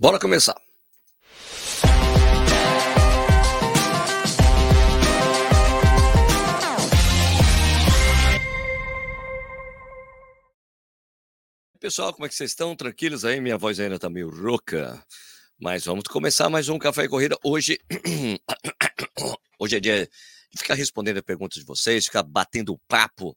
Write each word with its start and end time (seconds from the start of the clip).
Bora 0.00 0.16
começar. 0.16 0.54
Pessoal, 11.80 12.12
como 12.12 12.26
é 12.26 12.28
que 12.28 12.34
vocês 12.36 12.52
estão? 12.52 12.76
Tranquilos 12.76 13.24
aí? 13.24 13.40
Minha 13.40 13.58
voz 13.58 13.80
ainda 13.80 13.98
tá 13.98 14.08
meio 14.08 14.30
rouca. 14.30 15.04
Mas 15.58 15.84
vamos 15.84 16.04
começar 16.04 16.48
mais 16.48 16.68
um 16.68 16.78
Café 16.78 17.02
e 17.02 17.08
Corrida. 17.08 17.36
Hoje, 17.42 17.80
hoje 19.58 19.76
é 19.78 19.80
dia 19.80 20.08
de 20.52 20.58
ficar 20.60 20.74
respondendo 20.74 21.18
a 21.18 21.22
perguntas 21.24 21.58
de 21.58 21.66
vocês, 21.66 22.04
ficar 22.04 22.22
batendo 22.22 22.78
papo. 22.86 23.36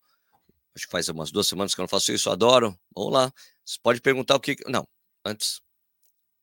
Acho 0.75 0.85
que 0.85 0.91
faz 0.91 1.09
umas 1.09 1.31
duas 1.31 1.47
semanas 1.47 1.73
que 1.73 1.81
eu 1.81 1.83
não 1.83 1.89
faço 1.89 2.11
isso, 2.11 2.29
adoro. 2.29 2.79
Vamos 2.95 3.13
lá. 3.13 3.33
Você 3.65 3.79
pode 3.81 3.99
perguntar 3.99 4.35
o 4.35 4.39
que. 4.39 4.57
Não, 4.67 4.87
antes, 5.25 5.59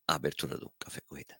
a 0.09 0.15
abertura 0.15 0.57
do 0.57 0.71
Café 0.81 1.01
Corrida. 1.03 1.37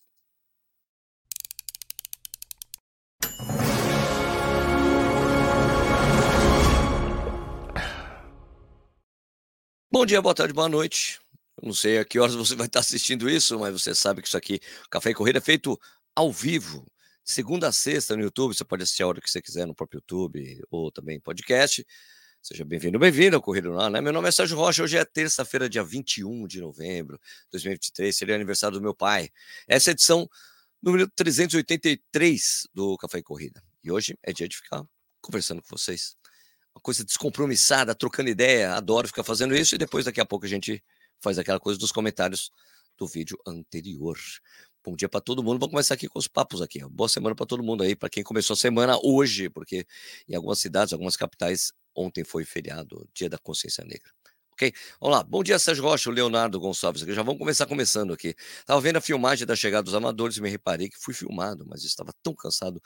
Bom 9.91 10.05
dia, 10.05 10.21
boa 10.21 10.35
tarde, 10.35 10.53
boa 10.53 10.69
noite. 10.69 11.19
Eu 11.57 11.65
não 11.65 11.73
sei 11.73 11.97
a 11.97 12.05
que 12.05 12.19
horas 12.19 12.35
você 12.35 12.55
vai 12.55 12.67
estar 12.67 12.79
assistindo 12.79 13.27
isso, 13.27 13.57
mas 13.59 13.73
você 13.73 13.95
sabe 13.95 14.21
que 14.21 14.27
isso 14.27 14.37
aqui, 14.37 14.59
Café 14.89 15.09
e 15.09 15.13
Corrida, 15.15 15.39
é 15.39 15.41
feito 15.41 15.77
ao 16.15 16.31
vivo, 16.31 16.85
segunda 17.23 17.67
a 17.67 17.71
sexta 17.71 18.15
no 18.15 18.21
YouTube. 18.21 18.55
Você 18.55 18.63
pode 18.63 18.83
assistir 18.83 19.01
a 19.01 19.07
hora 19.07 19.19
que 19.19 19.29
você 19.29 19.41
quiser 19.41 19.65
no 19.65 19.73
próprio 19.73 19.97
YouTube 19.97 20.61
ou 20.69 20.91
também 20.91 21.19
podcast. 21.19 21.85
Seja 22.41 22.63
bem-vindo, 22.63 22.97
bem-vindo 22.97 23.35
ao 23.35 23.41
Correio 23.41 23.73
lá, 23.73 23.89
né? 23.89 23.99
Meu 23.99 24.13
nome 24.13 24.29
é 24.29 24.31
Sérgio 24.31 24.57
Rocha, 24.57 24.81
hoje 24.81 24.97
é 24.97 25.03
terça-feira, 25.03 25.69
dia 25.69 25.83
21 25.83 26.47
de 26.47 26.61
novembro 26.61 27.17
de 27.17 27.51
2023, 27.51 28.15
seria 28.15 28.33
aniversário 28.33 28.77
do 28.77 28.81
meu 28.81 28.95
pai. 28.95 29.29
Essa 29.67 29.89
é 29.89 29.91
a 29.91 29.93
edição 29.93 30.27
número 30.81 31.07
383 31.09 32.67
do 32.73 32.97
Café 32.97 33.19
e 33.19 33.23
Corrida. 33.23 33.61
E 33.83 33.91
hoje 33.91 34.17
é 34.23 34.31
dia 34.31 34.47
de 34.47 34.55
ficar 34.55 34.83
conversando 35.21 35.61
com 35.61 35.67
vocês. 35.69 36.15
Uma 36.73 36.81
coisa 36.81 37.03
descompromissada, 37.03 37.93
trocando 37.93 38.29
ideia, 38.29 38.73
adoro 38.73 39.07
ficar 39.07 39.25
fazendo 39.25 39.53
isso 39.53 39.75
e 39.75 39.77
depois 39.77 40.05
daqui 40.05 40.21
a 40.21 40.25
pouco 40.25 40.45
a 40.45 40.49
gente 40.49 40.81
faz 41.21 41.37
aquela 41.37 41.59
coisa 41.59 41.77
dos 41.77 41.91
comentários 41.91 42.51
do 42.97 43.05
vídeo 43.05 43.37
anterior. 43.45 44.17
Bom 44.89 44.95
dia 44.95 45.07
para 45.07 45.21
todo 45.21 45.43
mundo. 45.43 45.59
Vamos 45.59 45.69
começar 45.69 45.93
aqui 45.93 46.07
com 46.07 46.17
os 46.17 46.27
papos 46.27 46.63
aqui. 46.63 46.79
Boa 46.89 47.07
semana 47.07 47.35
para 47.35 47.45
todo 47.45 47.61
mundo 47.61 47.83
aí, 47.83 47.95
para 47.95 48.09
quem 48.09 48.23
começou 48.23 48.55
a 48.55 48.57
semana 48.57 48.97
hoje, 49.03 49.47
porque 49.47 49.85
em 50.27 50.33
algumas 50.33 50.57
cidades, 50.57 50.91
algumas 50.93 51.15
capitais 51.15 51.71
Ontem 51.95 52.23
foi 52.23 52.43
feriado, 52.43 53.07
Dia 53.13 53.29
da 53.29 53.37
Consciência 53.37 53.83
Negra. 53.83 54.09
Ok? 54.53 54.73
Vamos 54.99 55.17
lá. 55.17 55.23
Bom 55.23 55.43
dia, 55.43 55.59
Sérgio 55.59 55.83
Rocha, 55.83 56.09
o 56.09 56.13
Leonardo 56.13 56.59
Gonçalves. 56.59 57.03
Já 57.03 57.21
vamos 57.21 57.37
começar 57.37 57.67
começando 57.67 58.13
aqui. 58.13 58.33
Estava 58.61 58.81
vendo 58.81 58.95
a 58.95 59.01
filmagem 59.01 59.45
da 59.45 59.55
chegada 59.55 59.83
dos 59.83 59.93
amadores 59.93 60.37
e 60.37 60.41
me 60.41 60.49
reparei 60.49 60.89
que 60.89 60.97
fui 60.97 61.13
filmado, 61.13 61.67
mas 61.67 61.83
estava 61.83 62.11
tão 62.23 62.33
cansado 62.33 62.81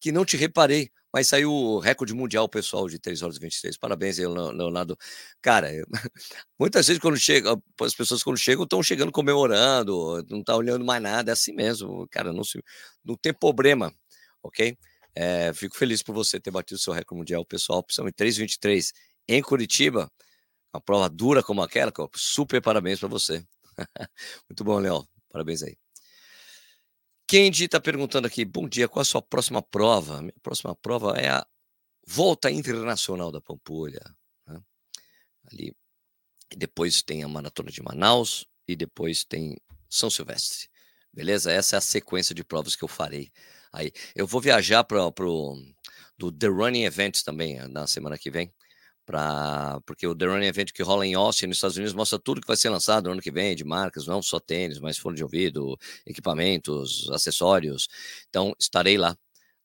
que 0.00 0.10
não 0.10 0.24
te 0.24 0.38
reparei. 0.38 0.90
Mas 1.12 1.28
saiu 1.28 1.52
o 1.52 1.78
recorde 1.78 2.14
mundial 2.14 2.48
pessoal 2.48 2.88
de 2.88 2.98
3 2.98 3.22
horas 3.22 3.36
e 3.36 3.40
23. 3.40 3.76
Parabéns 3.76 4.18
aí, 4.18 4.26
Leonardo. 4.26 4.96
Cara, 5.42 5.68
muitas 6.58 6.86
vezes 6.86 7.00
quando 7.00 7.18
chega, 7.18 7.54
as 7.80 7.94
pessoas 7.94 8.22
quando 8.22 8.38
chegam 8.38 8.64
estão 8.64 8.82
chegando 8.82 9.12
comemorando, 9.12 10.24
não 10.30 10.42
tá 10.42 10.56
olhando 10.56 10.84
mais 10.84 11.02
nada. 11.02 11.30
É 11.30 11.34
assim 11.34 11.52
mesmo, 11.52 12.06
cara. 12.10 12.32
Não, 12.32 12.44
se... 12.44 12.62
não 13.04 13.16
tem 13.16 13.32
problema, 13.34 13.92
ok? 14.42 14.76
É, 15.14 15.52
fico 15.52 15.76
feliz 15.76 16.02
por 16.02 16.14
você 16.14 16.40
ter 16.40 16.50
batido 16.50 16.80
seu 16.80 16.92
recorde 16.92 17.18
mundial 17.18 17.44
pessoal, 17.44 17.82
principalmente 17.82 18.16
3,23 18.16 18.92
em 19.28 19.42
Curitiba. 19.42 20.10
Uma 20.74 20.80
prova 20.80 21.08
dura 21.10 21.42
como 21.42 21.62
aquela, 21.62 21.92
super 22.16 22.62
parabéns 22.62 22.98
para 22.98 23.08
você. 23.08 23.44
Muito 24.48 24.64
bom, 24.64 24.78
Léo. 24.78 25.06
Parabéns 25.30 25.62
aí. 25.62 25.76
Kendi 27.26 27.64
está 27.64 27.80
perguntando 27.80 28.26
aqui: 28.26 28.44
bom 28.44 28.68
dia, 28.68 28.88
qual 28.88 29.02
a 29.02 29.04
sua 29.04 29.22
próxima 29.22 29.62
prova? 29.62 30.20
Minha 30.20 30.34
próxima 30.42 30.74
prova 30.74 31.18
é 31.18 31.28
a 31.28 31.46
Volta 32.06 32.50
Internacional 32.50 33.30
da 33.30 33.40
Pampulha. 33.40 34.02
Né? 34.46 34.60
Ali. 35.50 35.76
Depois 36.54 37.02
tem 37.02 37.22
a 37.22 37.28
Maratona 37.28 37.70
de 37.70 37.82
Manaus 37.82 38.46
e 38.68 38.76
depois 38.76 39.24
tem 39.24 39.58
São 39.88 40.10
Silvestre. 40.10 40.68
Beleza? 41.12 41.50
Essa 41.50 41.76
é 41.76 41.78
a 41.78 41.80
sequência 41.80 42.34
de 42.34 42.44
provas 42.44 42.76
que 42.76 42.84
eu 42.84 42.88
farei 42.88 43.32
Aí, 43.72 43.90
eu 44.14 44.26
vou 44.26 44.40
viajar 44.40 44.84
para 44.84 45.02
o 45.02 45.56
do 46.18 46.30
The 46.30 46.46
Running 46.46 46.84
Events 46.84 47.22
também 47.22 47.58
eh, 47.58 47.66
na 47.68 47.86
semana 47.86 48.18
que 48.18 48.30
vem, 48.30 48.52
pra, 49.04 49.80
porque 49.86 50.06
o 50.06 50.14
The 50.14 50.26
Running 50.26 50.46
Event 50.46 50.72
que 50.72 50.82
rola 50.82 51.06
em 51.06 51.14
Austin, 51.14 51.46
nos 51.46 51.56
Estados 51.56 51.76
Unidos, 51.76 51.94
mostra 51.94 52.18
tudo 52.18 52.40
que 52.40 52.46
vai 52.46 52.56
ser 52.56 52.70
lançado 52.70 53.06
no 53.06 53.12
ano 53.12 53.20
que 53.20 53.30
vem, 53.30 53.56
de 53.56 53.64
marcas, 53.64 54.06
não 54.06 54.22
só 54.22 54.38
tênis, 54.40 54.78
mas 54.78 54.98
fone 54.98 55.16
de 55.16 55.22
ouvido, 55.22 55.78
equipamentos, 56.06 57.08
acessórios. 57.10 57.88
Então, 58.28 58.54
estarei 58.58 58.96
lá, 58.96 59.14
tá 59.14 59.20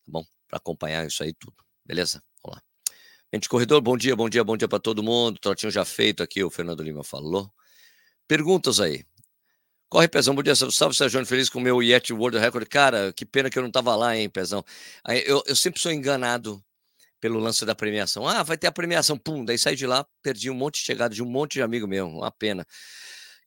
bom? 0.08 0.26
Para 0.48 0.58
acompanhar 0.58 1.06
isso 1.06 1.24
aí 1.24 1.34
tudo, 1.34 1.56
beleza? 1.86 2.22
Vamos 2.44 2.58
lá. 2.58 2.64
Gente, 3.34 3.50
corredor, 3.50 3.82
bom 3.82 3.98
dia, 3.98 4.16
bom 4.16 4.30
dia, 4.30 4.44
bom 4.44 4.58
dia 4.58 4.68
para 4.68 4.80
todo 4.80 5.04
mundo. 5.04 5.40
Trotinho 5.40 5.72
já 5.72 5.84
feito 5.84 6.24
aqui, 6.24 6.44
o 6.44 6.50
Fernando 6.50 6.82
Lima 6.82 7.04
falou. 7.04 7.52
Perguntas 8.28 8.80
aí. 8.80 9.06
Corre, 9.90 10.08
Pezão. 10.08 10.36
Bom 10.36 10.44
dia, 10.44 10.54
salve, 10.56 10.96
Sérgio. 10.96 11.26
Feliz 11.26 11.50
com 11.50 11.60
o 11.60 11.62
meu 11.62 11.82
Yeti 11.82 12.12
World 12.12 12.38
Record. 12.38 12.68
Cara, 12.68 13.14
que 13.14 13.26
pena 13.26 13.50
que 13.50 13.58
eu 13.58 13.64
não 13.64 13.72
tava 13.72 13.96
lá, 13.96 14.18
hein, 14.18 14.30
Pezão. 14.30 14.64
Eu, 15.26 15.42
eu 15.46 15.56
sempre 15.56 15.80
sou 15.80 15.92
enganado 15.92 16.62
pelo 17.20 17.40
lance 17.40 17.66
da 17.66 17.76
premiação. 17.76 18.28
Ah, 18.28 18.44
vai 18.44 18.58
ter 18.58 18.68
a 18.68 18.72
premiação. 18.72 19.18
Pum, 19.18 19.44
daí 19.44 19.58
saí 19.58 19.76
de 19.76 19.88
lá, 19.88 20.06
perdi 20.22 20.50
um 20.50 20.54
monte 20.54 20.76
de 20.76 20.86
chegada 20.86 21.14
de 21.14 21.24
um 21.24 21.26
monte 21.26 21.54
de 21.54 21.62
amigo 21.62 21.88
meu. 21.88 22.08
Uma 22.08 22.32
pena. 22.32 22.66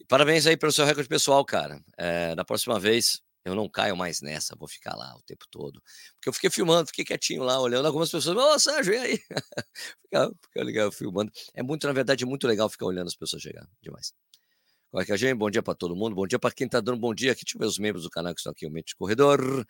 Parabéns 0.09 0.47
aí 0.47 0.57
pelo 0.57 0.73
seu 0.73 0.85
recorde 0.85 1.09
pessoal, 1.09 1.45
cara. 1.45 1.81
É, 1.97 2.35
da 2.35 2.45
próxima 2.45 2.81
vez, 2.81 3.21
eu 3.45 3.55
não 3.55 3.69
caio 3.69 3.97
mais 3.97 4.21
nessa, 4.21 4.55
vou 4.57 4.69
ficar 4.69 4.95
lá 4.95 5.15
o 5.17 5.23
tempo 5.23 5.45
todo. 5.51 5.83
Porque 6.15 6.29
eu 6.29 6.33
fiquei 6.33 6.51
filmando, 6.51 6.89
fiquei 6.89 7.05
quietinho 7.05 7.43
lá, 7.43 7.61
olhando 7.61 7.87
algumas 7.87 8.11
pessoas. 8.11 8.37
Ô, 8.37 8.59
Sérgio, 8.59 8.95
e 8.95 8.99
aí? 8.99 9.19
fica, 10.43 10.65
legal 10.65 10.93
filmando. 10.93 11.31
É 11.55 11.63
muito, 11.63 11.87
na 11.87 11.93
verdade, 11.93 12.27
muito 12.27 12.47
legal 12.47 12.69
ficar 12.69 12.87
olhando 12.87 13.09
as 13.09 13.17
pessoas 13.17 13.43
chegar. 13.43 13.67
Demais. 13.81 14.13
Qual 14.91 15.01
é 15.03 15.07
que 15.07 15.13
é 15.13 15.17
gente? 15.17 15.37
Bom 15.39 15.51
dia 15.51 15.63
para 15.63 15.75
todo 15.75 15.95
mundo. 15.95 16.17
Bom 16.17 16.27
dia 16.27 16.39
para 16.39 16.51
quem 16.51 16.67
está 16.67 16.81
dando 16.81 16.99
bom 16.99 17.15
dia 17.15 17.33
aqui. 17.33 17.45
Deixa 17.45 17.57
eu 17.57 17.61
ver 17.61 17.67
os 17.67 17.79
membros 17.79 18.03
do 18.03 18.11
canal 18.11 18.35
que 18.35 18.41
estão 18.41 18.51
aqui. 18.51 18.67
O 18.67 18.71
Mente 18.71 18.97
Corredor. 18.97 19.65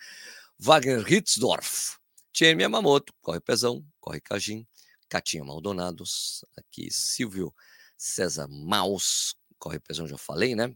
Wagner 0.58 1.04
Hitzdorf. 1.06 1.99
Tien 2.32 2.58
Yamamoto. 2.60 3.12
Corre 3.20 3.40
Pezão. 3.40 3.84
Corre 4.00 4.20
Cajim. 4.20 4.66
Catinha 5.08 5.44
Maldonados. 5.44 6.44
Aqui 6.56 6.90
Silvio 6.90 7.54
César 7.96 8.48
Maus. 8.48 9.34
Corre 9.58 9.78
Pezão, 9.78 10.06
já 10.06 10.16
falei, 10.16 10.54
né? 10.54 10.74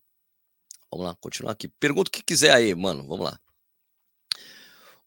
Vamos 0.90 1.06
lá, 1.06 1.16
continuar 1.16 1.52
aqui. 1.52 1.68
Pergunta 1.68 2.08
o 2.08 2.12
que 2.12 2.22
quiser 2.22 2.52
aí, 2.52 2.74
mano. 2.74 3.06
Vamos 3.06 3.24
lá. 3.24 3.40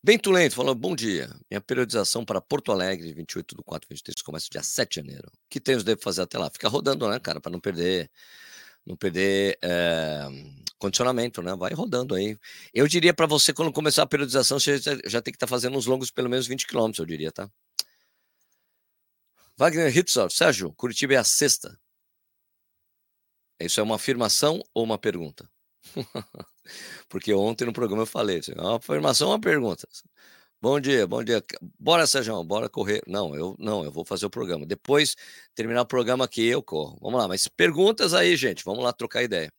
Bento 0.03 0.31
Lento 0.31 0.55
falou: 0.55 0.73
bom 0.75 0.95
dia. 0.95 1.29
Minha 1.49 1.61
periodização 1.61 2.23
para 2.23 2.41
Porto 2.41 2.71
Alegre, 2.71 3.13
28 3.13 3.55
do 3.55 3.63
4, 3.63 3.87
23, 3.89 4.21
começa 4.21 4.47
dia 4.49 4.63
7 4.63 4.89
de 4.89 4.95
janeiro. 5.07 5.27
O 5.27 5.49
que 5.49 5.59
temos 5.59 5.83
devo 5.83 6.01
fazer 6.01 6.21
até 6.21 6.37
lá? 6.37 6.49
Fica 6.49 6.67
rodando, 6.69 7.07
né, 7.09 7.19
cara, 7.19 7.39
para 7.41 7.51
não 7.51 7.59
perder 7.59 8.09
não 8.85 8.95
perder 8.95 9.57
é, 9.61 10.27
condicionamento, 10.77 11.41
né? 11.41 11.55
Vai 11.55 11.73
rodando 11.73 12.15
aí. 12.15 12.38
Eu 12.73 12.88
diria 12.88 13.13
para 13.13 13.25
você, 13.25 13.53
quando 13.53 13.71
começar 13.71 14.03
a 14.03 14.07
periodização, 14.07 14.59
você 14.59 14.77
já, 14.77 14.97
já 15.05 15.21
tem 15.21 15.31
que 15.31 15.38
estar 15.38 15.47
tá 15.47 15.49
fazendo 15.49 15.77
uns 15.77 15.85
longos 15.85 16.11
pelo 16.11 16.29
menos 16.29 16.47
20 16.47 16.67
km, 16.67 16.91
eu 16.99 17.05
diria, 17.05 17.31
tá? 17.31 17.49
Wagner 19.57 19.95
Hitzor, 19.95 20.31
Sérgio, 20.31 20.71
Curitiba 20.73 21.15
é 21.15 21.17
a 21.17 21.23
sexta. 21.23 21.79
Isso 23.59 23.79
é 23.79 23.83
uma 23.83 23.95
afirmação 23.95 24.61
ou 24.73 24.83
uma 24.83 24.99
pergunta? 24.99 25.49
Porque 27.09 27.33
ontem 27.33 27.65
no 27.65 27.73
programa 27.73 28.03
eu 28.03 28.07
falei, 28.07 28.39
assim, 28.39 28.53
uma 28.53 28.77
afirmação 28.77 29.27
ou 29.29 29.33
uma 29.33 29.41
pergunta? 29.41 29.88
Bom 30.61 30.79
dia, 30.79 31.07
bom 31.07 31.23
dia. 31.23 31.44
Bora, 31.79 32.05
Sérgio, 32.07 32.44
bora 32.44 32.69
correr. 32.69 33.01
Não, 33.07 33.35
eu 33.35 33.55
não, 33.59 33.83
eu 33.83 33.91
vou 33.91 34.03
fazer 34.05 34.25
o 34.25 34.29
programa. 34.29 34.65
Depois 34.65 35.15
terminar 35.55 35.81
o 35.83 35.85
programa 35.85 36.25
aqui, 36.25 36.45
eu 36.47 36.63
corro. 36.63 36.97
Vamos 37.01 37.19
lá, 37.19 37.27
mas 37.27 37.47
perguntas 37.47 38.13
aí, 38.13 38.35
gente. 38.35 38.63
Vamos 38.63 38.83
lá 38.83 38.91
trocar 38.91 39.23
ideia. 39.23 39.51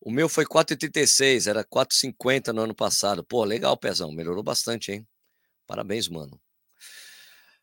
O 0.00 0.10
meu 0.10 0.28
foi 0.28 0.46
4,36, 0.46 1.48
era 1.48 1.64
4,50 1.64 2.52
no 2.52 2.62
ano 2.62 2.74
passado. 2.74 3.22
Pô, 3.22 3.44
legal, 3.44 3.76
Pezão, 3.76 4.10
melhorou 4.10 4.42
bastante, 4.42 4.92
hein? 4.92 5.06
Parabéns, 5.66 6.08
mano. 6.08 6.40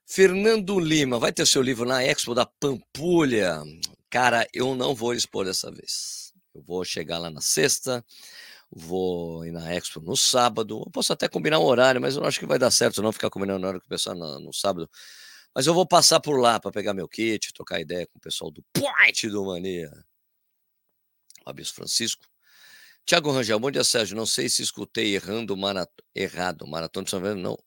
Fernando 0.06 0.80
Lima, 0.80 1.20
vai 1.20 1.34
ter 1.34 1.46
seu 1.46 1.62
livro 1.62 1.86
na 1.86 2.04
Expo 2.04 2.34
da 2.34 2.46
Pampulha. 2.46 3.62
Cara, 4.10 4.48
eu 4.54 4.76
não 4.76 4.96
vou 4.96 5.14
expor 5.14 5.46
dessa 5.46 5.72
vez. 5.72 6.32
Eu 6.54 6.62
vou 6.62 6.86
chegar 6.86 7.18
lá 7.18 7.30
na 7.30 7.42
sexta 7.42 8.06
vou 8.72 9.46
ir 9.46 9.52
na 9.52 9.74
Expo 9.74 10.00
no 10.02 10.16
sábado. 10.16 10.84
Eu 10.86 10.92
posso 10.92 11.14
até 11.14 11.28
combinar 11.28 11.60
um 11.60 11.64
horário, 11.64 12.02
mas 12.02 12.16
eu 12.16 12.22
não 12.22 12.28
acho 12.28 12.40
que 12.40 12.46
vai 12.46 12.60
dar 12.60 12.72
certo 12.72 13.02
não 13.02 13.12
ficar 13.12 13.30
combinando 13.30 13.60
horário 13.66 13.80
com 13.80 13.86
o 13.86 13.90
pessoal 13.90 14.16
no, 14.16 14.40
no 14.40 14.54
sábado. 14.54 14.90
Mas 15.56 15.66
eu 15.66 15.74
vou 15.74 15.88
passar 15.88 16.20
por 16.20 16.40
lá 16.40 16.60
para 16.60 16.72
pegar 16.72 16.94
meu 16.94 17.08
kit, 17.08 17.54
trocar 17.54 17.80
ideia 17.80 18.06
com 18.08 18.18
o 18.18 18.22
pessoal 18.22 18.52
do 18.52 18.64
Point 18.74 19.30
do 19.30 19.46
Mania. 19.46 19.92
Fabio 21.48 21.66
Francisco. 21.66 22.28
Tiago 23.06 23.32
Rangel, 23.32 23.58
bom 23.58 23.72
dia, 23.72 23.84
Sérgio. 23.84 24.18
Não 24.18 24.26
sei 24.26 24.50
se 24.50 24.62
escutei 24.62 25.16
errando 25.16 25.56
marat... 25.56 25.90
errado. 26.14 26.68
Maratona 26.68 27.06
de 27.06 27.10
São 27.10 27.22
Paulo, 27.22 27.40
não. 27.40 27.58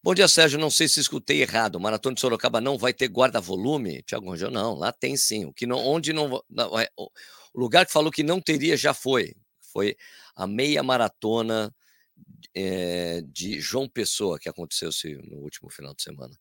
Bom 0.00 0.14
dia, 0.14 0.28
Sérgio. 0.28 0.60
Não 0.60 0.70
sei 0.70 0.86
se 0.86 1.00
escutei 1.00 1.42
errado. 1.42 1.80
Maratona 1.80 2.14
de 2.14 2.20
Sorocaba 2.20 2.60
não 2.60 2.78
vai 2.78 2.92
ter 2.92 3.08
guarda-volume? 3.08 4.04
Tiago 4.04 4.30
Rangel, 4.30 4.52
não. 4.52 4.74
Lá 4.74 4.92
tem 4.92 5.16
sim. 5.16 5.44
O 5.44 5.52
que 5.52 5.66
não, 5.66 5.78
onde 5.78 6.12
não, 6.12 6.40
não 6.48 6.78
é, 6.78 6.88
o 6.96 7.10
lugar 7.52 7.84
que 7.84 7.92
falou 7.92 8.12
que 8.12 8.22
não 8.22 8.40
teria 8.40 8.76
já 8.76 8.94
foi 8.94 9.34
Foi 9.72 9.96
a 10.36 10.46
meia 10.46 10.80
maratona 10.84 11.74
é, 12.54 13.22
de 13.22 13.60
João 13.60 13.88
Pessoa, 13.88 14.38
que 14.38 14.48
aconteceu 14.48 14.90
no 15.24 15.38
último 15.38 15.68
final 15.68 15.92
de 15.96 16.02
semana. 16.04 16.38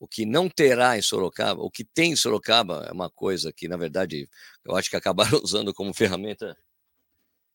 O 0.00 0.08
que 0.08 0.24
não 0.24 0.48
terá 0.48 0.96
em 0.96 1.02
Sorocaba, 1.02 1.62
o 1.62 1.70
que 1.70 1.84
tem 1.84 2.12
em 2.12 2.16
Sorocaba 2.16 2.86
é 2.88 2.92
uma 2.92 3.10
coisa 3.10 3.52
que, 3.52 3.68
na 3.68 3.76
verdade, 3.76 4.26
eu 4.64 4.74
acho 4.74 4.88
que 4.88 4.96
acabaram 4.96 5.38
usando 5.44 5.74
como 5.74 5.92
ferramenta 5.92 6.56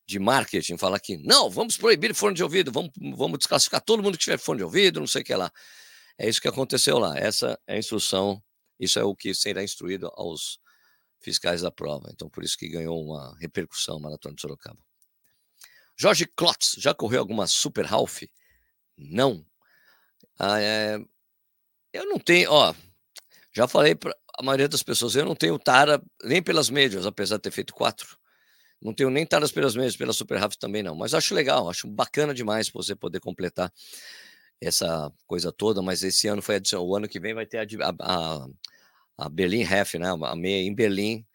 de 0.06 0.20
marketing, 0.20 0.78
falar 0.78 1.00
que 1.00 1.18
não, 1.18 1.50
vamos 1.50 1.76
proibir 1.76 2.14
fone 2.14 2.36
de 2.36 2.44
ouvido, 2.44 2.72
vamos, 2.72 2.92
vamos 3.18 3.40
desclassificar 3.40 3.82
todo 3.82 4.04
mundo 4.04 4.16
que 4.16 4.24
tiver 4.24 4.38
fone 4.38 4.60
de 4.60 4.64
ouvido, 4.64 5.00
não 5.00 5.08
sei 5.08 5.24
o 5.24 5.26
que 5.26 5.34
lá. 5.34 5.52
É 6.20 6.30
isso 6.30 6.40
que 6.40 6.48
aconteceu 6.48 7.00
lá. 7.00 7.18
Essa 7.18 7.60
é 7.66 7.74
a 7.74 7.78
instrução, 7.80 8.42
isso 8.80 9.00
é 9.00 9.04
o 9.04 9.16
que 9.16 9.34
será 9.34 9.64
instruído 9.64 10.12
aos 10.14 10.60
fiscais 11.20 11.62
da 11.62 11.72
prova. 11.72 12.12
Então, 12.14 12.30
por 12.30 12.44
isso 12.44 12.56
que 12.56 12.70
ganhou 12.70 13.04
uma 13.04 13.36
repercussão 13.40 14.00
Maratona 14.00 14.36
de 14.36 14.42
Sorocaba. 14.42 14.78
Jorge 15.98 16.28
Klotz, 16.28 16.76
já 16.78 16.94
correu 16.94 17.22
alguma 17.22 17.48
Super 17.48 17.92
Half? 17.92 18.22
Não. 18.96 19.44
Ah, 20.38 20.62
é... 20.62 21.00
Eu 21.96 22.06
não 22.06 22.20
tenho, 22.20 22.52
ó, 22.52 22.76
já 23.54 23.68
falei 23.70 23.96
para 23.96 24.14
a 24.38 24.44
maioria 24.44 24.68
das 24.68 24.84
pessoas, 24.84 25.16
eu 25.16 25.24
não 25.24 25.34
tenho 25.34 25.58
tara 25.58 26.02
nem 26.24 26.44
pelas 26.44 26.70
médias, 26.70 27.06
apesar 27.06 27.38
de 27.38 27.44
ter 27.44 27.52
feito 27.52 27.74
quatro. 27.74 28.18
Não 28.82 28.94
tenho 28.94 29.10
nem 29.10 29.26
taras 29.26 29.50
pelas 29.50 29.76
médias, 29.76 29.96
pela 29.96 30.12
Super 30.12 30.44
Half 30.44 30.58
também 30.58 30.84
não. 30.84 30.94
Mas 30.94 31.14
acho 31.14 31.34
legal, 31.34 31.70
acho 31.70 31.88
bacana 31.88 32.34
demais 32.34 32.70
você 32.70 32.96
poder 32.96 33.22
completar 33.22 33.72
essa 34.60 35.10
coisa 35.26 35.54
toda. 35.54 35.82
Mas 35.82 36.04
esse 36.04 36.28
ano 36.28 36.42
foi 36.42 36.56
adicionado, 36.56 36.90
o 36.90 36.96
ano 36.98 37.08
que 37.08 37.18
vem 37.18 37.34
vai 37.34 37.46
ter 37.46 37.60
a, 37.60 37.96
a, 38.02 38.48
a 39.18 39.30
Berlim 39.30 39.64
Half, 39.64 39.94
né? 39.94 40.10
A 40.10 40.36
meia 40.36 40.68
em 40.68 40.76
Berlim 40.76 41.26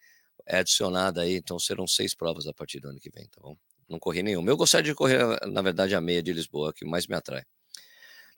é 0.45 0.59
adicionada 0.59 1.21
aí, 1.21 1.37
então 1.37 1.57
serão 1.57 1.87
seis 1.87 2.13
provas 2.13 2.45
a 2.45 2.53
partir 2.53 2.79
do 2.79 2.89
ano 2.89 2.99
que 2.99 3.09
vem, 3.09 3.27
tá 3.29 3.41
bom? 3.41 3.57
Não 3.89 3.97
corri 3.99 4.21
nenhuma. 4.21 4.49
Eu 4.49 4.57
gostaria 4.57 4.91
de 4.91 4.95
correr, 4.95 5.23
na 5.47 5.61
verdade, 5.63 5.95
a 5.95 6.01
meia 6.01 6.21
de 6.21 6.31
Lisboa, 6.31 6.71
que 6.71 6.85
mais 6.85 7.07
me 7.07 7.15
atrai. 7.15 7.43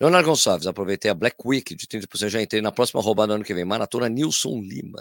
Leonardo 0.04 0.28
Gonçalves, 0.28 0.68
aproveitei 0.68 1.10
a 1.10 1.14
Black 1.14 1.38
Week 1.46 1.74
de 1.74 1.88
30%, 1.88 2.28
já 2.28 2.42
entrei 2.42 2.62
na 2.62 2.74
próxima 2.74 3.02
roubada 3.02 3.36
ano 3.36 3.44
que 3.46 3.54
vem. 3.54 3.64
Maratona 3.64 4.10
Nilson 4.10 4.60
Lima. 4.60 5.00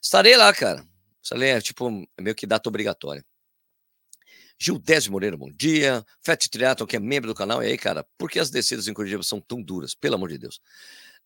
Estarei 0.00 0.36
lá, 0.36 0.54
cara. 0.54 0.86
Estarei, 1.20 1.50
é 1.50 1.60
tipo, 1.60 1.90
meio 2.20 2.36
que 2.36 2.46
data 2.46 2.68
obrigatória. 2.68 3.26
Gildésio 4.56 5.10
Moreira, 5.10 5.36
bom 5.36 5.50
dia. 5.50 6.06
Fat 6.22 6.46
Triathlon, 6.48 6.86
que 6.86 6.94
é 6.94 7.00
membro 7.00 7.26
do 7.26 7.34
canal. 7.34 7.64
E 7.64 7.66
aí, 7.66 7.76
cara, 7.76 8.06
por 8.16 8.30
que 8.30 8.38
as 8.38 8.48
descidas 8.48 8.86
em 8.86 8.94
Curitiba 8.94 9.24
são 9.24 9.40
tão 9.40 9.60
duras? 9.60 9.92
Pelo 9.96 10.14
amor 10.14 10.28
de 10.28 10.38
Deus. 10.38 10.60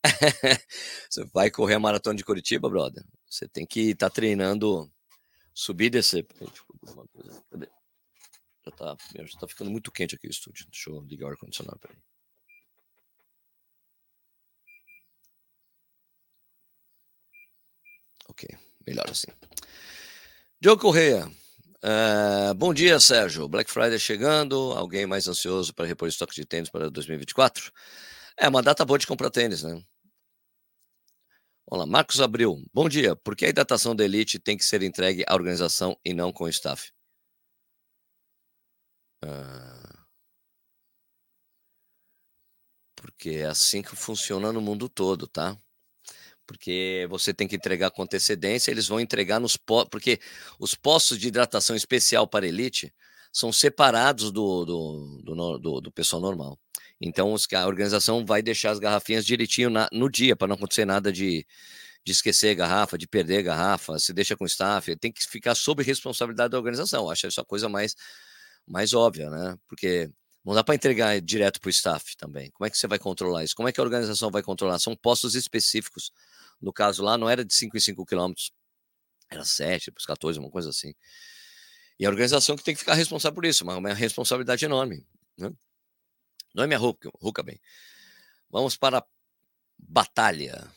Você 1.11 1.23
vai 1.35 1.51
correr 1.51 1.75
a 1.75 1.79
maratona 1.79 2.17
de 2.17 2.25
Curitiba, 2.25 2.71
brother? 2.71 3.05
Você 3.29 3.47
tem 3.47 3.67
que 3.67 3.91
estar 3.91 4.09
tá 4.09 4.15
treinando 4.15 4.91
subir 5.53 5.87
e 5.87 5.91
descer. 5.91 6.27
Já 8.65 8.73
tá, 8.75 8.97
já 9.15 9.39
tá 9.39 9.47
ficando 9.47 9.71
muito 9.71 9.93
quente 9.93 10.15
aqui 10.15 10.29
o 10.29 10.31
estúdio. 10.31 10.67
Deixa 10.71 10.89
eu 10.89 11.03
ligar 11.03 11.27
o 11.27 11.31
ar-condicionado, 11.31 11.79
peraí. 11.79 11.99
Ok, 18.33 18.49
melhor 18.87 19.11
assim. 19.11 19.31
Diogo 20.59 20.81
Correia. 20.81 21.27
Uh, 21.85 22.55
bom 22.55 22.73
dia, 22.73 22.99
Sérgio. 22.99 23.47
Black 23.47 23.71
Friday 23.71 23.99
chegando. 23.99 24.73
Alguém 24.73 25.05
mais 25.05 25.29
ansioso 25.29 25.75
para 25.75 25.85
repor 25.85 26.09
estoque 26.09 26.35
de 26.35 26.47
tênis 26.47 26.71
para 26.71 26.89
2024? 26.89 27.71
É 28.39 28.49
uma 28.49 28.63
data 28.63 28.87
boa 28.87 28.99
de 28.99 29.07
comprar 29.07 29.29
tênis, 29.31 29.63
né? 29.63 29.85
Olá, 31.67 31.85
Marcos 31.85 32.23
Abril. 32.23 32.65
Bom 32.73 32.89
dia. 32.89 33.15
Por 33.15 33.37
que 33.37 33.45
a 33.45 33.49
hidratação 33.51 33.95
da 33.95 34.03
Elite 34.03 34.39
tem 34.39 34.57
que 34.57 34.65
ser 34.65 34.83
entregue 34.83 35.25
à 35.29 35.35
organização 35.35 35.95
e 36.03 36.15
não 36.15 36.33
com 36.33 36.45
o 36.45 36.49
staff? 36.49 36.91
Ah, 39.23 40.07
porque 42.97 43.31
é 43.31 43.45
assim 43.47 43.83
que 43.83 43.95
funciona 43.95 44.51
no 44.51 44.61
mundo 44.63 44.89
todo, 44.89 45.27
tá? 45.27 45.55
Porque 46.47 47.07
você 47.09 47.33
tem 47.33 47.47
que 47.47 47.57
entregar 47.57 47.91
com 47.91 48.03
antecedência, 48.03 48.71
eles 48.71 48.89
vão 48.89 49.01
entregar 49.01 49.41
nos 49.41 49.57
postos, 49.57 49.91
porque 49.91 50.21
os 50.59 50.75
postos 50.75 51.19
de 51.19 51.29
hidratação 51.29 51.77
especial 51.77 52.27
para 52.27 52.47
elite 52.47 52.93
são 53.33 53.53
separados 53.53 54.31
do, 54.31 54.65
do, 54.65 55.23
do, 55.23 55.59
do, 55.59 55.81
do 55.81 55.93
pessoal 55.93 56.21
normal. 56.21 56.59
Então 57.01 57.35
a 57.55 57.67
organização 57.67 58.25
vai 58.25 58.43
deixar 58.43 58.71
as 58.71 58.79
garrafinhas 58.79 59.25
direitinho 59.25 59.71
na, 59.71 59.89
no 59.93 60.11
dia, 60.11 60.37
para 60.37 60.49
não 60.49 60.55
acontecer 60.55 60.85
nada 60.85 61.13
de, 61.13 61.47
de 62.05 62.13
esquecer 62.13 62.55
garrafa, 62.55 62.99
de 62.99 63.07
perder 63.07 63.43
garrafa, 63.43 63.99
se 63.99 64.13
deixa 64.13 64.37
com 64.37 64.45
o 64.45 64.47
staff, 64.47 64.95
tem 64.97 65.13
que 65.13 65.27
ficar 65.27 65.55
sob 65.55 65.83
responsabilidade 65.83 66.51
da 66.51 66.59
organização. 66.59 67.11
Acho 67.11 67.27
isso 67.27 67.41
a 67.41 67.45
coisa 67.45 67.69
mais 67.69 67.95
mais 68.67 68.95
óbvia, 68.95 69.29
né? 69.29 69.57
Porque 69.69 70.11
não 70.45 70.55
dá 70.55 70.65
para 70.65 70.75
entregar 70.75 71.21
direto 71.21 71.61
para 71.61 71.69
o 71.69 71.71
staff 71.71 72.17
também. 72.17 72.51
Como 72.51 72.67
é 72.67 72.71
que 72.71 72.77
você 72.77 72.87
vai 72.87 72.99
controlar 72.99 73.45
isso? 73.45 73.55
Como 73.55 73.69
é 73.69 73.73
que 73.73 73.81
a 73.81 73.85
organização 73.85 74.31
vai 74.31 74.43
controlar? 74.43 74.79
São 74.79 74.97
postos 74.97 75.35
específicos. 75.35 76.13
No 76.63 76.73
caso 76.73 77.03
lá, 77.03 77.19
não 77.19 77.29
era 77.29 77.45
de 77.45 77.53
5 77.53 77.77
em 77.77 77.81
5 77.81 78.07
quilômetros, 78.07 78.53
era 79.29 79.45
7, 79.45 79.87
depois 79.87 80.07
14, 80.07 80.39
uma 80.39 80.51
coisa 80.51 80.71
assim. 80.71 80.95
E 81.99 82.07
a 82.07 82.09
organização 82.09 82.57
que 82.57 82.63
tem 82.63 82.75
que 82.75 82.81
ficar 82.81 82.95
responsável 82.95 83.35
por 83.35 83.45
isso, 83.45 83.65
uma, 83.65 83.77
uma 83.77 83.93
responsabilidade 83.93 84.65
enorme. 84.65 85.07
Né? 85.37 85.53
Não 86.55 86.65
é 86.65 86.67
minha 86.67 86.79
roupa 86.79 87.43
bem. 87.43 87.61
Vamos 88.51 88.77
para 88.77 88.99
a 88.99 89.07
batalha. 89.79 90.71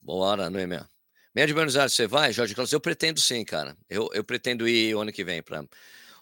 Bora, 0.00 0.48
não 0.48 0.58
é 0.58 0.66
minha. 0.66 0.88
Meia 1.34 1.46
de 1.46 1.54
Buenos 1.54 1.76
Aires, 1.76 1.92
você 1.92 2.06
vai, 2.06 2.32
Jorge 2.32 2.54
Carlos? 2.54 2.72
Eu 2.72 2.80
pretendo 2.80 3.20
sim, 3.20 3.44
cara. 3.44 3.76
Eu, 3.88 4.08
eu 4.12 4.24
pretendo 4.24 4.66
ir 4.66 4.94
o 4.94 5.00
ano 5.00 5.12
que 5.12 5.22
vem 5.22 5.42
para 5.42 5.64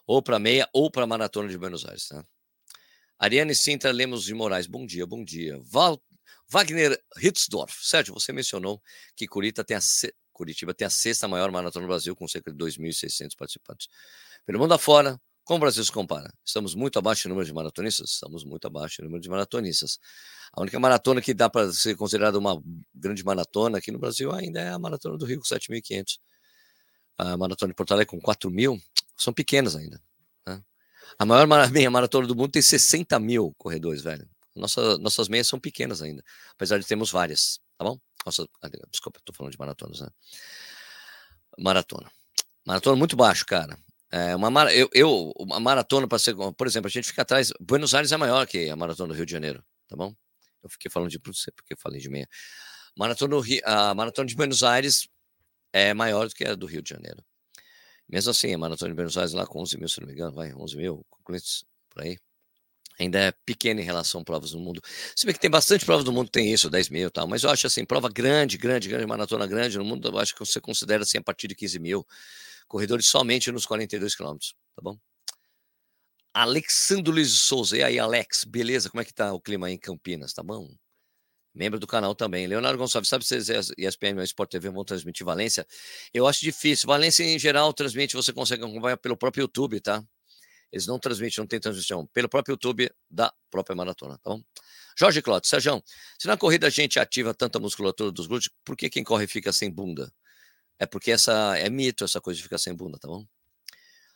ou 0.06 0.22
para 0.22 0.38
meia 0.38 0.68
ou 0.72 0.90
para 0.90 1.06
maratona 1.06 1.48
de 1.48 1.58
Buenos 1.58 1.84
Aires, 1.84 2.08
tá? 2.08 2.24
Ariane 3.18 3.54
Sintra 3.54 3.90
Lemos 3.92 4.24
de 4.24 4.34
Moraes, 4.34 4.66
bom 4.66 4.84
dia, 4.84 5.06
bom 5.06 5.24
dia. 5.24 5.58
Val, 5.64 6.00
Wagner 6.48 7.00
Hitzdorf, 7.20 7.74
Sérgio, 7.82 8.14
você 8.14 8.32
mencionou 8.32 8.80
que 9.16 9.26
Curitiba 9.26 9.64
tem, 9.64 9.76
a, 9.76 9.80
Curitiba 10.32 10.72
tem 10.72 10.86
a 10.86 10.90
sexta 10.90 11.26
maior 11.26 11.50
maratona 11.50 11.82
no 11.82 11.88
Brasil, 11.88 12.14
com 12.14 12.28
cerca 12.28 12.52
de 12.52 12.58
2.600 12.58 13.36
participantes. 13.36 13.88
Pelo 14.44 14.58
mundo 14.58 14.74
afora, 14.74 15.20
como 15.46 15.58
o 15.58 15.60
Brasil 15.60 15.84
se 15.84 15.92
compara? 15.92 16.32
Estamos 16.44 16.74
muito 16.74 16.98
abaixo 16.98 17.24
do 17.24 17.30
número 17.30 17.46
de 17.46 17.52
maratonistas? 17.52 18.10
Estamos 18.10 18.44
muito 18.44 18.66
abaixo 18.66 19.00
do 19.00 19.04
número 19.04 19.22
de 19.22 19.28
maratonistas. 19.28 19.98
A 20.52 20.60
única 20.60 20.78
maratona 20.80 21.20
que 21.20 21.32
dá 21.32 21.48
para 21.48 21.72
ser 21.72 21.96
considerada 21.96 22.36
uma 22.36 22.60
grande 22.94 23.24
maratona 23.24 23.78
aqui 23.78 23.92
no 23.92 23.98
Brasil 23.98 24.32
ainda 24.32 24.60
é 24.60 24.70
a 24.70 24.78
Maratona 24.78 25.16
do 25.16 25.24
Rio, 25.24 25.38
com 25.38 25.46
7.500. 25.46 26.18
A 27.18 27.36
Maratona 27.36 27.70
de 27.72 27.76
Porto 27.76 27.92
Alegre 27.92 28.10
com 28.10 28.20
4 28.20 28.50
mil 28.50 28.76
são 29.16 29.32
pequenas 29.32 29.76
ainda. 29.76 30.02
Né? 30.46 30.60
A 31.18 31.24
maior 31.24 31.46
meia 31.70 31.90
maratona 31.90 32.26
do 32.26 32.34
mundo 32.34 32.50
tem 32.50 32.62
60 32.62 33.18
mil 33.20 33.54
corredores, 33.56 34.02
velho. 34.02 34.28
Nossa, 34.56 34.98
nossas 34.98 35.28
meias 35.28 35.46
são 35.46 35.60
pequenas 35.60 36.02
ainda, 36.02 36.22
apesar 36.52 36.78
de 36.78 36.86
termos 36.86 37.10
várias, 37.10 37.60
tá 37.76 37.84
bom? 37.84 37.98
Nossa, 38.24 38.46
desculpa, 38.90 39.18
estou 39.18 39.34
falando 39.34 39.52
de 39.52 39.58
maratonas, 39.58 40.00
né? 40.00 40.08
Maratona. 41.58 42.10
Maratona 42.66 42.96
muito 42.96 43.16
baixo, 43.16 43.46
cara. 43.46 43.78
É 44.10 44.34
uma 44.34 44.72
eu, 44.72 44.88
eu 44.92 45.32
uma 45.38 45.60
maratona 45.60 46.08
para 46.08 46.18
ser, 46.18 46.34
por 46.56 46.66
exemplo, 46.66 46.88
a 46.88 46.90
gente 46.90 47.08
fica 47.08 47.22
atrás. 47.22 47.52
Buenos 47.60 47.94
Aires 47.94 48.12
é 48.12 48.16
maior 48.16 48.46
que 48.46 48.68
a 48.68 48.76
maratona 48.76 49.08
do 49.08 49.14
Rio 49.14 49.26
de 49.26 49.32
Janeiro, 49.32 49.64
tá 49.88 49.96
bom? 49.96 50.14
Eu 50.62 50.70
fiquei 50.70 50.90
falando 50.90 51.10
de 51.10 51.18
porque 51.18 51.74
eu 51.74 51.78
falei 51.78 52.00
de 52.00 52.08
meia. 52.08 52.28
Maratona 52.96 53.40
Rio, 53.40 53.60
a 53.64 53.94
maratona 53.94 54.26
de 54.26 54.34
Buenos 54.34 54.62
Aires 54.62 55.08
é 55.72 55.92
maior 55.94 56.28
do 56.28 56.34
que 56.34 56.44
a 56.44 56.54
do 56.54 56.66
Rio 56.66 56.82
de 56.82 56.90
Janeiro. 56.90 57.22
Mesmo 58.08 58.30
assim, 58.30 58.54
a 58.54 58.58
Maratona 58.58 58.90
de 58.90 58.94
Buenos 58.94 59.18
Aires 59.18 59.32
lá 59.32 59.46
com 59.46 59.60
11 59.60 59.78
mil, 59.78 59.88
se 59.88 60.00
não 60.00 60.06
me 60.06 60.12
engano, 60.12 60.32
vai, 60.32 60.54
11 60.54 60.76
mil 60.76 61.04
concluintes 61.10 61.64
por 61.90 62.02
aí. 62.02 62.18
Ainda 62.98 63.18
é 63.18 63.32
pequena 63.44 63.80
em 63.80 63.84
relação 63.84 64.20
a 64.22 64.24
provas 64.24 64.52
do 64.52 64.58
mundo. 64.58 64.80
Se 65.14 65.26
bem 65.26 65.34
que 65.34 65.40
tem 65.40 65.50
bastante 65.50 65.84
provas 65.84 66.04
do 66.04 66.12
mundo, 66.12 66.30
tem 66.30 66.52
isso, 66.52 66.70
10 66.70 66.88
mil 66.88 67.08
e 67.08 67.10
tal, 67.10 67.26
mas 67.26 67.42
eu 67.42 67.50
acho 67.50 67.66
assim, 67.66 67.84
prova 67.84 68.08
grande, 68.08 68.56
grande, 68.56 68.88
grande, 68.88 69.06
maratona 69.06 69.46
grande 69.46 69.76
no 69.78 69.84
mundo, 69.84 70.08
eu 70.08 70.18
acho 70.18 70.34
que 70.34 70.40
você 70.40 70.60
considera 70.60 71.02
assim 71.02 71.18
a 71.18 71.22
partir 71.22 71.48
de 71.48 71.54
15 71.54 71.78
mil 71.78 72.06
corredores 72.66 73.06
somente 73.06 73.52
nos 73.52 73.66
42 73.66 74.14
quilômetros, 74.14 74.54
tá 74.74 74.82
bom? 74.82 74.98
Alexandre 76.34 77.12
Luiz 77.12 77.30
Souza, 77.32 77.78
e 77.78 77.82
aí, 77.82 77.98
Alex, 77.98 78.44
beleza? 78.44 78.90
Como 78.90 79.00
é 79.00 79.04
que 79.04 79.14
tá 79.14 79.32
o 79.32 79.40
clima 79.40 79.68
aí 79.68 79.74
em 79.74 79.78
Campinas, 79.78 80.32
tá 80.34 80.42
bom? 80.42 80.68
membro 81.56 81.80
do 81.80 81.86
canal 81.86 82.14
também. 82.14 82.46
Leonardo 82.46 82.78
Gonçalves, 82.78 83.08
sabe 83.08 83.24
se 83.24 83.34
as 83.34 83.70
ESPN 83.78 84.20
e 84.20 84.24
Sport 84.24 84.50
TV 84.50 84.68
vão 84.68 84.84
transmitir 84.84 85.24
Valência? 85.24 85.66
Eu 86.12 86.26
acho 86.26 86.40
difícil. 86.40 86.86
Valência, 86.86 87.24
em 87.24 87.38
geral, 87.38 87.72
transmite, 87.72 88.14
você 88.14 88.32
consegue 88.32 88.62
acompanhar 88.64 88.98
pelo 88.98 89.16
próprio 89.16 89.42
YouTube, 89.42 89.80
tá? 89.80 90.04
Eles 90.72 90.86
não 90.86 90.98
transmitem, 90.98 91.42
não 91.42 91.46
tem 91.46 91.60
transmissão. 91.60 92.06
Pelo 92.08 92.28
próprio 92.28 92.52
YouTube 92.52 92.90
da 93.10 93.32
própria 93.50 93.74
maratona, 93.74 94.18
tá 94.18 94.30
bom? 94.30 94.42
Jorge 94.98 95.20
Cláudio, 95.22 95.48
Sérgio, 95.48 95.82
se 96.18 96.26
na 96.26 96.36
corrida 96.36 96.66
a 96.66 96.70
gente 96.70 96.98
ativa 96.98 97.34
tanta 97.34 97.58
musculatura 97.58 98.10
dos 98.10 98.26
glúteos, 98.26 98.52
por 98.64 98.76
que 98.76 98.88
quem 98.88 99.04
corre 99.04 99.26
fica 99.26 99.52
sem 99.52 99.70
bunda? 99.70 100.12
É 100.78 100.86
porque 100.86 101.10
essa 101.10 101.56
é 101.58 101.68
mito, 101.68 102.04
essa 102.04 102.20
coisa 102.20 102.36
de 102.36 102.42
ficar 102.42 102.58
sem 102.58 102.74
bunda, 102.74 102.98
tá 102.98 103.08
bom? 103.08 103.26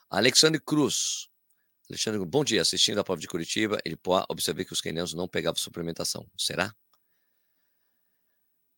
Alexandre 0.09 0.59
Cruz. 0.59 1.29
Alexandre, 1.89 2.23
bom 2.25 2.43
dia. 2.43 2.61
Assistindo 2.61 2.99
a 2.99 3.03
prova 3.03 3.21
de 3.21 3.27
Curitiba, 3.27 3.79
ele 3.85 3.95
pode 3.95 4.25
observar 4.29 4.65
que 4.65 4.73
os 4.73 4.81
quenianos 4.81 5.13
não 5.13 5.27
pegavam 5.27 5.57
suplementação. 5.59 6.27
Será? 6.37 6.73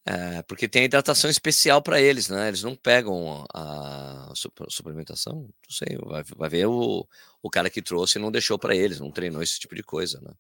É, 0.05 0.41
porque 0.43 0.67
tem 0.67 0.81
a 0.81 0.85
hidratação 0.85 1.29
especial 1.29 1.81
para 1.81 2.01
eles, 2.01 2.27
né? 2.27 2.49
Eles 2.49 2.61
não 2.61 2.75
pegam 2.75 3.45
a 3.53 4.33
suplementação, 4.69 5.43
não 5.43 5.53
sei, 5.69 5.97
vai, 5.97 6.23
vai 6.35 6.49
ver 6.49 6.65
o, 6.65 7.07
o 7.41 7.49
cara 7.49 7.69
que 7.69 7.81
trouxe 7.81 8.17
e 8.19 8.21
não 8.21 8.31
deixou 8.31 8.59
para 8.59 8.75
eles, 8.75 8.99
não 8.99 9.11
treinou 9.11 9.41
esse 9.41 9.59
tipo 9.59 9.73
de 9.75 9.83
coisa, 9.83 10.19
né? 10.21 10.33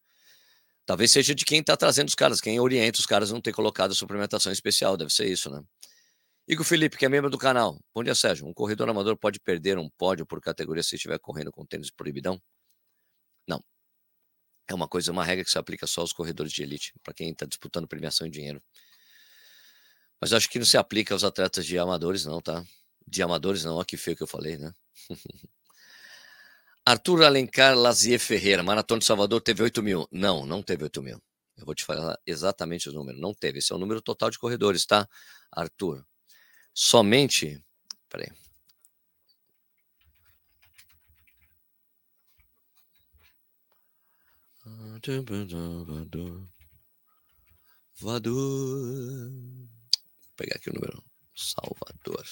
Talvez 0.85 1.11
seja 1.11 1.33
de 1.33 1.45
quem 1.45 1.61
está 1.61 1.77
trazendo 1.77 2.09
os 2.09 2.15
caras, 2.15 2.41
quem 2.41 2.59
orienta 2.59 2.99
os 2.99 3.05
caras 3.05 3.31
não 3.31 3.39
ter 3.39 3.53
colocado 3.53 3.91
a 3.91 3.95
suplementação 3.95 4.51
especial, 4.51 4.97
deve 4.97 5.13
ser 5.13 5.27
isso, 5.27 5.49
né? 5.49 5.63
Igor 6.45 6.65
Felipe, 6.65 6.97
que 6.97 7.05
é 7.05 7.09
membro 7.09 7.29
do 7.29 7.37
canal. 7.37 7.79
Bom 7.95 8.03
dia, 8.03 8.13
Sérgio. 8.13 8.45
Um 8.45 8.53
corredor 8.53 8.89
amador 8.89 9.15
pode 9.15 9.39
perder 9.39 9.77
um 9.77 9.89
pódio 9.89 10.25
por 10.25 10.41
categoria 10.41 10.83
se 10.83 10.95
estiver 10.95 11.17
correndo 11.19 11.53
com 11.53 11.65
tênis 11.65 11.89
proibidão? 11.89 12.41
Não. 13.47 13.63
É 14.67 14.73
uma 14.73 14.87
coisa, 14.89 15.09
uma 15.11 15.23
regra 15.23 15.45
que 15.45 15.51
se 15.51 15.57
aplica 15.57 15.87
só 15.87 16.01
aos 16.01 16.11
corredores 16.11 16.51
de 16.51 16.63
elite, 16.63 16.93
para 17.01 17.13
quem 17.13 17.31
está 17.31 17.45
disputando 17.45 17.87
premiação 17.87 18.27
em 18.27 18.29
dinheiro. 18.29 18.61
Mas 20.23 20.31
acho 20.31 20.49
que 20.49 20.57
não 20.57 20.65
se 20.65 20.77
aplica 20.77 21.13
aos 21.13 21.25
atletas 21.25 21.65
de 21.65 21.77
amadores, 21.77 22.23
não, 22.23 22.39
tá? 22.39 22.63
De 23.05 23.21
amadores, 23.21 23.65
não. 23.65 23.75
Olha 23.75 23.83
que 23.83 23.97
feio 23.97 24.15
que 24.15 24.23
eu 24.23 24.27
falei, 24.27 24.57
né? 24.57 24.73
Arthur 26.85 27.23
Alencar 27.23 27.77
Lazier 27.77 28.17
Ferreira, 28.17 28.63
Maratona 28.63 28.99
de 28.99 29.05
Salvador, 29.05 29.41
teve 29.41 29.61
8 29.61 29.83
mil. 29.83 30.07
Não, 30.09 30.45
não 30.45 30.63
teve 30.63 30.85
8 30.85 31.01
mil. 31.01 31.21
Eu 31.57 31.65
vou 31.65 31.75
te 31.75 31.83
falar 31.83 32.17
exatamente 32.25 32.87
os 32.87 32.95
números. 32.95 33.19
Não 33.19 33.33
teve. 33.33 33.59
Esse 33.59 33.73
é 33.73 33.75
o 33.75 33.77
número 33.77 34.01
total 34.01 34.29
de 34.29 34.39
corredores, 34.39 34.85
tá, 34.85 35.05
Arthur? 35.51 36.05
Somente. 36.73 37.61
Peraí. 38.07 38.31
Salvador 50.33 50.35
pegar 50.35 50.55
aqui 50.55 50.69
o 50.69 50.73
número. 50.73 51.03
Salvador. 51.35 52.25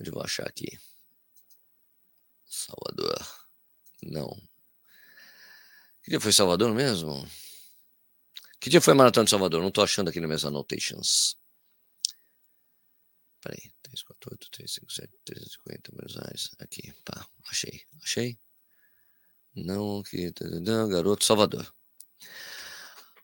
Onde 0.00 0.10
vou 0.10 0.22
achar 0.22 0.46
aqui? 0.46 0.78
Salvador. 2.44 3.48
Não. 4.02 4.30
Que 6.02 6.10
dia 6.10 6.20
foi 6.20 6.32
Salvador 6.32 6.74
mesmo? 6.74 7.26
Que 8.60 8.70
dia 8.70 8.80
foi 8.80 8.94
Maratona 8.94 9.24
de 9.24 9.30
Salvador? 9.30 9.60
Não 9.60 9.68
estou 9.68 9.84
achando 9.84 10.08
aqui 10.08 10.20
nas 10.20 10.28
minhas 10.28 10.44
annotations. 10.44 11.36
Peraí. 13.40 13.72
348, 13.82 14.50
357, 14.50 15.12
350 15.24 15.92
menos 15.94 16.16
reais. 16.16 16.50
Aqui. 16.58 16.92
Pá. 17.04 17.26
Achei. 17.48 17.84
Achei. 18.02 18.38
Não, 19.54 20.02
que. 20.02 20.32
Garoto 20.90 21.24
Salvador. 21.24 21.72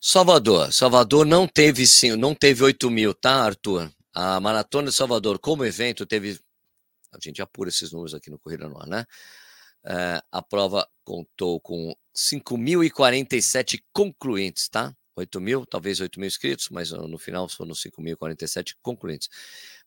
Salvador. 0.00 0.72
Salvador 0.72 1.26
não 1.26 1.46
teve 1.46 1.86
sim, 1.86 2.16
não 2.16 2.34
teve 2.34 2.64
8 2.64 2.90
mil, 2.90 3.12
tá, 3.12 3.44
Arthur? 3.44 3.92
A 4.14 4.40
Maratona 4.40 4.88
de 4.88 4.96
Salvador, 4.96 5.38
como 5.38 5.64
evento, 5.64 6.06
teve. 6.06 6.40
A 7.12 7.18
gente 7.22 7.42
apura 7.42 7.68
esses 7.68 7.92
números 7.92 8.14
aqui 8.14 8.30
no 8.30 8.38
Corrida 8.38 8.66
no 8.66 8.80
Ar, 8.80 8.86
né? 8.86 9.04
É, 9.84 10.22
a 10.32 10.40
prova 10.40 10.88
contou 11.04 11.60
com 11.60 11.94
5.047 12.16 13.82
concluintes, 13.92 14.68
tá? 14.68 14.94
8 15.16 15.40
mil, 15.40 15.66
talvez 15.66 16.00
8 16.00 16.18
mil 16.18 16.28
inscritos, 16.28 16.70
mas 16.70 16.92
no 16.92 17.18
final 17.18 17.46
foram 17.46 17.72
5.047 17.72 18.76
concluintes. 18.80 19.28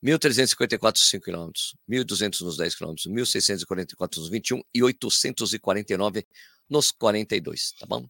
1.354 0.04 0.92
nos 0.92 1.10
5 1.10 1.26
km, 1.26 1.52
1.200 1.90 2.42
nos 2.42 2.58
10 2.58 2.76
km, 2.76 2.94
1.644 3.08 4.18
nos 4.18 4.30
21 4.30 4.62
e 4.74 4.84
849 4.84 6.28
nos 6.70 6.92
42, 6.92 7.72
tá 7.80 7.88
bom? 7.88 8.08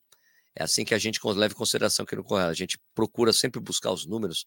É 0.55 0.63
assim 0.63 0.85
que 0.85 0.93
a 0.93 0.99
gente 0.99 1.19
leva 1.23 1.53
em 1.53 1.57
consideração 1.57 2.05
que 2.05 2.15
no 2.15 2.23
Correio. 2.23 2.49
A 2.49 2.53
gente 2.53 2.77
procura 2.93 3.33
sempre 3.33 3.59
buscar 3.59 3.91
os 3.91 4.05
números 4.05 4.45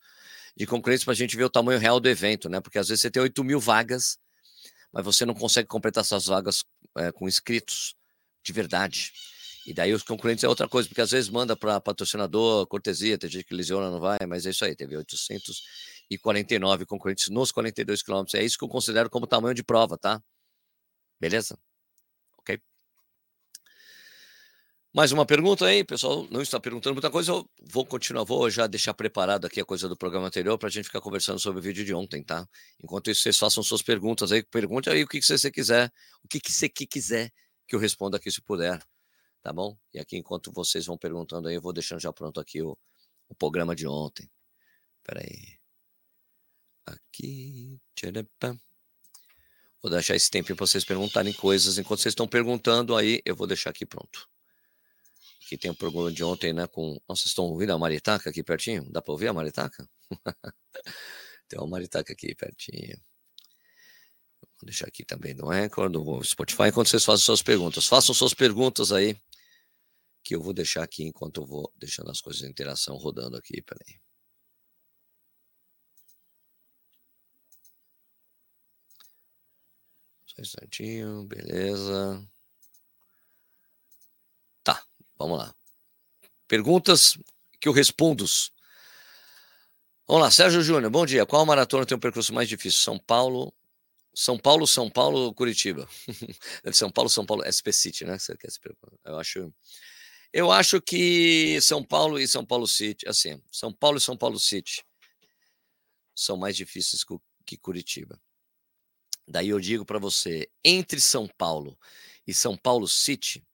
de 0.57 0.67
concorrentes 0.67 1.05
para 1.05 1.13
a 1.13 1.17
gente 1.17 1.37
ver 1.37 1.45
o 1.45 1.51
tamanho 1.51 1.79
real 1.81 1.99
do 1.99 2.09
evento, 2.09 2.49
né? 2.49 2.61
Porque 2.61 2.79
às 2.79 2.89
vezes 2.89 3.03
você 3.03 3.11
tem 3.11 3.23
8 3.23 3.43
mil 3.43 3.59
vagas, 3.59 4.19
mas 4.93 5.05
você 5.05 5.27
não 5.27 5.35
consegue 5.35 5.69
completar 5.69 6.03
essas 6.03 6.27
vagas 6.27 6.65
é, 6.97 7.11
com 7.11 7.27
inscritos 7.29 7.95
de 8.45 8.53
verdade. 8.53 9.13
E 9.67 9.75
daí 9.75 9.93
os 9.93 10.05
concorrentes 10.05 10.45
é 10.45 10.49
outra 10.49 10.69
coisa, 10.69 10.89
porque 10.89 11.01
às 11.01 11.11
vezes 11.11 11.29
manda 11.29 11.57
para 11.57 11.81
patrocinador, 11.81 12.69
cortesia, 12.69 13.19
tem 13.19 13.29
gente 13.29 13.45
que 13.45 13.53
lesiona, 13.53 13.91
não 13.91 13.99
vai, 13.99 14.19
mas 14.29 14.47
é 14.47 14.51
isso 14.51 14.65
aí, 14.65 14.77
teve 14.77 14.97
849 14.97 16.87
concorrentes 16.87 17.29
nos 17.31 17.51
42 17.51 18.01
quilômetros. 18.01 18.35
É 18.35 18.45
isso 18.45 18.57
que 18.57 18.65
eu 18.65 18.69
considero 18.69 19.11
como 19.11 19.27
tamanho 19.27 19.55
de 19.55 19.65
prova, 19.65 19.99
tá? 19.99 20.23
Beleza? 21.21 21.59
Mais 24.97 25.12
uma 25.12 25.26
pergunta 25.26 25.67
aí, 25.67 25.85
pessoal 25.85 26.26
não 26.31 26.41
está 26.41 26.59
perguntando 26.59 26.95
muita 26.95 27.11
coisa, 27.11 27.31
eu 27.31 27.47
vou 27.61 27.85
continuar, 27.85 28.25
vou 28.25 28.49
já 28.49 28.67
deixar 28.67 28.95
preparado 28.95 29.47
aqui 29.47 29.61
a 29.61 29.65
coisa 29.65 29.91
do 29.91 29.95
programa 29.95 30.29
anterior 30.29 30.57
para 30.57 30.69
a 30.69 30.71
gente 30.71 30.87
ficar 30.87 31.03
conversando 31.03 31.38
sobre 31.38 31.59
o 31.59 31.62
vídeo 31.62 31.85
de 31.85 31.93
ontem, 31.93 32.23
tá? 32.23 32.49
Enquanto 32.83 33.11
isso, 33.11 33.21
vocês 33.21 33.38
façam 33.38 33.62
suas 33.62 33.83
perguntas 33.83 34.33
aí, 34.33 34.43
pergunte 34.43 34.88
aí 34.88 35.03
o 35.03 35.07
que, 35.07 35.21
que 35.21 35.26
você 35.26 35.50
quiser, 35.50 35.93
o 36.25 36.29
que, 36.29 36.41
que 36.41 36.50
você 36.50 36.67
quiser 36.71 37.31
que 37.69 37.76
eu 37.76 37.79
responda 37.79 38.17
aqui 38.17 38.31
se 38.31 38.41
puder, 38.41 38.83
tá 39.43 39.53
bom? 39.53 39.76
E 39.93 39.99
aqui, 39.99 40.17
enquanto 40.17 40.50
vocês 40.50 40.87
vão 40.87 40.97
perguntando 40.97 41.49
aí, 41.49 41.57
eu 41.57 41.61
vou 41.61 41.75
deixando 41.75 42.00
já 42.00 42.11
pronto 42.11 42.41
aqui 42.41 42.62
o, 42.62 42.75
o 43.29 43.35
programa 43.35 43.76
de 43.76 43.87
ontem. 43.87 44.31
Espera 45.00 45.21
aí. 45.21 45.59
Aqui. 46.87 47.79
Vou 49.83 49.91
deixar 49.91 50.17
esse 50.17 50.31
tempo 50.31 50.57
para 50.57 50.67
vocês 50.67 50.87
perguntarem 50.87 51.35
coisas. 51.35 51.76
Enquanto 51.76 52.00
vocês 52.00 52.12
estão 52.12 52.26
perguntando 52.26 52.97
aí, 52.97 53.21
eu 53.26 53.37
vou 53.37 53.47
deixar 53.47 53.69
aqui 53.69 53.85
pronto 53.85 54.26
que 55.47 55.57
tem 55.57 55.71
o 55.71 55.76
um 55.81 56.12
de 56.12 56.25
ontem, 56.25 56.53
né? 56.53 56.67
Com. 56.67 57.00
Nossa, 57.09 57.23
vocês 57.23 57.26
estão 57.26 57.45
ouvindo 57.45 57.73
a 57.73 57.79
maritaca 57.79 58.31
aqui 58.31 58.43
pertinho? 58.43 58.85
Dá 58.91 59.00
para 59.00 59.12
ouvir 59.12 59.29
a 59.29 59.33
maritaca? 59.33 59.88
tem 61.49 61.59
uma 61.59 61.69
maritaca 61.69 62.12
aqui 62.12 62.35
pertinho. 62.35 63.00
Vou 64.61 64.67
deixar 64.67 64.87
aqui 64.88 65.05
também 65.05 65.35
no 65.35 65.50
Anchor, 65.50 65.88
no 65.88 66.23
Spotify, 66.25 66.65
enquanto 66.69 66.88
vocês 66.88 67.05
fazem 67.05 67.25
suas 67.25 67.43
perguntas. 67.43 67.87
Façam 67.87 68.15
suas 68.15 68.35
perguntas 68.35 68.91
aí, 68.93 69.17
que 70.25 70.35
eu 70.35 70.43
vou 70.43 70.53
deixar 70.55 70.83
aqui 70.83 71.05
enquanto 71.05 71.43
eu 71.43 71.47
vou 71.47 71.73
deixando 71.76 72.11
as 72.11 72.21
coisas 72.21 72.43
de 72.43 72.49
interação 72.49 72.97
rodando 72.97 73.37
aqui. 73.37 73.62
Peraí. 73.62 74.00
Só 80.26 80.37
um 80.38 80.43
instantinho, 80.43 81.25
beleza. 81.25 82.26
Vamos 85.18 85.38
lá. 85.38 85.54
Perguntas 86.46 87.18
que 87.61 87.68
eu 87.68 87.73
respondo. 87.73 88.25
Vamos 90.06 90.23
lá, 90.23 90.30
Sérgio 90.30 90.62
Júnior, 90.62 90.90
bom 90.90 91.04
dia. 91.04 91.26
Qual 91.26 91.44
maratona 91.44 91.85
tem 91.85 91.96
um 91.96 92.00
percurso 92.00 92.32
mais 92.32 92.49
difícil? 92.49 92.80
São 92.80 92.99
Paulo, 92.99 93.52
São 94.14 94.38
Paulo, 94.38 94.66
São 94.66 94.88
Paulo, 94.88 95.35
Curitiba. 95.35 95.88
São 96.73 96.90
Paulo, 96.90 97.11
São 97.11 97.26
Paulo, 97.26 97.42
SP 97.44 97.73
City, 97.73 98.04
né? 98.04 98.18
Você 98.18 98.37
quer 98.37 98.50
se 98.50 98.61
Eu 99.04 99.18
acho, 99.18 99.52
eu 100.32 100.52
acho 100.52 100.80
que 100.80 101.58
São 101.61 101.82
Paulo 101.82 102.18
e 102.18 102.28
São 102.28 102.44
Paulo 102.44 102.68
City, 102.68 103.08
assim, 103.08 103.42
São 103.50 103.73
Paulo 103.73 103.99
e 103.99 104.00
São 104.00 104.16
Paulo 104.16 104.38
City 104.38 104.85
são 106.16 106.37
mais 106.37 106.56
difíceis 106.56 107.04
que 107.44 107.58
Curitiba. 107.58 108.18
Daí 109.28 109.50
eu 109.50 109.61
digo 109.61 109.85
para 109.85 109.99
você, 109.99 110.50
entre 110.64 111.00
São 111.00 111.28
Paulo 111.28 111.78
e 112.26 112.32
São 112.32 112.56
Paulo 112.56 112.88
City, 112.88 113.46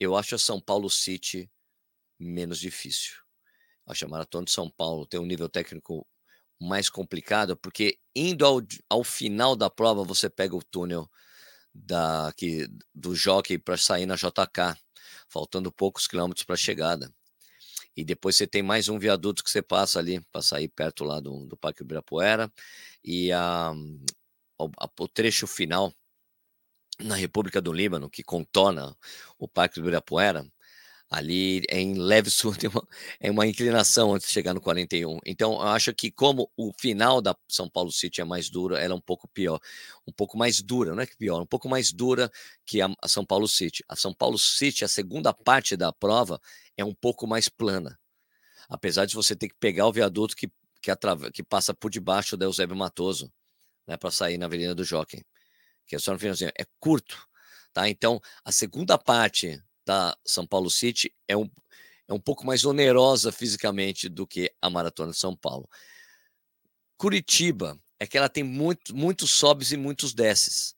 eu 0.00 0.16
acho 0.16 0.34
a 0.34 0.38
São 0.38 0.60
Paulo 0.60 0.88
City 0.88 1.50
menos 2.18 2.58
difícil. 2.58 3.16
Acho 3.86 4.04
a 4.04 4.08
Maratona 4.08 4.44
de 4.44 4.52
São 4.52 4.70
Paulo 4.70 5.06
tem 5.06 5.18
um 5.18 5.26
nível 5.26 5.48
técnico 5.48 6.06
mais 6.60 6.90
complicado, 6.90 7.56
porque 7.56 7.98
indo 8.14 8.44
ao, 8.44 8.60
ao 8.88 9.04
final 9.04 9.54
da 9.54 9.70
prova, 9.70 10.02
você 10.02 10.28
pega 10.28 10.56
o 10.56 10.62
túnel 10.62 11.08
da, 11.72 12.32
que, 12.36 12.68
do 12.94 13.14
jockey 13.14 13.58
para 13.58 13.76
sair 13.76 14.06
na 14.06 14.16
JK, 14.16 14.76
faltando 15.28 15.72
poucos 15.72 16.06
quilômetros 16.06 16.44
para 16.44 16.54
a 16.54 16.58
chegada. 16.58 17.12
E 17.96 18.04
depois 18.04 18.36
você 18.36 18.46
tem 18.46 18.62
mais 18.62 18.88
um 18.88 18.98
viaduto 18.98 19.42
que 19.42 19.50
você 19.50 19.62
passa 19.62 19.98
ali 19.98 20.20
para 20.32 20.42
sair 20.42 20.68
perto 20.68 21.04
lá 21.04 21.20
do, 21.20 21.46
do 21.46 21.56
Parque 21.56 21.82
Ibirapuera. 21.82 22.52
E 23.02 23.32
a, 23.32 23.70
a, 23.70 24.88
o 25.00 25.08
trecho 25.08 25.46
final 25.46 25.92
na 27.00 27.14
República 27.14 27.60
do 27.60 27.72
Líbano, 27.72 28.10
que 28.10 28.22
contorna 28.22 28.96
o 29.38 29.46
Parque 29.46 29.76
do 29.76 29.82
Ibirapuera, 29.82 30.46
ali 31.10 31.62
em 31.70 31.94
leve 31.94 32.30
sul 32.30 32.54
tem 32.54 32.68
uma, 32.68 32.86
é 33.20 33.30
uma 33.30 33.46
inclinação 33.46 34.14
antes 34.14 34.26
de 34.26 34.32
chegar 34.32 34.54
no 34.54 34.60
41. 34.60 35.18
Então, 35.24 35.54
eu 35.54 35.62
acho 35.62 35.94
que 35.94 36.10
como 36.10 36.50
o 36.56 36.72
final 36.78 37.20
da 37.20 37.36
São 37.48 37.68
Paulo 37.68 37.90
City 37.90 38.20
é 38.20 38.24
mais 38.24 38.50
dura, 38.50 38.78
ela 38.78 38.94
é 38.94 38.96
um 38.96 39.00
pouco 39.00 39.28
pior, 39.28 39.60
um 40.06 40.12
pouco 40.12 40.36
mais 40.36 40.60
dura, 40.60 40.94
não 40.94 41.02
é 41.02 41.06
que 41.06 41.16
pior, 41.16 41.40
um 41.40 41.46
pouco 41.46 41.68
mais 41.68 41.92
dura 41.92 42.30
que 42.66 42.80
a, 42.80 42.88
a 43.02 43.08
São 43.08 43.24
Paulo 43.24 43.48
City. 43.48 43.84
A 43.88 43.96
São 43.96 44.12
Paulo 44.12 44.38
City, 44.38 44.84
a 44.84 44.88
segunda 44.88 45.32
parte 45.32 45.76
da 45.76 45.92
prova 45.92 46.40
é 46.76 46.84
um 46.84 46.94
pouco 46.94 47.26
mais 47.26 47.48
plana, 47.48 47.98
apesar 48.68 49.06
de 49.06 49.14
você 49.14 49.34
ter 49.34 49.48
que 49.48 49.56
pegar 49.58 49.86
o 49.86 49.92
viaduto 49.92 50.36
que 50.36 50.50
que, 50.80 50.92
que 51.32 51.42
passa 51.42 51.74
por 51.74 51.90
debaixo 51.90 52.36
da 52.36 52.46
Eusébio 52.46 52.76
Matoso, 52.76 53.32
né, 53.84 53.96
para 53.96 54.12
sair 54.12 54.38
na 54.38 54.46
Avenida 54.46 54.76
do 54.76 54.84
Jockey 54.84 55.24
que 55.88 55.96
é 55.96 55.98
só 55.98 56.12
no 56.12 56.18
finalzinho, 56.18 56.52
é 56.56 56.64
curto, 56.78 57.18
tá? 57.72 57.88
Então, 57.88 58.20
a 58.44 58.52
segunda 58.52 58.96
parte 58.96 59.60
da 59.84 60.16
São 60.24 60.46
Paulo 60.46 60.70
City 60.70 61.12
é 61.26 61.36
um 61.36 61.50
é 62.10 62.14
um 62.14 62.20
pouco 62.20 62.46
mais 62.46 62.64
onerosa 62.64 63.30
fisicamente 63.30 64.08
do 64.08 64.26
que 64.26 64.50
a 64.62 64.70
maratona 64.70 65.12
de 65.12 65.18
São 65.18 65.36
Paulo. 65.36 65.68
Curitiba 66.96 67.78
é 68.00 68.06
que 68.06 68.16
ela 68.16 68.30
tem 68.30 68.42
muito, 68.42 68.96
muitos 68.96 69.30
sobes 69.30 69.72
e 69.72 69.76
muitos 69.76 70.14
desces 70.14 70.74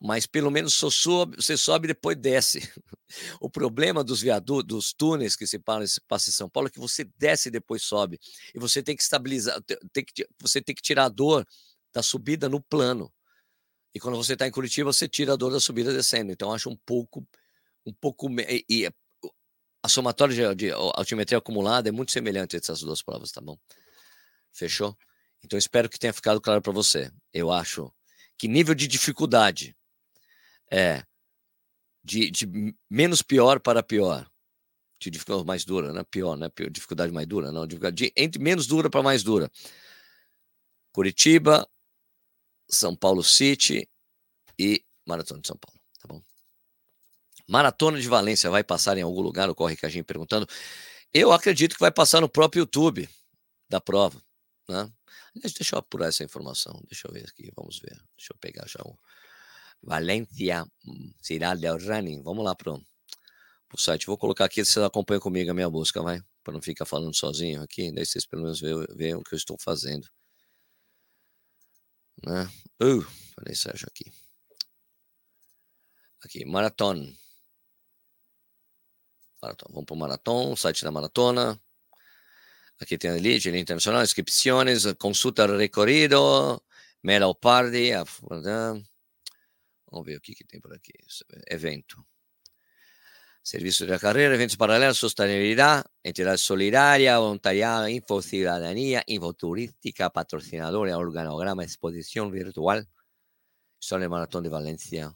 mas 0.00 0.26
pelo 0.26 0.50
menos 0.50 0.74
só 0.74 0.90
sobe, 0.90 1.36
você 1.36 1.56
sobe 1.56 1.86
e 1.86 1.88
depois 1.88 2.16
desce. 2.16 2.60
O 3.40 3.48
problema 3.48 4.02
dos 4.02 4.20
viadutos, 4.20 4.66
dos 4.66 4.92
túneis 4.92 5.36
que 5.36 5.46
se 5.46 5.60
passa 5.60 6.28
em 6.28 6.32
São 6.32 6.50
Paulo 6.50 6.66
é 6.66 6.70
que 6.70 6.80
você 6.80 7.04
desce 7.16 7.48
e 7.48 7.52
depois 7.52 7.84
sobe. 7.84 8.18
E 8.52 8.58
você 8.58 8.82
tem 8.82 8.96
que 8.96 9.02
estabilizar, 9.02 9.62
tem 9.92 10.04
que, 10.04 10.26
você 10.42 10.60
tem 10.60 10.74
que 10.74 10.82
tirar 10.82 11.04
a 11.04 11.08
dor 11.08 11.46
da 11.94 12.02
subida 12.02 12.48
no 12.48 12.60
plano. 12.60 13.10
E 13.96 13.98
quando 13.98 14.18
você 14.18 14.34
está 14.34 14.46
em 14.46 14.50
Curitiba, 14.50 14.92
você 14.92 15.08
tira 15.08 15.32
a 15.32 15.36
dor 15.36 15.50
da 15.50 15.58
subida 15.58 15.90
descendo. 15.90 16.30
Então, 16.30 16.52
acho 16.52 16.68
um 16.68 16.76
pouco. 16.76 17.26
Um 17.86 17.94
pouco 17.94 18.28
e, 18.42 18.62
e 18.68 18.90
a 19.82 19.88
somatória 19.88 20.54
de, 20.54 20.66
de 20.66 20.70
altimetria 20.70 21.38
acumulada 21.38 21.88
é 21.88 21.92
muito 21.92 22.12
semelhante 22.12 22.54
entre 22.54 22.66
essas 22.66 22.80
duas 22.80 23.00
provas, 23.00 23.32
tá 23.32 23.40
bom? 23.40 23.58
Fechou? 24.52 24.94
Então, 25.42 25.58
espero 25.58 25.88
que 25.88 25.98
tenha 25.98 26.12
ficado 26.12 26.42
claro 26.42 26.60
para 26.60 26.74
você. 26.74 27.10
Eu 27.32 27.50
acho 27.50 27.90
que 28.36 28.46
nível 28.46 28.74
de 28.74 28.86
dificuldade 28.86 29.74
é 30.70 31.02
de, 32.04 32.30
de 32.30 32.74
menos 32.90 33.22
pior 33.22 33.58
para 33.60 33.82
pior. 33.82 34.30
De 35.00 35.10
dificuldade 35.10 35.46
mais 35.46 35.64
dura, 35.64 35.94
né? 35.94 36.04
Pior, 36.10 36.36
né? 36.36 36.50
Dificuldade 36.70 37.14
mais 37.14 37.26
dura, 37.26 37.50
não. 37.50 37.66
Dificuldade 37.66 37.96
de, 37.96 38.12
entre 38.14 38.42
menos 38.42 38.66
dura 38.66 38.90
para 38.90 39.02
mais 39.02 39.22
dura. 39.22 39.50
Curitiba, 40.92 41.66
São 42.68 42.94
Paulo 42.96 43.22
City 43.22 43.88
e 44.58 44.84
Maratona 45.06 45.40
de 45.40 45.48
São 45.48 45.56
Paulo, 45.56 45.80
tá 46.00 46.08
bom? 46.08 46.22
Maratona 47.48 48.00
de 48.00 48.08
Valência 48.08 48.50
vai 48.50 48.64
passar 48.64 48.98
em 48.98 49.02
algum 49.02 49.20
lugar? 49.20 49.48
O 49.48 49.54
Corre 49.54 49.76
Cajinho 49.76 50.04
perguntando. 50.04 50.48
Eu 51.12 51.32
acredito 51.32 51.74
que 51.74 51.80
vai 51.80 51.92
passar 51.92 52.20
no 52.20 52.28
próprio 52.28 52.60
YouTube 52.60 53.08
da 53.68 53.80
prova, 53.80 54.20
né? 54.68 54.90
Deixa 55.34 55.76
eu 55.76 55.78
apurar 55.78 56.08
essa 56.08 56.24
informação. 56.24 56.80
Deixa 56.88 57.06
eu 57.06 57.12
ver 57.12 57.24
aqui, 57.28 57.52
vamos 57.54 57.78
ver. 57.78 57.94
Deixa 58.16 58.32
eu 58.32 58.38
pegar 58.40 58.66
já 58.66 58.80
um. 58.84 58.96
Valência, 59.82 60.66
Cidade 61.20 61.60
del 61.60 61.78
Running. 61.78 62.22
Vamos 62.22 62.44
lá 62.44 62.54
pro, 62.54 62.82
pro 63.68 63.80
site. 63.80 64.06
Vou 64.06 64.16
colocar 64.16 64.46
aqui, 64.46 64.64
vocês 64.64 64.84
acompanham 64.84 65.20
comigo 65.20 65.50
a 65.50 65.54
minha 65.54 65.68
busca, 65.68 66.02
vai? 66.02 66.20
Para 66.42 66.54
não 66.54 66.62
ficar 66.62 66.86
falando 66.86 67.14
sozinho 67.14 67.62
aqui. 67.62 67.92
Daí 67.92 68.06
vocês 68.06 68.26
pelo 68.26 68.42
menos 68.42 68.60
veem, 68.60 69.14
o 69.14 69.22
que 69.22 69.34
eu 69.34 69.36
estou 69.36 69.56
fazendo. 69.60 70.08
Né? 72.24 72.48
Uh, 72.82 73.02
falei 73.34 73.54
Sérgio 73.54 73.88
aqui. 73.88 74.12
Aqui. 76.22 76.44
Maratona. 76.44 77.12
Vamos 79.70 79.84
para 79.84 79.94
o 79.94 79.96
Maratona, 79.96 80.56
site 80.56 80.82
da 80.82 80.90
Maratona. 80.90 81.60
Aqui 82.80 82.98
tem 82.98 83.10
a 83.10 83.14
legge 83.14 83.56
internacional, 83.56 84.02
inscrições, 84.02 84.84
consulta 84.98 85.46
recorrido, 85.56 86.62
mera 87.02 87.32
party, 87.34 87.92
vamos 89.90 90.04
ver 90.04 90.16
o 90.16 90.20
que, 90.20 90.34
que 90.34 90.44
tem 90.44 90.60
por 90.60 90.74
aqui, 90.74 90.92
evento. 91.48 92.04
Serviço 93.46 93.86
da 93.86 93.96
carreira, 93.96 94.34
eventos 94.34 94.56
paralelos, 94.56 94.98
sustentabilidade, 94.98 95.84
entidade 96.04 96.40
solidária, 96.40 97.16
voluntariado, 97.16 97.88
info 97.88 98.20
cidadania, 98.20 99.04
info 99.06 99.32
turística, 99.32 100.10
patrocinador, 100.10 100.88
organograma, 100.88 101.62
exposição 101.62 102.28
virtual, 102.28 102.82
história 103.80 104.08
maratona 104.08 104.42
de 104.42 104.50
Valência, 104.50 105.14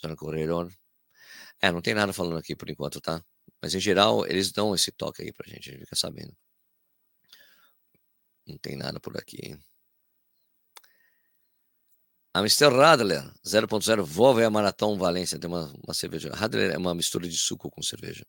zona 0.00 0.16
corredor. 0.16 0.72
É, 1.60 1.70
não 1.70 1.82
tem 1.82 1.92
nada 1.92 2.14
falando 2.14 2.38
aqui 2.38 2.56
por 2.56 2.70
enquanto, 2.70 2.98
tá? 2.98 3.22
Mas 3.60 3.74
em 3.74 3.80
geral, 3.80 4.26
eles 4.26 4.50
dão 4.50 4.74
esse 4.74 4.90
toque 4.90 5.20
aí 5.20 5.30
pra 5.30 5.46
gente, 5.46 5.68
a 5.68 5.72
gente 5.72 5.84
fica 5.84 5.96
sabendo. 5.96 6.34
Não 8.46 8.56
tem 8.56 8.74
nada 8.74 8.98
por 8.98 9.18
aqui. 9.18 9.54
Amstel 12.34 12.76
Radler 12.76 13.22
0.0 13.44 14.02
Volvo 14.02 14.40
é 14.40 14.44
a 14.44 14.50
Maratão 14.50 14.98
Valência. 14.98 15.38
Tem 15.38 15.48
uma, 15.48 15.72
uma 15.84 15.94
cerveja. 15.94 16.30
Radler 16.34 16.72
é 16.72 16.78
uma 16.78 16.94
mistura 16.94 17.28
de 17.28 17.38
suco 17.38 17.70
com 17.70 17.80
cerveja. 17.80 18.26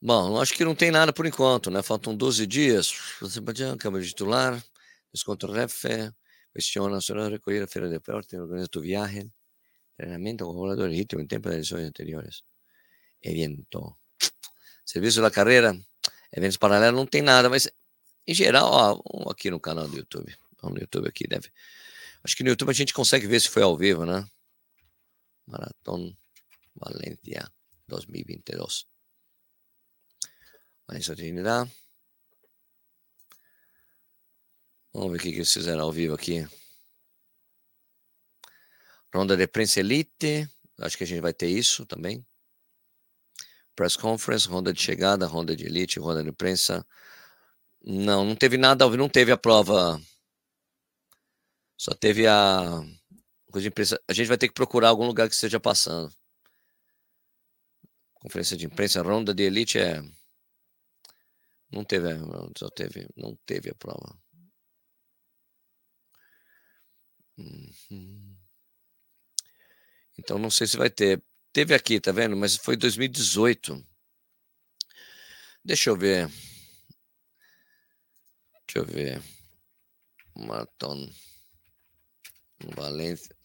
Bom, 0.00 0.40
acho 0.40 0.54
que 0.54 0.64
não 0.64 0.74
tem 0.74 0.90
nada 0.90 1.12
por 1.12 1.26
enquanto, 1.26 1.70
né? 1.70 1.82
Faltam 1.82 2.16
12 2.16 2.46
dias. 2.46 2.94
Azerbaijão, 3.22 3.76
Câmara 3.76 4.02
de 4.02 4.08
Titular, 4.08 4.64
desconto 5.12 5.46
REF, 5.46 5.84
questione 6.52 6.92
nacional, 6.92 7.28
recolher 7.28 7.62
a 7.62 7.68
feira 7.68 7.88
de 7.88 8.00
porte, 8.00 8.36
organiza 8.36 8.68
tu 8.68 8.80
viaje, 8.80 9.30
treinamento 9.96 10.44
com 10.44 10.52
volador, 10.54 10.90
ritmo 10.90 11.20
em 11.20 11.26
tempo 11.26 11.48
das 11.48 11.58
edições 11.58 11.86
anteriores. 11.86 12.42
Evento. 13.22 13.96
Serviço 14.84 15.20
da 15.20 15.30
carreira, 15.30 15.78
Eventos 16.34 16.56
paralelos 16.56 16.98
não 16.98 17.06
tem 17.06 17.20
nada, 17.20 17.50
mas 17.50 17.68
em 18.26 18.34
geral, 18.34 19.02
ó, 19.04 19.30
aqui 19.30 19.50
no 19.50 19.60
canal 19.60 19.86
do 19.86 19.96
YouTube. 19.96 20.34
Vamos 20.62 20.76
no 20.76 20.80
YouTube 20.80 21.08
aqui, 21.08 21.26
deve. 21.26 21.52
Acho 22.24 22.36
que 22.36 22.44
no 22.44 22.50
YouTube 22.50 22.70
a 22.70 22.72
gente 22.72 22.94
consegue 22.94 23.26
ver 23.26 23.40
se 23.40 23.48
foi 23.48 23.62
ao 23.62 23.76
vivo, 23.76 24.06
né? 24.06 24.26
Maratón 25.46 26.16
Valência 26.74 27.50
2022. 27.88 28.86
Valência 30.86 31.16
Trinidad. 31.16 31.68
Vamos 34.94 35.12
ver 35.12 35.18
o 35.18 35.20
que, 35.20 35.30
que 35.30 35.38
eles 35.38 35.52
fizeram 35.52 35.82
ao 35.82 35.92
vivo 35.92 36.14
aqui. 36.14 36.46
Ronda 39.12 39.36
de 39.36 39.46
Prensa 39.46 39.80
Elite. 39.80 40.48
Acho 40.78 40.96
que 40.96 41.04
a 41.04 41.06
gente 41.06 41.20
vai 41.20 41.34
ter 41.34 41.48
isso 41.48 41.84
também 41.84 42.24
press 43.74 43.96
conference, 43.96 44.48
ronda 44.48 44.72
de 44.72 44.80
chegada, 44.80 45.26
ronda 45.26 45.56
de 45.56 45.64
elite, 45.64 45.98
ronda 45.98 46.22
de 46.22 46.28
imprensa. 46.28 46.86
Não, 47.84 48.24
não 48.24 48.36
teve 48.36 48.56
nada, 48.56 48.88
não 48.88 49.08
teve 49.08 49.32
a 49.32 49.36
prova. 49.36 50.00
Só 51.82 51.92
teve 51.94 52.28
a. 52.28 52.78
A 52.78 54.12
gente 54.12 54.28
vai 54.28 54.38
ter 54.38 54.46
que 54.46 54.54
procurar 54.54 54.88
algum 54.88 55.04
lugar 55.04 55.28
que 55.28 55.34
esteja 55.34 55.58
passando. 55.58 56.14
Conferência 58.14 58.56
de 58.56 58.66
imprensa, 58.66 59.02
ronda 59.02 59.34
de 59.34 59.42
elite 59.42 59.80
é. 59.80 60.00
Não 61.72 61.84
teve, 61.84 62.06
só 62.56 62.70
teve, 62.70 63.08
não 63.16 63.36
teve 63.44 63.70
a 63.70 63.74
prova. 63.74 64.16
Uhum. 67.36 68.36
Então 70.16 70.38
não 70.38 70.50
sei 70.50 70.68
se 70.68 70.76
vai 70.76 70.88
ter. 70.88 71.20
Teve 71.52 71.74
aqui, 71.74 72.00
tá 72.00 72.12
vendo? 72.12 72.36
Mas 72.36 72.54
foi 72.54 72.76
2018. 72.76 73.84
Deixa 75.64 75.90
eu 75.90 75.96
ver. 75.96 76.28
Deixa 78.68 78.78
eu 78.78 78.84
ver. 78.84 79.20
Maratão. 80.36 81.10
Valência. 82.74 83.36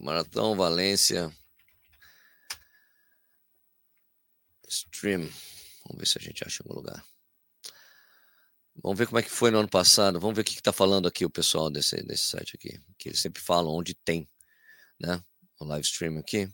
Maratão 0.00 0.56
Valência. 0.56 1.34
Stream. 4.68 5.28
Vamos 5.84 5.98
ver 5.98 6.06
se 6.06 6.18
a 6.18 6.22
gente 6.22 6.44
acha 6.46 6.62
algum 6.62 6.74
lugar. 6.74 7.04
Vamos 8.82 8.98
ver 8.98 9.06
como 9.06 9.18
é 9.18 9.22
que 9.22 9.30
foi 9.30 9.50
no 9.50 9.58
ano 9.58 9.68
passado. 9.68 10.18
Vamos 10.18 10.34
ver 10.34 10.42
o 10.42 10.44
que 10.44 10.54
está 10.54 10.72
falando 10.72 11.06
aqui 11.06 11.24
o 11.24 11.30
pessoal 11.30 11.70
desse, 11.70 12.02
desse 12.02 12.24
site 12.24 12.56
aqui. 12.56 12.80
Que 12.98 13.10
eles 13.10 13.20
sempre 13.20 13.42
falam 13.42 13.74
onde 13.74 13.94
tem, 13.94 14.28
né? 14.98 15.22
O 15.60 15.64
live 15.64 15.84
stream 15.84 16.18
aqui. 16.18 16.48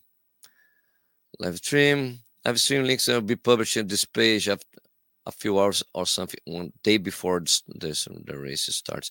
live 1.39 1.57
stream. 1.57 2.19
Live 2.45 2.59
stream 2.59 2.85
links 2.85 3.07
will 3.07 3.23
be 3.23 3.37
published 3.37 3.79
in 3.79 3.87
this 3.87 4.05
page 4.05 4.51
after 4.51 4.67
a 5.27 5.33
few 5.33 5.59
hours 5.59 5.85
or 5.93 6.07
something, 6.07 6.41
one 6.47 6.73
day 6.83 6.97
before 6.97 7.41
this, 7.41 7.63
the 8.25 8.37
race 8.37 8.71
starts. 8.73 9.11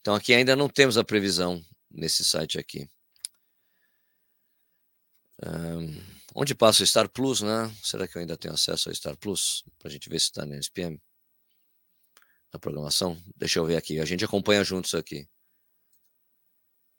Então 0.00 0.14
aqui 0.14 0.34
ainda 0.34 0.54
não 0.54 0.68
temos 0.68 0.98
a 0.98 1.04
previsão 1.04 1.64
nesse 1.94 2.24
site 2.24 2.58
aqui. 2.58 2.88
Um, 5.42 6.00
onde 6.34 6.54
passa 6.54 6.82
o 6.82 6.86
Star 6.86 7.08
Plus, 7.08 7.40
né? 7.40 7.74
Será 7.82 8.06
que 8.06 8.16
eu 8.16 8.20
ainda 8.20 8.36
tenho 8.36 8.54
acesso 8.54 8.88
ao 8.88 8.94
Star 8.94 9.16
Plus? 9.16 9.64
Para 9.78 9.88
a 9.88 9.90
gente 9.90 10.08
ver 10.08 10.20
se 10.20 10.26
está 10.26 10.44
na 10.46 10.56
SPM. 10.56 11.00
Na 12.52 12.58
programação. 12.58 13.20
Deixa 13.36 13.58
eu 13.58 13.66
ver 13.66 13.76
aqui. 13.76 14.00
A 14.00 14.04
gente 14.04 14.24
acompanha 14.24 14.64
juntos 14.64 14.94
aqui. 14.94 15.28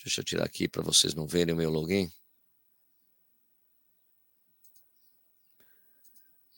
Deixa 0.04 0.22
eu 0.22 0.26
tirar 0.26 0.46
aqui 0.46 0.68
para 0.68 0.84
vocês 0.84 1.14
não 1.16 1.28
verem 1.28 1.54
o 1.54 1.58
meu 1.58 1.70
login. 1.72 2.12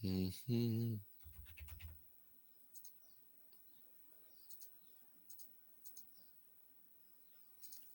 Uhum. 0.03 0.99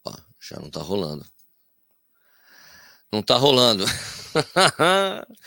Ó, 0.04 0.12
já 0.42 0.58
não 0.58 0.68
tá 0.68 0.80
rolando. 0.80 1.24
Não 3.12 3.22
tá 3.22 3.36
rolando. 3.36 3.84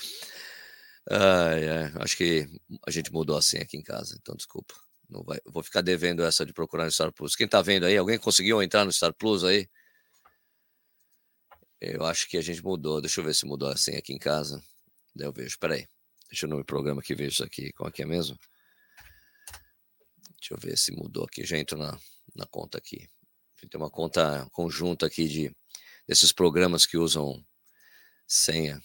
ai, 1.12 1.70
ai, 1.70 1.92
acho 1.96 2.16
que 2.16 2.48
a 2.88 2.92
gente 2.92 3.12
mudou 3.12 3.38
a 3.38 3.42
senha 3.42 3.64
aqui 3.64 3.76
em 3.76 3.84
casa, 3.84 4.16
então 4.18 4.36
desculpa. 4.36 4.74
Não 5.10 5.22
vai, 5.24 5.40
vou 5.46 5.62
ficar 5.62 5.82
devendo 5.82 6.24
essa 6.24 6.46
de 6.46 6.54
procurar 6.54 6.86
no 6.86 6.92
Star 6.92 7.12
Plus. 7.12 7.36
Quem 7.36 7.48
tá 7.48 7.62
vendo 7.62 7.86
aí? 7.86 7.98
Alguém 7.98 8.18
conseguiu 8.18 8.64
entrar 8.64 8.86
no 8.86 8.92
Star 8.92 9.14
Plus 9.14 9.44
aí? 9.44 9.70
Eu 11.82 12.06
acho 12.06 12.28
que 12.30 12.38
a 12.38 12.42
gente 12.42 12.64
mudou. 12.64 13.02
Deixa 13.02 13.20
eu 13.20 13.26
ver 13.26 13.36
se 13.36 13.46
mudou 13.46 13.68
a 13.70 13.78
senha 13.78 14.00
aqui 14.00 14.14
em 14.14 14.18
casa. 14.18 14.64
Daí 15.14 15.28
eu 15.28 15.34
vejo. 15.34 15.60
Peraí. 15.60 15.88
Deixa 16.30 16.46
eu 16.46 16.50
no 16.50 16.64
programa 16.66 17.02
aqui 17.02 17.14
ver 17.14 17.28
isso 17.28 17.44
aqui. 17.44 17.72
Qual 17.74 17.90
é 17.90 17.92
que 17.92 18.02
é 18.02 18.06
mesmo? 18.06 18.38
Deixa 20.40 20.54
eu 20.54 20.58
ver 20.58 20.78
se 20.78 20.92
mudou 20.92 21.26
aqui. 21.26 21.46
Já 21.46 21.58
entro 21.58 21.78
na, 21.78 22.00
na 22.36 22.48
conta 22.48 22.78
aqui. 22.78 23.08
Tem 23.70 23.80
uma 23.80 23.90
conta 23.90 24.48
conjunta 24.52 25.06
aqui 25.06 25.28
de 25.28 25.56
desses 26.08 26.32
programas 26.32 26.86
que 26.86 26.98
usam 26.98 27.44
senha. 28.28 28.82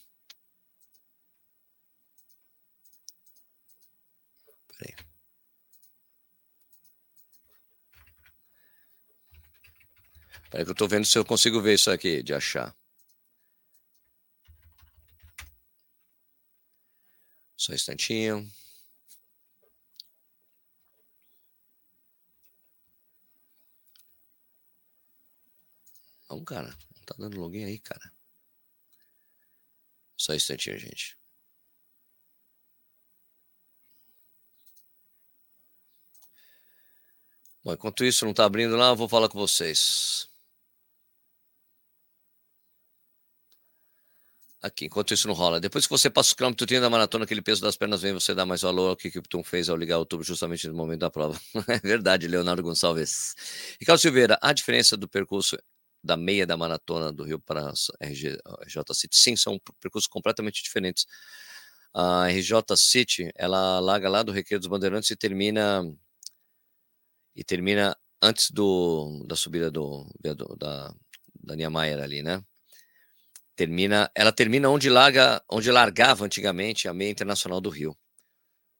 Peraí. 4.68 4.94
Que 10.50 10.56
eu 10.56 10.72
estou 10.72 10.88
vendo 10.88 11.06
se 11.06 11.18
eu 11.18 11.24
consigo 11.24 11.60
ver 11.60 11.74
isso 11.74 11.90
aqui, 11.90 12.22
de 12.22 12.34
achar. 12.34 12.74
Só 17.56 17.72
um 17.72 17.74
instantinho. 17.74 18.50
Vamos, 26.30 26.44
cara. 26.44 26.68
Não 26.68 27.04
tá 27.04 27.14
dando 27.18 27.40
login 27.40 27.64
aí, 27.64 27.78
cara. 27.80 28.12
Só 30.16 30.32
um 30.32 30.36
instantinho, 30.36 30.78
gente. 30.78 31.18
Bom, 37.64 37.72
enquanto 37.72 38.04
isso 38.04 38.24
não 38.24 38.32
tá 38.32 38.44
abrindo 38.44 38.76
lá, 38.76 38.90
eu 38.90 38.96
vou 38.96 39.08
falar 39.08 39.28
com 39.28 39.38
vocês. 39.38 40.28
Aqui, 44.62 44.84
enquanto 44.84 45.12
isso 45.12 45.26
não 45.26 45.34
rola. 45.34 45.58
Depois 45.58 45.86
que 45.86 45.90
você 45.90 46.08
passa 46.08 46.32
o 46.32 46.36
quilômetro 46.36 46.66
da 46.80 46.90
maratona, 46.90 47.24
aquele 47.24 47.42
peso 47.42 47.62
das 47.62 47.76
pernas 47.76 48.02
vem, 48.02 48.12
você 48.12 48.34
dá 48.34 48.46
mais 48.46 48.60
valor 48.60 48.90
ao 48.90 48.96
que 48.96 49.08
o 49.08 49.12
Kipton 49.12 49.42
fez 49.42 49.68
ao 49.68 49.76
ligar 49.76 49.98
o 49.98 50.06
tubo 50.06 50.22
justamente 50.22 50.68
no 50.68 50.74
momento 50.74 51.00
da 51.00 51.10
prova. 51.10 51.40
é 51.66 51.78
verdade, 51.78 52.28
Leonardo 52.28 52.62
Gonçalves. 52.62 53.34
Ricardo 53.80 53.98
Silveira, 53.98 54.38
a 54.40 54.52
diferença 54.52 54.96
do 54.96 55.08
percurso 55.08 55.56
da 56.02 56.16
meia 56.16 56.46
da 56.46 56.56
maratona 56.56 57.12
do 57.12 57.24
Rio 57.24 57.38
para 57.38 57.70
a 57.70 58.06
RJ 58.06 58.82
City, 58.94 59.16
sim, 59.16 59.36
são 59.36 59.60
percursos 59.80 60.08
completamente 60.08 60.62
diferentes. 60.62 61.06
A 61.94 62.28
RJ 62.28 62.76
City, 62.76 63.30
ela 63.36 63.80
larga 63.80 64.08
lá 64.08 64.22
do 64.22 64.32
Recreio 64.32 64.60
dos 64.60 64.68
Bandeirantes 64.68 65.10
e 65.10 65.16
termina 65.16 65.82
e 67.34 67.44
termina 67.44 67.96
antes 68.22 68.50
do, 68.50 69.24
da 69.26 69.36
subida 69.36 69.70
do, 69.70 70.06
da, 70.58 70.94
da 71.42 71.56
Niemeyer 71.56 72.00
ali, 72.00 72.22
né? 72.22 72.42
termina, 73.60 74.10
ela 74.14 74.32
termina 74.32 74.70
onde 74.70 74.88
larga, 74.88 75.42
onde 75.46 75.70
largava 75.70 76.24
antigamente 76.24 76.88
a 76.88 76.94
meia 76.94 77.10
internacional 77.10 77.60
do 77.60 77.68
Rio, 77.68 77.94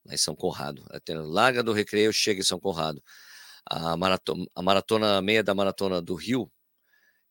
lá 0.06 0.14
em 0.14 0.16
São 0.16 0.34
Conrado. 0.34 0.82
Ela 1.06 1.22
larga 1.22 1.62
do 1.62 1.74
Recreio, 1.74 2.10
chega 2.14 2.40
em 2.40 2.44
São 2.44 2.58
Conrado. 2.58 3.02
A 3.66 3.94
maratona, 3.94 4.46
a 4.54 4.62
maratona 4.62 5.20
meia 5.20 5.44
da 5.44 5.54
maratona 5.54 6.00
do 6.00 6.14
Rio, 6.14 6.50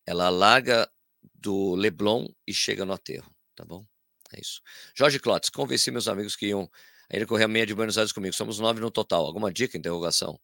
ela 0.10 0.28
larga 0.30 0.90
do 1.36 1.76
Leblon 1.76 2.28
e 2.48 2.52
chega 2.52 2.84
no 2.84 2.94
aterro, 2.94 3.32
tá 3.56 3.64
bom? 3.64 3.86
É 4.34 4.42
isso. 4.42 4.60
Jorge 4.96 5.20
Clotes, 5.20 5.52
convenci 5.52 5.92
meus 5.92 6.08
amigos 6.08 6.36
que 6.36 6.48
iam 6.48 6.68
a 7.12 7.26
correr 7.28 7.44
a 7.44 7.48
meia 7.48 7.64
de 7.64 7.76
Buenos 7.76 7.96
Aires 7.96 8.12
comigo. 8.12 8.36
Somos 8.36 8.58
nove 8.58 8.82
no 8.82 8.90
total. 8.90 9.24
Alguma 9.24 9.54
dica? 9.54 9.78
Interrogação. 9.78 10.40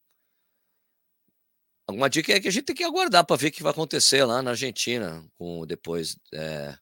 Alguma 1.87 2.07
dica 2.07 2.31
é 2.31 2.39
que 2.39 2.47
a 2.47 2.51
gente 2.51 2.65
tem 2.65 2.75
que 2.75 2.83
aguardar 2.83 3.25
para 3.25 3.35
ver 3.35 3.47
o 3.47 3.51
que 3.51 3.63
vai 3.63 3.71
acontecer 3.71 4.23
lá 4.23 4.39
na 4.43 4.51
Argentina, 4.51 5.27
com 5.35 5.65
depois 5.65 6.15
é, 6.31 6.77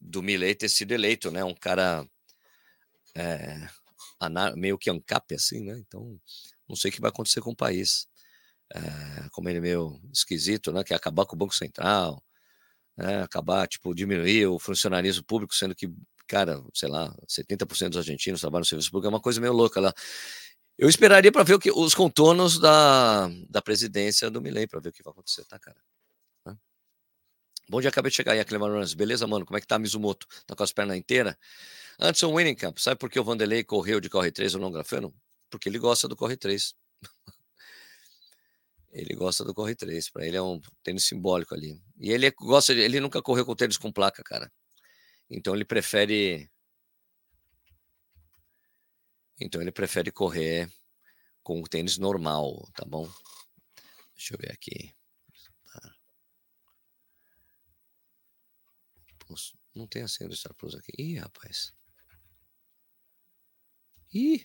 do 0.00 0.20
Milley 0.20 0.56
ter 0.56 0.68
sido 0.68 0.90
eleito, 0.90 1.30
né? 1.30 1.44
Um 1.44 1.54
cara 1.54 2.04
é, 3.14 3.68
meio 4.56 4.76
que 4.76 4.90
ANCAP, 4.90 5.36
assim, 5.36 5.62
né? 5.62 5.78
Então, 5.78 6.20
não 6.68 6.74
sei 6.74 6.90
o 6.90 6.94
que 6.94 7.00
vai 7.00 7.10
acontecer 7.10 7.40
com 7.40 7.52
o 7.52 7.56
país. 7.56 8.08
É, 8.74 9.28
como 9.30 9.48
ele 9.48 9.58
é 9.58 9.60
meio 9.60 10.00
esquisito, 10.12 10.72
né? 10.72 10.84
Que 10.84 10.92
é 10.92 10.96
acabar 10.96 11.26
com 11.26 11.34
o 11.36 11.38
Banco 11.38 11.54
Central, 11.54 12.22
né? 12.96 13.22
acabar, 13.22 13.66
tipo, 13.66 13.94
diminuir 13.94 14.46
o 14.46 14.58
funcionalismo 14.58 15.24
público, 15.24 15.54
sendo 15.54 15.74
que, 15.74 15.90
cara, 16.26 16.62
sei 16.74 16.88
lá, 16.88 17.14
70% 17.28 17.90
dos 17.90 17.98
argentinos 17.98 18.40
trabalham 18.40 18.60
no 18.60 18.66
serviço 18.66 18.90
público, 18.90 19.06
é 19.06 19.10
uma 19.10 19.20
coisa 19.20 19.40
meio 19.40 19.52
louca 19.52 19.80
lá. 19.80 19.94
Eu 20.78 20.88
esperaria 20.88 21.32
para 21.32 21.44
ver 21.44 21.54
o 21.54 21.58
que, 21.58 21.70
os 21.72 21.94
contornos 21.94 22.58
da, 22.58 23.28
da 23.48 23.62
presidência 23.62 24.30
do 24.30 24.40
Milley, 24.40 24.66
para 24.66 24.80
ver 24.80 24.90
o 24.90 24.92
que 24.92 25.02
vai 25.02 25.12
acontecer, 25.12 25.44
tá, 25.46 25.58
cara? 25.58 25.78
Bom 27.70 27.82
dia, 27.82 27.90
acabei 27.90 28.10
de 28.10 28.16
chegar 28.16 28.32
aí, 28.32 28.40
Aclemaronas. 28.40 28.94
Beleza, 28.94 29.26
mano? 29.26 29.44
Como 29.44 29.58
é 29.58 29.60
que 29.60 29.66
tá, 29.66 29.78
Mizumoto? 29.78 30.26
Tá 30.46 30.56
com 30.56 30.62
as 30.62 30.72
pernas 30.72 30.96
inteiras? 30.96 31.36
Anderson 32.00 32.34
Winningcamp, 32.34 32.78
sabe 32.78 32.98
por 32.98 33.10
que 33.10 33.20
o 33.20 33.24
Vanderlei 33.24 33.62
correu 33.62 34.00
de 34.00 34.08
Corre 34.08 34.32
3 34.32 34.54
ou 34.54 34.60
não 34.60 34.72
grafeno? 34.72 35.14
Porque 35.50 35.68
ele 35.68 35.78
gosta 35.78 36.08
do 36.08 36.16
Corre 36.16 36.36
3. 36.36 36.74
ele 38.98 39.14
gosta 39.14 39.44
do 39.44 39.54
Corre 39.54 39.74
3. 39.74 40.10
Para 40.10 40.26
ele 40.26 40.36
é 40.36 40.42
um 40.42 40.60
tênis 40.82 41.04
simbólico 41.06 41.54
ali. 41.54 41.80
E 41.98 42.10
ele 42.10 42.30
gosta, 42.32 42.74
de, 42.74 42.80
ele 42.80 43.00
nunca 43.00 43.22
correu 43.22 43.46
com 43.46 43.54
tênis 43.54 43.76
com 43.76 43.92
placa, 43.92 44.22
cara. 44.24 44.52
Então 45.30 45.54
ele 45.54 45.64
prefere. 45.64 46.50
Então 49.40 49.62
ele 49.62 49.70
prefere 49.70 50.10
correr 50.10 50.68
com 51.42 51.60
o 51.60 51.68
tênis 51.68 51.96
normal, 51.96 52.68
tá 52.74 52.84
bom? 52.84 53.08
Deixa 54.14 54.34
eu 54.34 54.38
ver 54.38 54.52
aqui. 54.52 54.92
Não 59.74 59.86
tem 59.86 60.02
a 60.02 60.08
senha 60.08 60.28
do 60.28 60.34
Star 60.34 60.54
Plus 60.54 60.74
aqui. 60.74 60.90
Ih, 60.98 61.18
rapaz. 61.18 61.72
Ih. 64.12 64.44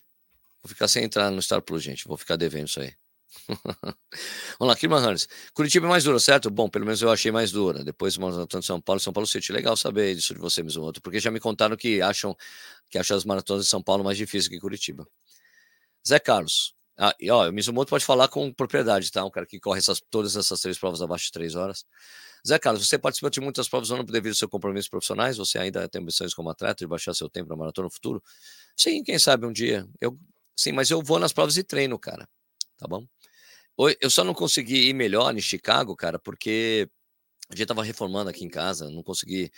Vou 0.62 0.68
ficar 0.68 0.86
sem 0.86 1.04
entrar 1.04 1.30
no 1.30 1.42
Star 1.42 1.60
Plus, 1.60 1.82
gente. 1.82 2.06
Vou 2.06 2.16
ficar 2.16 2.36
devendo 2.36 2.68
isso 2.68 2.80
aí. 2.80 2.94
Vamos 4.58 4.72
lá, 4.72 4.76
Clima 4.76 4.98
Hannes. 4.98 5.28
Curitiba 5.52 5.86
é 5.86 5.88
mais 5.90 6.04
dura, 6.04 6.18
certo? 6.18 6.50
Bom, 6.50 6.68
pelo 6.68 6.84
menos 6.84 7.02
eu 7.02 7.10
achei 7.10 7.30
mais 7.32 7.50
dura. 7.52 7.84
Depois 7.84 8.16
maratona 8.16 8.60
de 8.60 8.66
São 8.66 8.80
Paulo, 8.80 9.00
São 9.00 9.12
Paulo 9.12 9.26
City. 9.26 9.52
Legal 9.52 9.76
saber 9.76 10.14
disso 10.14 10.34
de 10.34 10.40
você 10.40 10.62
mesmo 10.62 10.82
outro, 10.84 11.02
porque 11.02 11.20
já 11.20 11.30
me 11.30 11.40
contaram 11.40 11.76
que 11.76 12.00
acham 12.02 12.36
que 12.90 12.98
acham 12.98 13.16
as 13.16 13.24
maratonas 13.24 13.64
de 13.64 13.70
São 13.70 13.82
Paulo 13.82 14.04
mais 14.04 14.16
difíceis 14.18 14.48
que 14.48 14.58
Curitiba. 14.60 15.06
Zé 16.06 16.18
Carlos. 16.18 16.74
Ah, 16.98 17.14
e 17.20 17.30
ó, 17.30 17.48
o 17.48 17.52
Mizumoto 17.52 17.90
pode 17.90 18.04
falar 18.04 18.28
com 18.28 18.52
propriedade, 18.52 19.10
tá? 19.10 19.24
Um 19.24 19.30
cara 19.30 19.46
que 19.46 19.58
corre 19.58 19.78
essas, 19.80 20.00
todas 20.10 20.36
essas 20.36 20.60
três 20.60 20.78
provas 20.78 21.02
abaixo 21.02 21.26
de 21.26 21.32
três 21.32 21.56
horas. 21.56 21.84
Zé 22.46 22.58
Carlos, 22.58 22.86
você 22.86 22.98
participa 22.98 23.30
de 23.30 23.40
muitas 23.40 23.68
provas 23.68 23.88
no 23.90 23.96
ano 23.96 24.04
devido 24.04 24.32
ao 24.32 24.36
seu 24.36 24.48
compromissos 24.48 24.88
profissionais? 24.88 25.36
Você 25.38 25.58
ainda 25.58 25.88
tem 25.88 26.02
ambições 26.02 26.34
como 26.34 26.50
atleta 26.50 26.84
de 26.84 26.86
baixar 26.86 27.14
seu 27.14 27.28
tempo 27.28 27.48
na 27.50 27.56
maratona 27.56 27.86
no 27.86 27.90
futuro? 27.90 28.22
Sim, 28.76 29.02
quem 29.02 29.18
sabe 29.18 29.46
um 29.46 29.52
dia. 29.52 29.88
Eu, 30.00 30.18
sim, 30.56 30.72
mas 30.72 30.90
eu 30.90 31.02
vou 31.02 31.18
nas 31.18 31.32
provas 31.32 31.56
e 31.56 31.64
treino, 31.64 31.98
cara. 31.98 32.28
Tá 32.78 32.86
bom? 32.88 33.06
Eu 34.00 34.10
só 34.10 34.24
não 34.24 34.34
consegui 34.34 34.88
ir 34.88 34.94
melhor 34.94 35.36
em 35.36 35.40
Chicago, 35.40 35.96
cara, 35.96 36.18
porque 36.18 36.88
a 37.50 37.56
gente 37.56 37.68
tava 37.68 37.84
reformando 37.84 38.30
aqui 38.30 38.44
em 38.44 38.50
casa, 38.50 38.90
não 38.90 39.02
consegui 39.02 39.50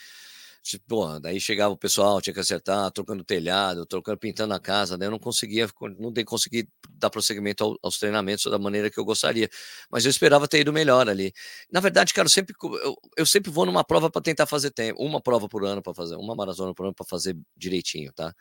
Tipo, 0.66 1.20
daí 1.20 1.40
chegava 1.40 1.72
o 1.72 1.76
pessoal, 1.76 2.20
tinha 2.20 2.35
que 2.35 2.40
acertar, 2.40 2.90
trocando 2.90 3.22
telhado, 3.22 3.87
trocando, 3.87 4.18
pintando 4.18 4.52
a 4.52 4.59
casa, 4.59 4.98
daí 4.98 5.07
eu 5.07 5.12
não 5.12 5.18
conseguia, 5.18 5.68
não 5.96 6.12
consegui 6.24 6.68
dar 6.90 7.09
prosseguimento 7.09 7.62
ao, 7.62 7.79
aos 7.85 7.98
treinamentos 8.00 8.50
da 8.50 8.59
maneira 8.59 8.90
que 8.90 8.98
eu 8.98 9.05
gostaria. 9.05 9.48
Mas 9.88 10.05
eu 10.05 10.11
esperava 10.11 10.48
ter 10.48 10.59
ido 10.62 10.72
melhor 10.72 11.09
ali. 11.09 11.33
Na 11.70 11.79
verdade, 11.79 12.12
cara, 12.12 12.26
eu 12.26 12.31
sempre, 12.33 12.52
eu, 12.83 12.96
eu 13.16 13.24
sempre 13.24 13.48
vou 13.48 13.64
numa 13.64 13.85
prova 13.85 14.11
para 14.11 14.20
tentar 14.20 14.44
fazer 14.46 14.72
tempo, 14.72 15.00
uma 15.00 15.20
prova 15.20 15.48
por 15.48 15.64
ano 15.64 15.81
para 15.81 15.94
fazer, 15.94 16.16
uma 16.16 16.35
maratona 16.35 16.74
por 16.74 16.87
ano 16.87 16.94
para 16.94 17.07
fazer 17.07 17.37
direitinho, 17.57 18.12
tá? 18.12 18.35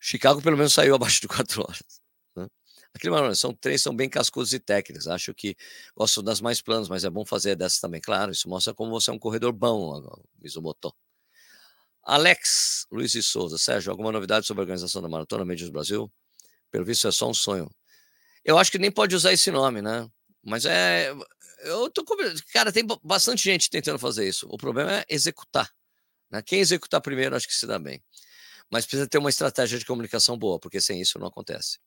Chicago 0.00 0.42
pelo 0.42 0.56
menos 0.56 0.72
saiu 0.72 0.96
abaixo 0.96 1.20
de 1.20 1.28
quatro 1.28 1.62
horas. 1.62 2.03
Aquele 2.94 3.34
são 3.34 3.52
três, 3.52 3.82
são 3.82 3.94
bem 3.94 4.08
cascudos 4.08 4.52
e 4.52 4.60
técnicos. 4.60 5.08
Acho 5.08 5.34
que 5.34 5.56
gosto 5.96 6.22
das 6.22 6.40
mais 6.40 6.62
planas, 6.62 6.88
mas 6.88 7.04
é 7.04 7.10
bom 7.10 7.26
fazer 7.26 7.56
dessas 7.56 7.80
também. 7.80 8.00
Claro, 8.00 8.30
isso 8.30 8.48
mostra 8.48 8.72
como 8.72 8.90
você 8.90 9.10
é 9.10 9.12
um 9.12 9.18
corredor 9.18 9.52
bom, 9.52 10.00
Mizumoto. 10.40 10.94
Alex 12.04 12.86
Luiz 12.92 13.14
e 13.14 13.22
Souza. 13.22 13.58
Sérgio, 13.58 13.90
alguma 13.90 14.12
novidade 14.12 14.46
sobre 14.46 14.60
a 14.60 14.64
organização 14.64 15.02
da 15.02 15.08
Maratona 15.08 15.44
Medios 15.44 15.70
Brasil? 15.70 16.10
Pelo 16.70 16.84
visto 16.84 17.08
é 17.08 17.12
só 17.12 17.28
um 17.28 17.34
sonho. 17.34 17.68
Eu 18.44 18.58
acho 18.58 18.70
que 18.70 18.78
nem 18.78 18.92
pode 18.92 19.16
usar 19.16 19.32
esse 19.32 19.50
nome, 19.50 19.82
né? 19.82 20.08
Mas 20.42 20.64
é. 20.64 21.12
Eu 21.62 21.90
tô 21.90 22.04
com. 22.04 22.14
Cara, 22.52 22.70
tem 22.70 22.86
bastante 23.02 23.42
gente 23.42 23.70
tentando 23.70 23.98
fazer 23.98 24.28
isso. 24.28 24.46
O 24.50 24.56
problema 24.58 24.98
é 25.00 25.04
executar. 25.08 25.70
Né? 26.30 26.42
Quem 26.42 26.60
executar 26.60 27.00
primeiro, 27.00 27.34
acho 27.34 27.48
que 27.48 27.54
se 27.54 27.66
dá 27.66 27.78
bem. 27.78 28.02
Mas 28.70 28.86
precisa 28.86 29.08
ter 29.08 29.18
uma 29.18 29.30
estratégia 29.30 29.78
de 29.78 29.86
comunicação 29.86 30.36
boa, 30.38 30.58
porque 30.60 30.80
sem 30.80 31.00
isso 31.00 31.18
não 31.18 31.26
acontece. 31.26 31.78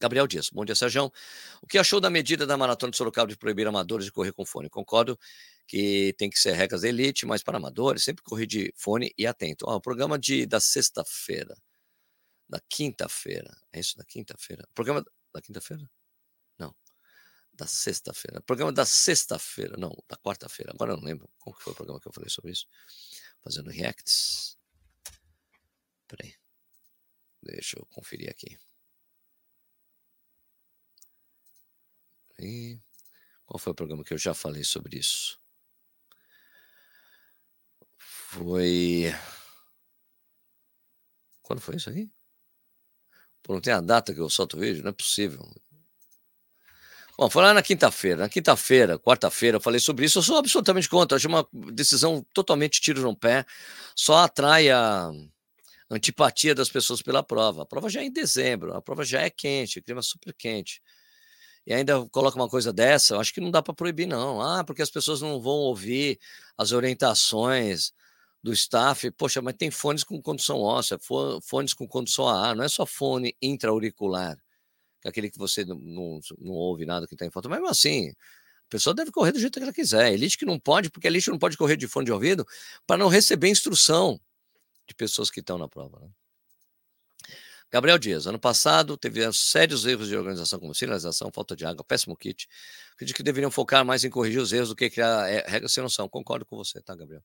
Gabriel 0.00 0.26
Dias, 0.26 0.48
bom 0.48 0.64
dia, 0.64 0.74
Sérgio. 0.74 1.12
O 1.60 1.66
que 1.66 1.76
achou 1.76 2.00
da 2.00 2.08
medida 2.08 2.46
da 2.46 2.56
Maratona 2.56 2.90
de 2.90 2.96
Sorocaba 2.96 3.28
de 3.30 3.36
proibir 3.36 3.66
amadores 3.66 4.06
de 4.06 4.12
correr 4.12 4.32
com 4.32 4.46
fone? 4.46 4.70
Concordo 4.70 5.18
que 5.66 6.14
tem 6.16 6.30
que 6.30 6.38
ser 6.38 6.52
regras 6.54 6.80
de 6.80 6.88
elite, 6.88 7.26
mas 7.26 7.42
para 7.42 7.58
amadores, 7.58 8.02
sempre 8.02 8.24
correr 8.24 8.46
de 8.46 8.72
fone 8.74 9.12
e 9.16 9.26
atento. 9.26 9.66
o 9.68 9.80
programa 9.80 10.18
de, 10.18 10.46
da 10.46 10.58
sexta-feira, 10.58 11.54
da 12.48 12.58
quinta-feira, 12.66 13.54
é 13.70 13.78
isso, 13.78 13.94
da 13.98 14.04
quinta-feira? 14.04 14.66
Programa 14.74 15.04
da 15.34 15.42
quinta-feira? 15.42 15.86
Não, 16.58 16.74
da 17.52 17.66
sexta-feira. 17.66 18.40
Programa 18.40 18.72
da 18.72 18.86
sexta-feira, 18.86 19.76
não, 19.76 19.94
da 20.08 20.16
quarta-feira. 20.16 20.72
Agora 20.74 20.92
eu 20.92 20.96
não 20.96 21.04
lembro 21.04 21.28
qual 21.38 21.54
que 21.54 21.62
foi 21.62 21.74
o 21.74 21.76
programa 21.76 22.00
que 22.00 22.08
eu 22.08 22.12
falei 22.12 22.30
sobre 22.30 22.52
isso. 22.52 22.66
Fazendo 23.42 23.70
reacts. 23.70 24.58
Peraí. 26.08 26.34
Deixa 27.42 27.78
eu 27.78 27.86
conferir 27.86 28.30
aqui. 28.30 28.58
Qual 33.46 33.58
foi 33.58 33.72
o 33.72 33.74
programa 33.74 34.04
que 34.04 34.14
eu 34.14 34.18
já 34.18 34.32
falei 34.32 34.64
sobre 34.64 34.98
isso? 34.98 35.40
Foi. 37.96 39.12
Quando 41.42 41.60
foi 41.60 41.76
isso 41.76 41.90
aqui? 41.90 42.08
Pô, 43.42 43.54
não 43.54 43.60
tem 43.60 43.72
a 43.72 43.80
data 43.80 44.14
que 44.14 44.20
eu 44.20 44.30
solto 44.30 44.56
o 44.56 44.60
vídeo? 44.60 44.82
Não 44.82 44.90
é 44.90 44.92
possível. 44.92 45.48
Bom, 47.18 47.28
foi 47.28 47.42
lá 47.42 47.52
na 47.52 47.62
quinta-feira. 47.62 48.22
Na 48.22 48.28
quinta-feira, 48.28 48.98
quarta-feira, 48.98 49.56
eu 49.56 49.60
falei 49.60 49.80
sobre 49.80 50.06
isso. 50.06 50.18
Eu 50.18 50.22
sou 50.22 50.36
absolutamente 50.36 50.88
contra. 50.88 51.14
Eu 51.14 51.16
acho 51.16 51.28
uma 51.28 51.46
decisão 51.72 52.24
totalmente 52.32 52.80
tiro 52.80 53.02
no 53.02 53.16
pé. 53.16 53.44
Só 53.94 54.18
atrai 54.18 54.70
a 54.70 55.10
antipatia 55.90 56.54
das 56.54 56.70
pessoas 56.70 57.02
pela 57.02 57.22
prova. 57.22 57.62
A 57.62 57.66
prova 57.66 57.90
já 57.90 58.00
é 58.00 58.04
em 58.04 58.12
dezembro, 58.12 58.74
a 58.74 58.80
prova 58.80 59.04
já 59.04 59.20
é 59.20 59.28
quente, 59.28 59.80
o 59.80 59.82
clima 59.82 60.00
é 60.00 60.02
super 60.02 60.32
quente. 60.32 60.80
E 61.66 61.72
ainda 61.74 62.06
coloca 62.10 62.36
uma 62.36 62.48
coisa 62.48 62.72
dessa, 62.72 63.14
eu 63.14 63.20
acho 63.20 63.32
que 63.32 63.40
não 63.40 63.50
dá 63.50 63.62
para 63.62 63.74
proibir, 63.74 64.06
não. 64.06 64.40
Ah, 64.40 64.64
porque 64.64 64.82
as 64.82 64.90
pessoas 64.90 65.20
não 65.20 65.40
vão 65.40 65.54
ouvir 65.54 66.18
as 66.56 66.72
orientações 66.72 67.92
do 68.42 68.52
staff. 68.52 69.10
Poxa, 69.12 69.42
mas 69.42 69.54
tem 69.56 69.70
fones 69.70 70.02
com 70.04 70.20
condução 70.20 70.60
óssea, 70.60 70.98
fones 71.42 71.74
com 71.74 71.86
condução 71.86 72.28
a 72.28 72.48
ar, 72.48 72.56
não 72.56 72.64
é 72.64 72.68
só 72.68 72.86
fone 72.86 73.36
intra-auricular, 73.40 74.36
que 75.00 75.08
é 75.08 75.10
aquele 75.10 75.30
que 75.30 75.38
você 75.38 75.64
não, 75.64 75.76
não, 75.76 76.20
não 76.38 76.52
ouve 76.52 76.86
nada 76.86 77.06
que 77.06 77.14
está 77.14 77.26
em 77.26 77.30
falta. 77.30 77.48
Mas 77.48 77.58
mesmo 77.58 77.70
assim, 77.70 78.10
a 78.10 78.68
pessoa 78.70 78.94
deve 78.94 79.10
correr 79.10 79.32
do 79.32 79.40
jeito 79.40 79.58
que 79.58 79.62
ela 79.62 79.72
quiser. 79.72 80.12
Elite 80.12 80.38
que 80.38 80.46
não 80.46 80.58
pode, 80.58 80.90
porque 80.90 81.06
a 81.06 81.10
elite 81.10 81.30
não 81.30 81.38
pode 81.38 81.56
correr 81.56 81.76
de 81.76 81.88
fone 81.88 82.06
de 82.06 82.12
ouvido 82.12 82.46
para 82.86 82.96
não 82.96 83.08
receber 83.08 83.48
instrução 83.48 84.20
de 84.88 84.94
pessoas 84.94 85.30
que 85.30 85.40
estão 85.40 85.58
na 85.58 85.68
prova. 85.68 86.00
Né? 86.00 86.08
Gabriel 87.70 87.98
Dias, 87.98 88.26
ano 88.26 88.38
passado 88.38 88.96
teve 88.96 89.32
sérios 89.32 89.86
erros 89.86 90.08
de 90.08 90.16
organização, 90.16 90.58
como 90.58 90.74
sinalização, 90.74 91.30
falta 91.32 91.54
de 91.54 91.64
água, 91.64 91.84
péssimo 91.84 92.16
kit. 92.16 92.48
Acredito 92.94 93.16
que 93.16 93.22
deveriam 93.22 93.50
focar 93.50 93.84
mais 93.84 94.02
em 94.02 94.10
corrigir 94.10 94.40
os 94.40 94.52
erros 94.52 94.70
do 94.70 94.76
que 94.76 94.90
criar 94.90 95.30
é, 95.30 95.44
regras 95.46 95.72
sem 95.72 95.82
noção. 95.82 96.08
Concordo 96.08 96.44
com 96.44 96.56
você, 96.56 96.80
tá, 96.82 96.96
Gabriel? 96.96 97.22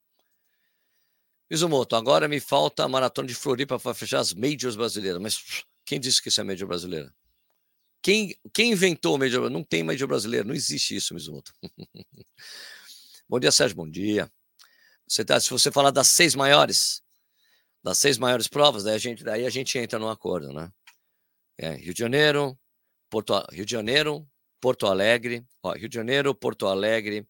Izumoto, 1.50 1.96
agora 1.96 2.28
me 2.28 2.38
falta 2.38 2.84
a 2.84 2.88
maratona 2.88 3.26
de 3.26 3.34
Floripa 3.34 3.78
para 3.78 3.94
fechar 3.94 4.20
as 4.20 4.32
majors 4.32 4.76
brasileiras. 4.76 5.20
Mas 5.20 5.64
quem 5.84 5.98
disse 5.98 6.22
que 6.22 6.28
isso 6.28 6.40
é 6.40 6.44
major 6.44 6.68
brasileira? 6.68 7.12
Quem, 8.00 8.36
quem 8.52 8.70
inventou 8.70 9.16
o 9.16 9.18
major 9.18 9.50
Não 9.50 9.64
tem 9.64 9.82
major 9.82 10.06
brasileira, 10.06 10.46
não 10.46 10.54
existe 10.54 10.94
isso, 10.94 11.12
Mizumoto. 11.12 11.52
bom 13.28 13.40
dia, 13.40 13.50
Sérgio, 13.50 13.76
bom 13.76 13.88
dia. 13.88 14.30
Você 15.08 15.24
tá, 15.24 15.40
se 15.40 15.50
você 15.50 15.72
falar 15.72 15.90
das 15.90 16.06
seis 16.08 16.36
maiores, 16.36 17.02
das 17.86 17.98
seis 17.98 18.18
maiores 18.18 18.48
provas, 18.48 18.82
daí 18.82 18.96
a 18.96 18.98
gente, 18.98 19.22
daí 19.22 19.46
a 19.46 19.48
gente 19.48 19.78
entra 19.78 19.96
num 19.96 20.08
acordo, 20.08 20.52
né? 20.52 20.72
É, 21.56 21.70
Rio 21.76 21.94
de 21.94 22.00
Janeiro, 22.00 22.58
Porto, 23.08 23.32
Rio 23.52 23.64
de 23.64 23.70
Janeiro, 23.70 24.28
Porto 24.60 24.88
Alegre, 24.88 25.46
ó, 25.62 25.72
Rio 25.72 25.88
de 25.88 25.94
Janeiro, 25.94 26.34
Porto 26.34 26.66
Alegre, 26.66 27.24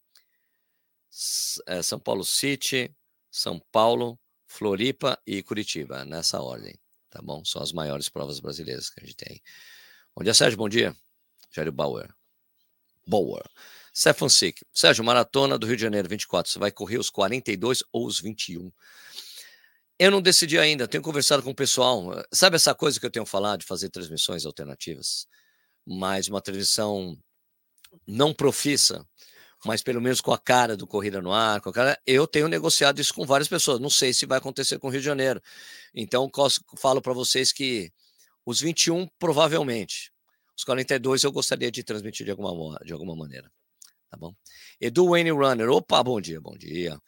é, 1.67 1.83
São 1.83 2.01
Paulo 2.01 2.25
City, 2.25 2.91
São 3.31 3.61
Paulo, 3.71 4.19
Floripa 4.47 5.21
e 5.27 5.43
Curitiba, 5.43 6.07
nessa 6.07 6.41
ordem, 6.41 6.81
tá 7.11 7.21
bom? 7.21 7.45
São 7.45 7.61
as 7.61 7.71
maiores 7.71 8.09
provas 8.09 8.41
brasileiras 8.41 8.89
que 8.89 8.99
a 8.99 9.05
gente 9.05 9.15
tem. 9.15 9.43
Bom 10.17 10.25
dia, 10.25 10.33
Sérgio, 10.33 10.57
bom 10.57 10.71
dia. 10.71 10.97
Jair 11.55 11.71
Bauer. 11.71 12.09
Bauer. 13.07 13.45
Stefan 13.95 14.31
Sick. 14.31 14.65
Sérgio, 14.73 15.05
maratona 15.05 15.59
do 15.59 15.67
Rio 15.67 15.77
de 15.77 15.83
Janeiro, 15.83 16.09
24. 16.09 16.51
Você 16.51 16.59
vai 16.59 16.71
correr 16.71 16.97
os 16.97 17.11
42 17.11 17.85
ou 17.93 18.07
os 18.07 18.19
21? 18.19 18.73
Eu 19.99 20.11
não 20.11 20.21
decidi 20.21 20.59
ainda, 20.59 20.87
tenho 20.87 21.03
conversado 21.03 21.43
com 21.43 21.51
o 21.51 21.55
pessoal. 21.55 22.23
Sabe 22.33 22.57
essa 22.57 22.75
coisa 22.75 23.01
que 23.01 23.07
eu 23.07 23.11
tenho 23.11 23.25
falado 23.25 23.61
de 23.61 23.67
fazer 23.67 23.89
transmissões 23.89 24.45
alternativas? 24.45 25.27
Mas 25.87 26.29
uma 26.29 26.43
transmissão 26.43 27.17
não 28.07 28.35
profissa, 28.35 29.07
mas 29.65 29.83
pelo 29.83 30.01
menos 30.01 30.21
com 30.21 30.33
a 30.33 30.39
cara 30.39 30.77
do 30.77 30.87
Corrida 30.87 31.23
no 31.23 31.33
Ar, 31.33 31.63
com 31.63 31.71
a 31.71 31.73
cara, 31.73 32.01
eu 32.07 32.27
tenho 32.27 32.47
negociado 32.47 33.01
isso 33.01 33.15
com 33.15 33.25
várias 33.25 33.49
pessoas. 33.49 33.81
Não 33.81 33.89
sei 33.89 34.13
se 34.13 34.27
vai 34.27 34.39
acontecer 34.39 34.79
com 34.79 34.89
o 34.89 34.91
Rio 34.91 35.01
de 35.01 35.07
Janeiro. 35.07 35.41
Então, 35.95 36.31
falo 36.77 37.01
para 37.01 37.15
vocês 37.15 37.53
que 37.53 37.91
os 38.45 38.61
21, 38.61 39.09
provavelmente. 39.19 40.13
Os 40.57 40.65
42 40.65 41.25
eu 41.25 41.33
gostaria 41.33 41.71
de 41.71 41.83
transmitir 41.83 42.25
de 42.25 42.31
alguma, 42.31 42.79
de 42.85 42.93
alguma 42.93 43.17
maneira. 43.17 43.51
Tá 44.11 44.17
bom? 44.17 44.35
Edu 44.81 45.11
Wayne 45.11 45.31
Runner. 45.31 45.69
Opa, 45.71 46.03
bom 46.03 46.21
dia, 46.21 46.41
bom 46.41 46.57
dia. 46.57 46.99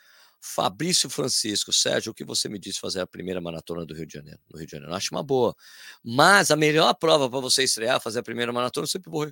Fabrício 0.41 1.11
Francisco, 1.11 1.73
Sérgio, 1.73 2.13
o 2.13 2.15
que 2.15 2.25
você 2.25 2.49
me 2.49 2.59
disse 2.59 2.81
fazer 2.81 3.01
a 3.01 3.07
primeira 3.07 3.41
maratona 3.41 3.85
do 3.85 3.95
Rio 3.95 4.07
de 4.07 4.15
Janeiro? 4.15 4.41
No 4.51 4.59
Rio 4.59 4.67
de 4.67 4.73
Janeiro, 4.73 4.95
acho 4.95 5.15
uma 5.15 5.23
boa. 5.23 5.55
Mas 6.03 6.51
a 6.51 6.57
melhor 6.57 6.95
prova 6.95 7.29
para 7.29 7.41
você 7.41 7.65
estrear, 7.65 8.01
fazer 8.01 8.21
a 8.21 8.23
primeira 8.23 8.53
maratona, 8.53 8.85
eu 8.85 8.89
sempre 8.89 9.11
vou, 9.11 9.31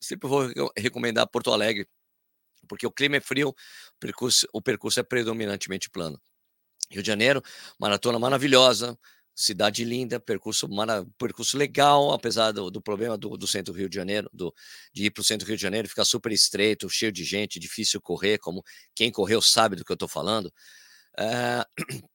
sempre 0.00 0.28
vou 0.28 0.50
recomendar 0.76 1.26
Porto 1.28 1.52
Alegre, 1.52 1.86
porque 2.68 2.86
o 2.86 2.90
clima 2.90 3.16
é 3.16 3.20
frio, 3.20 3.50
o 3.50 3.54
percurso, 4.00 4.48
o 4.52 4.60
percurso 4.60 5.00
é 5.00 5.02
predominantemente 5.02 5.88
plano. 5.88 6.20
Rio 6.90 7.02
de 7.02 7.06
Janeiro, 7.06 7.42
maratona 7.78 8.18
maravilhosa, 8.18 8.98
cidade 9.38 9.84
linda, 9.84 10.18
percurso, 10.18 10.68
percurso 11.16 11.56
legal, 11.56 12.12
apesar 12.12 12.50
do, 12.50 12.72
do 12.72 12.82
problema 12.82 13.16
do, 13.16 13.36
do, 13.36 13.46
centro 13.46 13.72
do 13.72 13.78
Rio 13.78 13.88
de 13.88 13.94
Janeiro, 13.94 14.28
do, 14.32 14.52
de 14.92 15.04
ir 15.04 15.10
para 15.12 15.20
o 15.20 15.24
centro 15.24 15.46
do 15.46 15.48
Rio 15.48 15.56
de 15.56 15.62
Janeiro, 15.62 15.88
ficar 15.88 16.04
super 16.04 16.32
estreito, 16.32 16.90
cheio 16.90 17.12
de 17.12 17.22
gente, 17.22 17.60
difícil 17.60 18.00
correr, 18.00 18.38
como 18.38 18.64
quem 18.96 19.12
correu 19.12 19.40
sabe 19.40 19.76
do 19.76 19.84
que 19.84 19.92
eu 19.92 19.94
estou 19.94 20.08
falando. 20.08 20.52
É, 21.16 21.64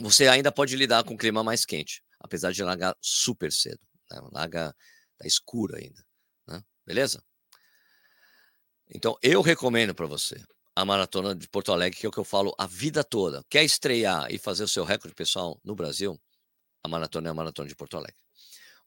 você 0.00 0.26
ainda 0.28 0.50
pode 0.50 0.74
lidar 0.74 1.04
com 1.04 1.12
o 1.12 1.18
clima 1.18 1.44
mais 1.44 1.66
quente, 1.66 2.02
apesar 2.18 2.52
de 2.52 2.62
largar 2.62 2.96
super 3.02 3.52
cedo. 3.52 3.80
Né? 4.10 4.18
Larga 4.32 4.74
tá 5.18 5.26
escuro 5.26 5.76
ainda, 5.76 6.02
né? 6.48 6.64
beleza? 6.86 7.22
Então 8.88 9.14
eu 9.20 9.42
recomendo 9.42 9.94
para 9.94 10.06
você 10.06 10.42
a 10.74 10.86
maratona 10.86 11.34
de 11.34 11.46
Porto 11.48 11.70
Alegre, 11.70 12.00
que 12.00 12.06
é 12.06 12.08
o 12.08 12.12
que 12.12 12.18
eu 12.18 12.24
falo 12.24 12.54
a 12.56 12.66
vida 12.66 13.04
toda. 13.04 13.44
Quer 13.50 13.62
estrear 13.62 14.32
e 14.32 14.38
fazer 14.38 14.64
o 14.64 14.68
seu 14.68 14.84
recorde 14.84 15.14
pessoal 15.14 15.60
no 15.62 15.74
Brasil? 15.74 16.18
A 16.84 16.88
maratona 16.88 17.28
é 17.28 17.30
a 17.30 17.34
maratona 17.34 17.68
de 17.68 17.76
Porto 17.76 17.96
Alegre. 17.96 18.16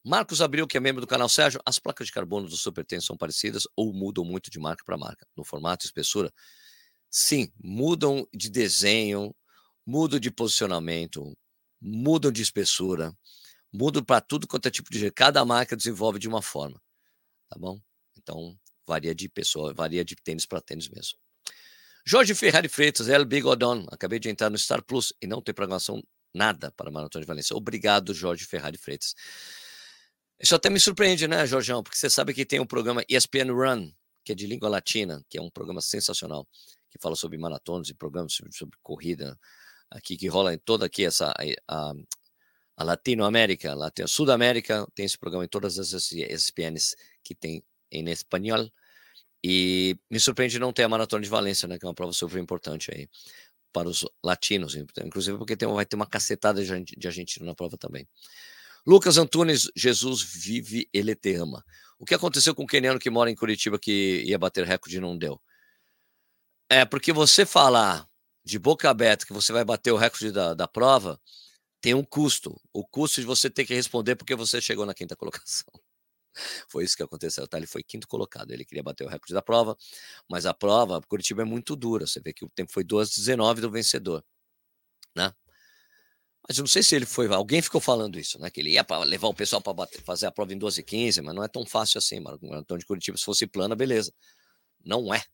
Marcos 0.04 0.40
Abril, 0.40 0.66
que 0.66 0.76
é 0.76 0.80
membro 0.80 1.00
do 1.00 1.06
canal 1.06 1.28
Sérgio, 1.28 1.60
as 1.66 1.78
placas 1.78 2.06
de 2.06 2.12
carbono 2.12 2.48
do 2.48 2.56
Super 2.56 2.84
Ten 2.84 3.00
são 3.00 3.16
parecidas 3.16 3.66
ou 3.74 3.92
mudam 3.92 4.24
muito 4.24 4.50
de 4.50 4.58
marca 4.58 4.84
para 4.84 4.96
marca? 4.96 5.26
No 5.36 5.44
formato 5.44 5.84
e 5.84 5.88
espessura? 5.88 6.32
Sim, 7.10 7.50
mudam 7.58 8.28
de 8.32 8.48
desenho, 8.48 9.34
mudam 9.84 10.20
de 10.20 10.30
posicionamento, 10.30 11.36
mudam 11.80 12.30
de 12.30 12.42
espessura, 12.42 13.16
mudam 13.72 14.04
para 14.04 14.20
tudo 14.20 14.46
quanto 14.46 14.66
é 14.66 14.70
tipo 14.70 14.90
de. 14.90 15.10
Cada 15.10 15.44
marca 15.44 15.76
desenvolve 15.76 16.18
de 16.18 16.28
uma 16.28 16.42
forma, 16.42 16.80
tá 17.48 17.58
bom? 17.58 17.80
Então, 18.16 18.56
varia 18.86 19.14
de 19.14 19.28
pessoa, 19.28 19.74
varia 19.74 20.04
de 20.04 20.14
tênis 20.14 20.46
para 20.46 20.60
tênis 20.60 20.88
mesmo. 20.88 21.18
Jorge 22.04 22.34
Ferrari 22.34 22.68
Freitas, 22.68 23.08
El 23.08 23.24
Bigodon. 23.24 23.84
Acabei 23.90 24.20
de 24.20 24.28
entrar 24.28 24.48
no 24.48 24.56
Star 24.56 24.84
Plus 24.84 25.12
e 25.20 25.26
não 25.26 25.42
tem 25.42 25.52
programação 25.52 26.00
nada 26.36 26.70
para 26.72 26.88
a 26.88 26.92
Maratona 26.92 27.22
de 27.22 27.26
Valência. 27.26 27.56
Obrigado, 27.56 28.12
Jorge 28.12 28.44
Ferrari 28.44 28.76
Freitas. 28.76 29.14
Isso 30.38 30.54
até 30.54 30.68
me 30.68 30.78
surpreende, 30.78 31.26
né, 31.26 31.46
Jorgeão? 31.46 31.82
Porque 31.82 31.96
você 31.96 32.10
sabe 32.10 32.34
que 32.34 32.44
tem 32.44 32.60
um 32.60 32.66
programa 32.66 33.02
ESPN 33.08 33.50
Run, 33.52 33.90
que 34.22 34.32
é 34.32 34.34
de 34.34 34.46
língua 34.46 34.68
latina, 34.68 35.24
que 35.30 35.38
é 35.38 35.42
um 35.42 35.50
programa 35.50 35.80
sensacional, 35.80 36.46
que 36.90 36.98
fala 37.00 37.16
sobre 37.16 37.38
maratonas 37.38 37.88
e 37.88 37.94
programas 37.94 38.34
sobre, 38.34 38.54
sobre 38.54 38.76
corrida, 38.82 39.38
aqui 39.90 40.16
que 40.16 40.28
rola 40.28 40.52
em 40.52 40.58
toda 40.58 40.86
aqui 40.86 41.04
essa 41.06 41.32
a, 41.68 41.92
a 42.76 42.84
Latinoamérica, 42.84 43.74
a 43.74 44.06
Sudamérica, 44.06 44.86
tem 44.94 45.06
esse 45.06 45.16
programa 45.16 45.44
em 45.44 45.48
todas 45.48 45.78
as 45.78 46.12
ESPNs 46.12 46.94
que 47.24 47.34
tem 47.34 47.64
em 47.90 48.08
espanhol. 48.10 48.70
E 49.42 49.96
me 50.10 50.18
surpreende 50.18 50.58
não 50.58 50.72
ter 50.72 50.82
a 50.82 50.88
Maratona 50.88 51.22
de 51.22 51.28
Valência, 51.28 51.68
né, 51.68 51.78
que 51.78 51.86
é 51.86 51.88
uma 51.88 51.94
prova 51.94 52.12
super 52.12 52.38
importante 52.38 52.90
aí 52.92 53.08
para 53.76 53.90
os 53.90 54.06
latinos, 54.24 54.74
inclusive 54.74 55.36
porque 55.36 55.54
tem, 55.54 55.68
vai 55.68 55.84
ter 55.84 55.96
uma 55.96 56.06
cacetada 56.06 56.64
de 56.64 57.06
argentino 57.06 57.44
na 57.44 57.54
prova 57.54 57.76
também. 57.76 58.08
Lucas 58.86 59.18
Antunes, 59.18 59.70
Jesus 59.76 60.22
vive, 60.22 60.88
ele 60.94 61.14
te 61.14 61.34
ama. 61.34 61.62
O 61.98 62.06
que 62.06 62.14
aconteceu 62.14 62.54
com 62.54 62.62
o 62.62 62.66
keniano 62.66 62.98
que 62.98 63.10
mora 63.10 63.30
em 63.30 63.34
Curitiba 63.34 63.78
que 63.78 64.22
ia 64.24 64.38
bater 64.38 64.64
recorde 64.64 64.96
e 64.96 65.00
não 65.00 65.18
deu? 65.18 65.38
É 66.70 66.86
porque 66.86 67.12
você 67.12 67.44
falar 67.44 68.08
de 68.42 68.58
boca 68.58 68.88
aberta 68.88 69.26
que 69.26 69.34
você 69.34 69.52
vai 69.52 69.62
bater 69.62 69.92
o 69.92 69.96
recorde 69.98 70.32
da, 70.32 70.54
da 70.54 70.66
prova 70.66 71.20
tem 71.78 71.92
um 71.92 72.02
custo. 72.02 72.58
O 72.72 72.82
custo 72.82 73.20
de 73.20 73.26
você 73.26 73.50
ter 73.50 73.66
que 73.66 73.74
responder 73.74 74.16
porque 74.16 74.34
você 74.34 74.58
chegou 74.58 74.86
na 74.86 74.94
quinta 74.94 75.14
colocação. 75.14 75.70
Foi 76.68 76.84
isso 76.84 76.96
que 76.96 77.02
aconteceu, 77.02 77.46
tá? 77.46 77.56
Ele 77.56 77.66
foi 77.66 77.82
quinto 77.82 78.06
colocado. 78.08 78.50
Ele 78.50 78.64
queria 78.64 78.82
bater 78.82 79.04
o 79.04 79.08
recorde 79.08 79.34
da 79.34 79.42
prova, 79.42 79.76
mas 80.28 80.46
a 80.46 80.54
prova, 80.54 81.00
Curitiba 81.02 81.42
é 81.42 81.44
muito 81.44 81.76
dura. 81.76 82.06
Você 82.06 82.20
vê 82.20 82.32
que 82.32 82.44
o 82.44 82.50
tempo 82.50 82.72
foi 82.72 82.84
2,19 82.84 83.60
do 83.60 83.70
vencedor, 83.70 84.24
né? 85.14 85.32
Mas 86.48 86.58
eu 86.58 86.62
não 86.62 86.68
sei 86.68 86.82
se 86.82 86.94
ele 86.94 87.06
foi. 87.06 87.26
Alguém 87.32 87.60
ficou 87.60 87.80
falando 87.80 88.18
isso, 88.18 88.40
né? 88.40 88.50
Que 88.50 88.60
ele 88.60 88.70
ia 88.70 88.86
levar 89.04 89.28
o 89.28 89.34
pessoal 89.34 89.60
para 89.60 89.74
fazer 90.04 90.26
a 90.26 90.30
prova 90.30 90.52
em 90.52 90.58
12,15, 90.58 91.22
mas 91.22 91.34
não 91.34 91.42
é 91.42 91.48
tão 91.48 91.66
fácil 91.66 91.98
assim, 91.98 92.20
mano. 92.20 92.38
O 92.40 92.54
Antônio 92.54 92.80
de 92.80 92.86
Curitiba, 92.86 93.18
se 93.18 93.24
fosse 93.24 93.46
plana, 93.46 93.74
beleza. 93.74 94.12
Não 94.84 95.12
é. 95.12 95.24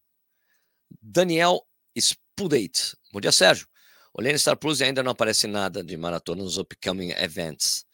Daniel 1.02 1.66
Spudate. 1.98 2.96
Bom 3.12 3.20
dia, 3.20 3.30
Sérgio. 3.30 3.68
Olhei 4.14 4.32
no 4.32 4.38
Star 4.38 4.56
Plus 4.56 4.80
e 4.80 4.84
ainda 4.84 5.02
não 5.02 5.12
aparece 5.12 5.46
nada 5.46 5.84
de 5.84 5.96
maratona 5.96 6.42
nos 6.42 6.56
upcoming 6.56 7.10
events. 7.12 7.84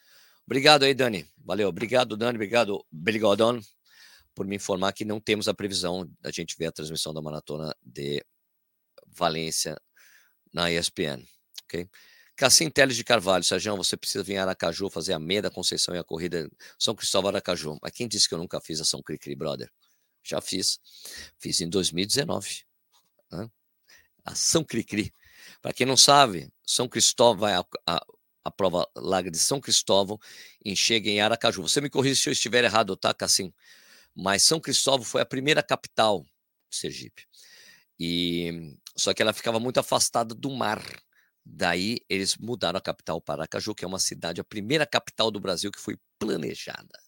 Obrigado 0.48 0.84
aí, 0.84 0.94
Dani. 0.94 1.28
Valeu. 1.44 1.68
Obrigado, 1.68 2.16
Dani. 2.16 2.36
Obrigado, 2.38 2.82
Brigadon, 2.90 3.60
por 4.34 4.46
me 4.46 4.56
informar 4.56 4.94
que 4.94 5.04
não 5.04 5.20
temos 5.20 5.46
a 5.46 5.52
previsão 5.52 6.10
da 6.22 6.30
gente 6.30 6.56
ver 6.56 6.68
a 6.68 6.72
transmissão 6.72 7.12
da 7.12 7.20
maratona 7.20 7.76
de 7.82 8.24
Valência 9.08 9.78
na 10.50 10.72
ESPN. 10.72 11.22
Ok? 11.64 11.86
Cassim 12.34 12.70
Teles 12.70 12.96
de 12.96 13.04
Carvalho, 13.04 13.44
Sérgio, 13.44 13.76
você 13.76 13.94
precisa 13.94 14.24
vir 14.24 14.38
a 14.38 14.44
Aracaju 14.44 14.88
fazer 14.88 15.12
a 15.12 15.18
meia 15.18 15.42
da 15.42 15.50
Conceição 15.50 15.94
e 15.94 15.98
a 15.98 16.04
corrida 16.04 16.50
São 16.78 16.94
Cristóvão 16.94 17.28
Aracaju. 17.28 17.78
Mas 17.82 17.92
quem 17.92 18.08
disse 18.08 18.26
que 18.26 18.32
eu 18.32 18.38
nunca 18.38 18.58
fiz 18.58 18.80
a 18.80 18.86
São 18.86 19.02
Cricri, 19.02 19.36
brother? 19.36 19.70
Já 20.24 20.40
fiz. 20.40 20.80
Fiz 21.36 21.60
em 21.60 21.68
2019. 21.68 22.64
Né? 23.30 23.50
A 24.24 24.34
São 24.34 24.64
Cricri. 24.64 25.12
Para 25.60 25.74
quem 25.74 25.86
não 25.86 25.96
sabe, 25.96 26.50
São 26.66 26.88
Cristóvão 26.88 27.40
vai 27.40 27.52
a, 27.52 27.66
a, 27.86 28.06
a 28.48 28.50
prova 28.50 28.88
larga 28.96 29.30
de 29.30 29.38
São 29.38 29.60
Cristóvão 29.60 30.18
e 30.64 30.74
chega 30.74 31.08
em 31.08 31.20
Aracaju. 31.20 31.62
Você 31.62 31.80
me 31.80 31.90
corrija 31.90 32.20
se 32.20 32.28
eu 32.28 32.32
estiver 32.32 32.64
errado, 32.64 32.96
tá, 32.96 33.14
Cassim? 33.14 33.52
Mas 34.14 34.42
São 34.42 34.60
Cristóvão 34.60 35.04
foi 35.04 35.20
a 35.20 35.26
primeira 35.26 35.62
capital 35.62 36.24
de 36.70 36.76
Sergipe. 36.76 37.26
E 37.98 38.76
só 38.96 39.14
que 39.14 39.22
ela 39.22 39.32
ficava 39.32 39.58
muito 39.60 39.78
afastada 39.78 40.34
do 40.34 40.50
mar. 40.50 40.82
Daí 41.44 41.98
eles 42.08 42.36
mudaram 42.36 42.78
a 42.78 42.82
capital 42.82 43.20
para 43.20 43.42
Aracaju, 43.42 43.74
que 43.74 43.84
é 43.84 43.88
uma 43.88 43.98
cidade, 43.98 44.40
a 44.40 44.44
primeira 44.44 44.86
capital 44.86 45.30
do 45.30 45.40
Brasil 45.40 45.70
que 45.70 45.80
foi 45.80 45.96
planejada. 46.18 46.98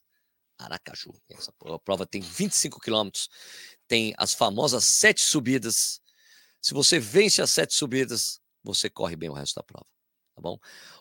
Aracaju. 0.58 1.12
Essa 1.30 1.52
prova 1.84 2.06
tem 2.06 2.20
25 2.20 2.80
quilômetros, 2.80 3.28
tem 3.88 4.14
as 4.16 4.34
famosas 4.34 4.84
sete 4.84 5.20
subidas. 5.20 6.00
Se 6.60 6.74
você 6.74 6.98
vence 6.98 7.40
as 7.40 7.50
sete 7.50 7.74
subidas, 7.74 8.40
você 8.62 8.90
corre 8.90 9.16
bem 9.16 9.30
o 9.30 9.34
resto 9.34 9.56
da 9.56 9.62
prova. 9.62 9.86
Tá 10.34 10.42
bom? 10.42 10.58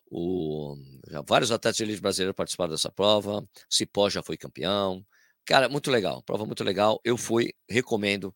O, 0.09 0.75
já 1.07 1.21
vários 1.21 1.51
atletas 1.51 1.77
de 1.77 1.83
elite 1.83 2.01
brasileiros 2.01 2.35
participaram 2.35 2.71
dessa 2.71 2.91
prova. 2.91 3.39
O 3.39 3.47
Cipó 3.69 4.09
já 4.09 4.23
foi 4.23 4.37
campeão. 4.37 5.05
Cara, 5.45 5.69
muito 5.69 5.91
legal. 5.91 6.23
Prova 6.23 6.45
muito 6.45 6.63
legal. 6.63 6.99
Eu 7.03 7.17
fui, 7.17 7.53
recomendo. 7.69 8.33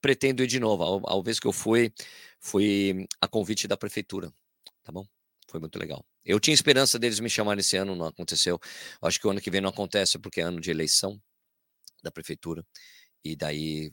Pretendo 0.00 0.42
ir 0.42 0.46
de 0.46 0.60
novo. 0.60 1.06
A, 1.06 1.18
a 1.18 1.22
vez 1.22 1.40
que 1.40 1.46
eu 1.46 1.52
fui, 1.52 1.92
foi 2.40 3.06
a 3.20 3.28
convite 3.28 3.66
da 3.68 3.76
prefeitura 3.76 4.32
tá 4.84 4.92
bom? 4.92 5.06
Foi 5.48 5.58
muito 5.58 5.78
legal. 5.78 6.04
Eu 6.24 6.38
tinha 6.38 6.54
esperança 6.54 6.98
deles 6.98 7.18
me 7.20 7.28
chamarem 7.28 7.60
esse 7.60 7.76
ano, 7.76 7.96
não 7.96 8.06
aconteceu. 8.06 8.60
Acho 9.02 9.18
que 9.18 9.26
o 9.26 9.30
ano 9.30 9.40
que 9.40 9.50
vem 9.50 9.60
não 9.60 9.70
acontece 9.70 10.18
porque 10.18 10.40
é 10.40 10.44
ano 10.44 10.60
de 10.60 10.70
eleição 10.70 11.20
da 12.02 12.10
prefeitura 12.10 12.64
e 13.24 13.34
daí, 13.34 13.90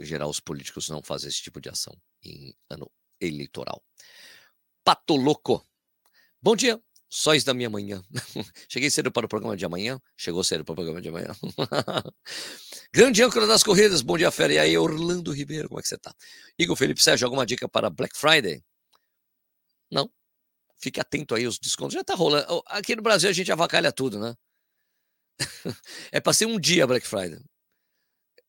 geral, 0.00 0.30
os 0.30 0.40
políticos 0.40 0.88
não 0.88 1.02
fazem 1.02 1.28
esse 1.28 1.42
tipo 1.42 1.60
de 1.60 1.68
ação 1.68 1.94
em 2.24 2.54
ano 2.70 2.90
eleitoral. 3.20 3.82
Pato 4.84 5.16
Louco. 5.16 5.64
Bom 6.46 6.54
dia, 6.54 6.80
sóis 7.10 7.42
da 7.42 7.52
minha 7.52 7.68
manhã. 7.68 8.00
Cheguei 8.70 8.88
cedo 8.88 9.10
para 9.10 9.26
o 9.26 9.28
programa 9.28 9.56
de 9.56 9.64
amanhã. 9.64 10.00
Chegou 10.16 10.44
cedo 10.44 10.64
para 10.64 10.74
o 10.74 10.76
programa 10.76 11.02
de 11.02 11.08
amanhã. 11.08 11.34
Grande 12.94 13.20
âncora 13.20 13.48
das 13.48 13.64
corridas. 13.64 14.00
Bom 14.00 14.16
dia, 14.16 14.30
Fera. 14.30 14.52
E 14.52 14.58
aí, 14.60 14.78
Orlando 14.78 15.32
Ribeiro, 15.32 15.66
como 15.66 15.80
é 15.80 15.82
que 15.82 15.88
você 15.88 15.98
tá? 15.98 16.14
Igor 16.56 16.76
Felipe 16.76 17.02
Sérgio, 17.02 17.26
alguma 17.26 17.44
dica 17.44 17.68
para 17.68 17.90
Black 17.90 18.16
Friday? 18.16 18.62
Não. 19.90 20.08
Fique 20.78 21.00
atento 21.00 21.34
aí, 21.34 21.48
os 21.48 21.58
descontos 21.58 21.94
já 21.94 22.04
tá 22.04 22.14
rolando. 22.14 22.62
Aqui 22.66 22.94
no 22.94 23.02
Brasil 23.02 23.28
a 23.28 23.32
gente 23.32 23.50
avacalha 23.50 23.90
tudo, 23.90 24.20
né? 24.20 24.32
é 26.12 26.20
para 26.20 26.32
ser 26.32 26.46
um 26.46 26.60
dia 26.60 26.86
Black 26.86 27.08
Friday. 27.08 27.40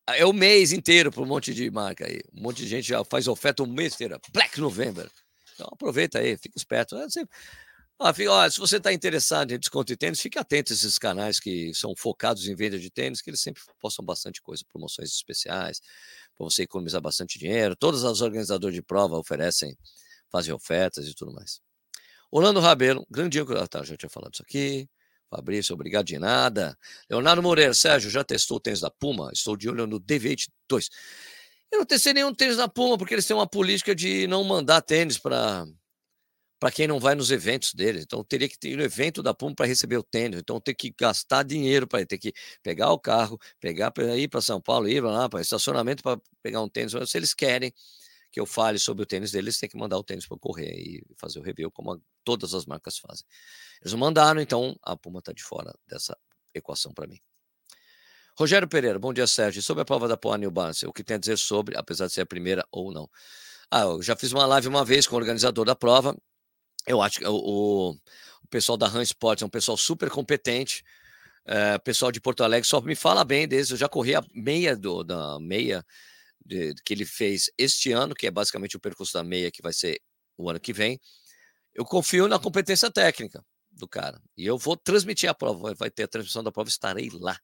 É 0.09 0.23
o 0.23 0.33
mês 0.33 0.71
inteiro 0.71 1.11
para 1.11 1.23
um 1.23 1.25
monte 1.25 1.51
de 1.51 1.71
marca 1.71 2.05
aí. 2.05 2.21
Um 2.31 2.43
monte 2.43 2.57
de 2.57 2.67
gente 2.67 2.87
já 2.89 3.03
faz 3.03 3.27
oferta 3.27 3.63
o 3.63 3.67
mês 3.67 3.95
inteiro. 3.95 4.21
Black 4.31 4.61
November. 4.61 5.09
Então 5.55 5.67
aproveita 5.73 6.19
aí, 6.19 6.37
fica 6.37 6.55
esperto. 6.55 6.95
É 6.95 7.09
sempre... 7.09 7.35
Ah, 7.99 8.13
ó, 8.29 8.49
se 8.49 8.59
você 8.59 8.77
está 8.77 8.93
interessado 8.93 9.51
em 9.51 9.57
desconto 9.57 9.87
de 9.87 9.97
tênis, 9.97 10.19
fique 10.21 10.37
atento 10.37 10.71
a 10.71 10.75
esses 10.75 10.99
canais 10.99 11.39
que 11.39 11.73
são 11.73 11.95
focados 11.95 12.47
em 12.47 12.53
venda 12.53 12.77
de 12.77 12.91
tênis, 12.91 13.21
que 13.21 13.29
eles 13.31 13.41
sempre 13.41 13.63
postam 13.79 14.05
bastante 14.05 14.39
coisa, 14.39 14.63
promoções 14.71 15.09
especiais, 15.09 15.81
para 16.37 16.45
você 16.45 16.61
economizar 16.61 17.01
bastante 17.01 17.39
dinheiro. 17.39 17.75
Todas 17.75 18.03
as 18.03 18.21
organizadoras 18.21 18.75
de 18.75 18.83
prova 18.83 19.17
oferecem 19.17 19.75
fazer 20.31 20.53
ofertas 20.53 21.07
e 21.07 21.15
tudo 21.15 21.33
mais. 21.33 21.59
Orlando 22.29 22.59
Rabelo, 22.59 23.03
grande 23.09 23.41
dia, 23.41 23.59
ah, 23.59 23.67
tá, 23.67 23.83
já 23.83 23.97
tinha 23.97 24.09
falado 24.09 24.33
isso 24.35 24.43
aqui. 24.43 24.87
Fabrício, 25.27 25.73
obrigado 25.73 26.05
de 26.05 26.19
nada. 26.19 26.77
Leonardo 27.09 27.41
Moreira, 27.41 27.73
Sérgio, 27.73 28.11
já 28.11 28.23
testou 28.23 28.57
o 28.57 28.59
tênis 28.59 28.79
da 28.79 28.91
Puma? 28.91 29.31
Estou 29.33 29.57
de 29.57 29.67
olho 29.69 29.87
no 29.87 29.99
DV82. 29.99 30.89
Eu 31.71 31.79
não 31.79 31.85
testei 31.85 32.13
nenhum 32.13 32.33
tênis 32.33 32.57
da 32.57 32.67
Puma, 32.67 32.95
porque 32.95 33.15
eles 33.15 33.25
têm 33.25 33.35
uma 33.35 33.47
política 33.47 33.95
de 33.95 34.27
não 34.27 34.43
mandar 34.43 34.81
tênis 34.81 35.17
para 35.17 35.65
para 36.59 36.71
quem 36.71 36.87
não 36.87 36.99
vai 36.99 37.15
nos 37.15 37.31
eventos 37.31 37.73
deles. 37.73 38.03
Então, 38.03 38.23
teria 38.23 38.49
que 38.49 38.57
ter 38.57 38.75
no 38.75 38.83
evento 38.83 39.21
da 39.21 39.33
Puma 39.33 39.55
para 39.55 39.65
receber 39.65 39.97
o 39.97 40.03
tênis. 40.03 40.39
Então, 40.39 40.59
ter 40.59 40.73
que 40.73 40.93
gastar 40.99 41.43
dinheiro 41.43 41.87
para 41.87 42.05
ter 42.05 42.17
que 42.17 42.33
pegar 42.63 42.91
o 42.91 42.99
carro, 42.99 43.39
pegar 43.59 43.91
para 43.91 44.17
ir 44.17 44.27
para 44.27 44.41
São 44.41 44.59
Paulo, 44.61 44.87
ir 44.87 45.01
lá 45.01 45.29
para 45.29 45.41
estacionamento 45.41 46.03
para 46.03 46.19
pegar 46.41 46.61
um 46.61 46.69
tênis. 46.69 46.93
Se 47.09 47.17
eles 47.17 47.33
querem, 47.33 47.73
que 48.31 48.39
eu 48.39 48.45
fale 48.45 48.77
sobre 48.77 49.03
o 49.03 49.05
tênis 49.05 49.31
deles, 49.31 49.57
tem 49.57 49.69
que 49.69 49.77
mandar 49.77 49.97
o 49.97 50.03
tênis 50.03 50.27
para 50.27 50.37
correr 50.37 50.71
e 50.75 51.03
fazer 51.17 51.39
o 51.39 51.41
review, 51.41 51.71
como 51.71 51.93
a, 51.93 51.99
todas 52.23 52.53
as 52.53 52.65
marcas 52.65 52.97
fazem. 52.97 53.25
Eles 53.81 53.93
não 53.93 53.99
mandaram, 53.99 54.41
então 54.41 54.77
a 54.83 54.95
Puma 54.95 55.19
está 55.19 55.31
de 55.33 55.43
fora 55.43 55.73
dessa 55.87 56.17
equação 56.53 56.93
para 56.93 57.07
mim. 57.07 57.19
Rogério 58.37 58.67
Pereira, 58.67 58.99
bom 58.99 59.11
dia, 59.11 59.25
Sérgio. 59.25 59.61
Sobre 59.63 59.81
a 59.81 59.85
prova 59.85 60.07
da 60.07 60.15
Poa 60.15 60.37
New 60.37 60.51
Balance, 60.51 60.85
o 60.85 60.93
que 60.93 61.03
tem 61.03 61.15
a 61.15 61.19
dizer 61.19 61.37
sobre, 61.37 61.75
apesar 61.75 62.05
de 62.05 62.13
ser 62.13 62.21
a 62.21 62.25
primeira 62.25 62.63
ou 62.71 62.91
não? 62.91 63.09
Ah, 63.71 63.81
eu 63.81 64.01
já 64.01 64.15
fiz 64.15 64.31
uma 64.31 64.45
live 64.45 64.67
uma 64.67 64.85
vez 64.85 65.07
com 65.07 65.15
o 65.15 65.19
organizador 65.19 65.65
da 65.65 65.75
prova. 65.75 66.15
Eu 66.87 67.01
acho 67.01 67.19
que 67.19 67.27
o, 67.27 67.91
o, 67.91 67.97
pessoal 68.49 68.77
da 68.77 68.87
Han 68.87 69.03
Sports 69.03 69.43
é 69.43 69.45
um 69.45 69.49
pessoal 69.49 69.77
super 69.77 70.09
competente. 70.09 70.83
É, 71.45 71.77
pessoal 71.77 72.11
de 72.11 72.21
Porto 72.21 72.43
Alegre 72.43 72.67
só 72.67 72.79
me 72.81 72.95
fala 72.95 73.25
bem 73.25 73.47
deles. 73.47 73.69
Eu 73.69 73.77
já 73.77 73.89
corri 73.89 74.15
a 74.15 74.23
meia 74.33 74.75
do, 74.75 75.03
da 75.03 75.37
meia 75.39 75.85
de, 76.45 76.73
que 76.85 76.93
ele 76.93 77.05
fez 77.05 77.51
este 77.57 77.91
ano, 77.91 78.15
que 78.15 78.25
é 78.25 78.31
basicamente 78.31 78.77
o 78.77 78.79
percurso 78.79 79.13
da 79.13 79.23
meia, 79.23 79.51
que 79.51 79.61
vai 79.61 79.73
ser 79.73 80.01
o 80.37 80.49
ano 80.49 80.59
que 80.59 80.71
vem, 80.71 80.99
eu 81.73 81.83
confio 81.85 82.27
na 82.27 82.39
competência 82.39 82.89
técnica 82.91 83.43
do 83.71 83.87
cara. 83.87 84.21
E 84.37 84.45
eu 84.45 84.57
vou 84.57 84.77
transmitir 84.77 85.29
a 85.29 85.33
prova, 85.33 85.73
vai 85.75 85.89
ter 85.91 86.03
a 86.03 86.07
transmissão 86.07 86.43
da 86.43 86.51
prova, 86.51 86.69
estarei 86.69 87.09
lá. 87.11 87.37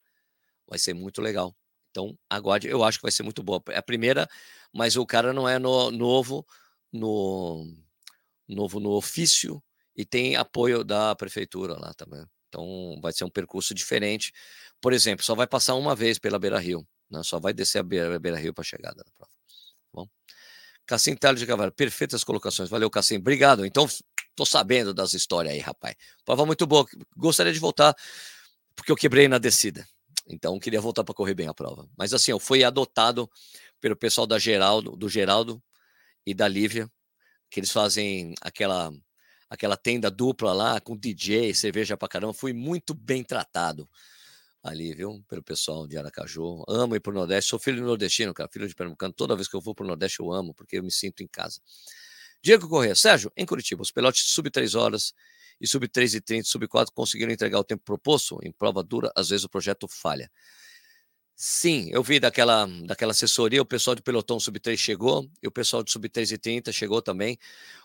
Vai 0.68 0.80
ser 0.80 0.94
muito 0.94 1.22
legal. 1.22 1.56
Então, 1.92 2.18
aguarde, 2.30 2.68
eu 2.68 2.84
acho 2.84 2.98
que 2.98 3.04
vai 3.04 3.12
ser 3.12 3.24
muito 3.24 3.44
boa. 3.44 3.62
É 3.70 3.78
a 3.78 3.84
primeira, 3.84 4.28
mas 4.74 4.96
o 4.96 5.06
cara 5.06 5.34
não 5.34 5.48
é 5.48 5.60
no, 5.60 5.92
novo 5.92 6.46
no 6.92 7.66
novo 8.54 8.80
no 8.80 8.92
ofício 8.92 9.62
e 9.96 10.06
tem 10.06 10.36
apoio 10.36 10.84
da 10.84 11.16
prefeitura 11.16 11.78
lá 11.80 11.94
também. 11.94 12.26
Então, 12.50 13.00
vai 13.02 13.12
ser 13.12 13.24
um 13.24 13.30
percurso 13.30 13.74
diferente. 13.74 14.32
Por 14.80 14.94
exemplo, 14.94 15.26
só 15.26 15.34
vai 15.34 15.48
passar 15.48 15.76
uma 15.76 15.96
vez 15.96 16.20
pela 16.20 16.38
Beira 16.38 16.60
Rio. 16.60 16.88
Né? 17.10 17.22
Só 17.24 17.39
vai 17.39 17.54
descer 17.54 17.80
a 17.80 17.84
Beira, 17.84 18.20
Beira 18.20 18.38
Rio 18.38 18.54
para 18.54 18.62
a 18.62 18.66
chegada 18.66 18.98
da 18.98 19.12
prova. 19.18 19.32
Tá 19.32 19.89
bom? 19.94 20.08
Cassim 20.86 21.16
de 21.16 21.46
Cavalo, 21.48 21.72
perfeitas 21.72 22.24
colocações. 22.24 22.70
Valeu, 22.70 22.89
Cassim. 22.89 23.18
Obrigado. 23.18 23.66
Então, 23.66 23.88
tô 24.36 24.46
sabendo 24.46 24.94
das 24.94 25.13
histórias 25.13 25.54
aí, 25.54 25.60
rapaz. 25.60 25.96
Prova 26.26 26.46
muito 26.46 26.68
boa. 26.68 26.86
Gostaria 27.16 27.54
de 27.54 27.60
voltar, 27.60 27.96
porque 28.76 28.92
eu 28.92 28.96
quebrei 28.96 29.28
na 29.28 29.38
descida. 29.38 29.88
Então, 30.28 30.60
queria 30.60 30.80
voltar 30.80 31.04
para 31.04 31.16
correr 31.16 31.34
bem 31.34 31.48
a 31.48 31.54
prova. 31.54 31.88
Mas 31.98 32.13
assim, 32.13 32.32
eu 32.32 32.39
fui 32.39 32.63
adotado 32.63 33.30
pelo 33.82 33.96
pessoal 33.96 34.28
da 34.28 34.39
Geraldo, 34.39 34.96
do 34.96 35.10
Geraldo 35.10 35.62
e 36.26 36.34
da 36.34 36.48
Lívia, 36.48 36.89
que 37.54 37.60
eles 37.60 37.72
fazem 37.72 38.34
aquela 38.42 38.92
aquela 39.48 39.78
tenda 39.78 40.10
dupla 40.10 40.52
lá 40.52 40.82
com 40.82 40.98
DJ, 40.98 41.54
cerveja 41.54 41.96
pra 41.96 42.08
caramba. 42.08 42.34
Fui 42.34 42.52
muito 42.52 42.96
bem 42.96 43.24
tratado 43.24 43.88
ali, 44.63 44.96
viu? 44.96 45.24
Pelo 45.30 45.44
pessoal 45.44 45.86
de 45.88 45.96
Aracaju. 45.96 46.63
Amo 46.68 46.96
ir 46.96 47.00
pro 47.00 47.13
Nordeste. 47.13 47.52
Sou 47.52 47.60
filho 47.60 47.78
de 47.78 47.84
nordestino, 47.84 48.34
cara, 48.34 48.50
filho 48.52 48.68
de 48.68 48.74
Pernambucano. 48.74 49.13
Toda 49.13 49.36
vez 49.36 49.48
que 49.48 49.56
eu 49.56 49.62
vou 49.62 49.76
pro 49.76 49.86
Nordeste 49.86 50.20
eu 50.20 50.32
amo, 50.32 50.56
porque 50.56 50.80
eu 50.80 50.84
me 50.84 50.92
sinto 50.92 51.22
em 51.22 51.28
casa. 51.28 51.62
Diego 52.42 52.68
Corrêa. 52.68 52.96
Sérgio, 52.96 53.32
em 53.38 53.46
Curitiba, 53.46 53.84
os 53.84 53.92
pilotos 53.92 54.22
sub 54.26 54.50
3 54.50 54.74
horas 54.74 55.13
e 55.62 55.68
sub 55.68 55.88
3 55.88 56.16
e 56.16 56.22
30, 56.22 56.48
sub 56.48 56.68
4 56.68 56.92
conseguiram 56.92 57.32
entregar 57.32 57.60
o 57.60 57.63
tempo 57.63 57.84
proposto? 57.84 58.39
Em 58.42 58.52
prova 58.52 58.82
dura, 58.82 59.12
às 59.16 59.30
vezes 59.30 59.44
o 59.44 59.50
projeto 59.50 59.88
falha. 59.88 60.32
Sim, 61.36 61.89
eu 61.91 62.04
vi 62.04 62.19
daquela, 62.19 62.68
daquela 62.86 63.12
assessoria, 63.12 63.62
o 63.62 63.66
pessoal 63.66 63.95
de 63.95 64.01
pelotão 64.03 64.39
sub-3 64.39 64.78
chegou, 64.78 65.28
e 65.41 65.47
o 65.47 65.51
pessoal 65.51 65.84
de 65.84 65.91
sub-3 65.91 66.32
e 66.32 66.38
30 66.38 66.72
chegou 66.72 67.01
também. 67.01 67.38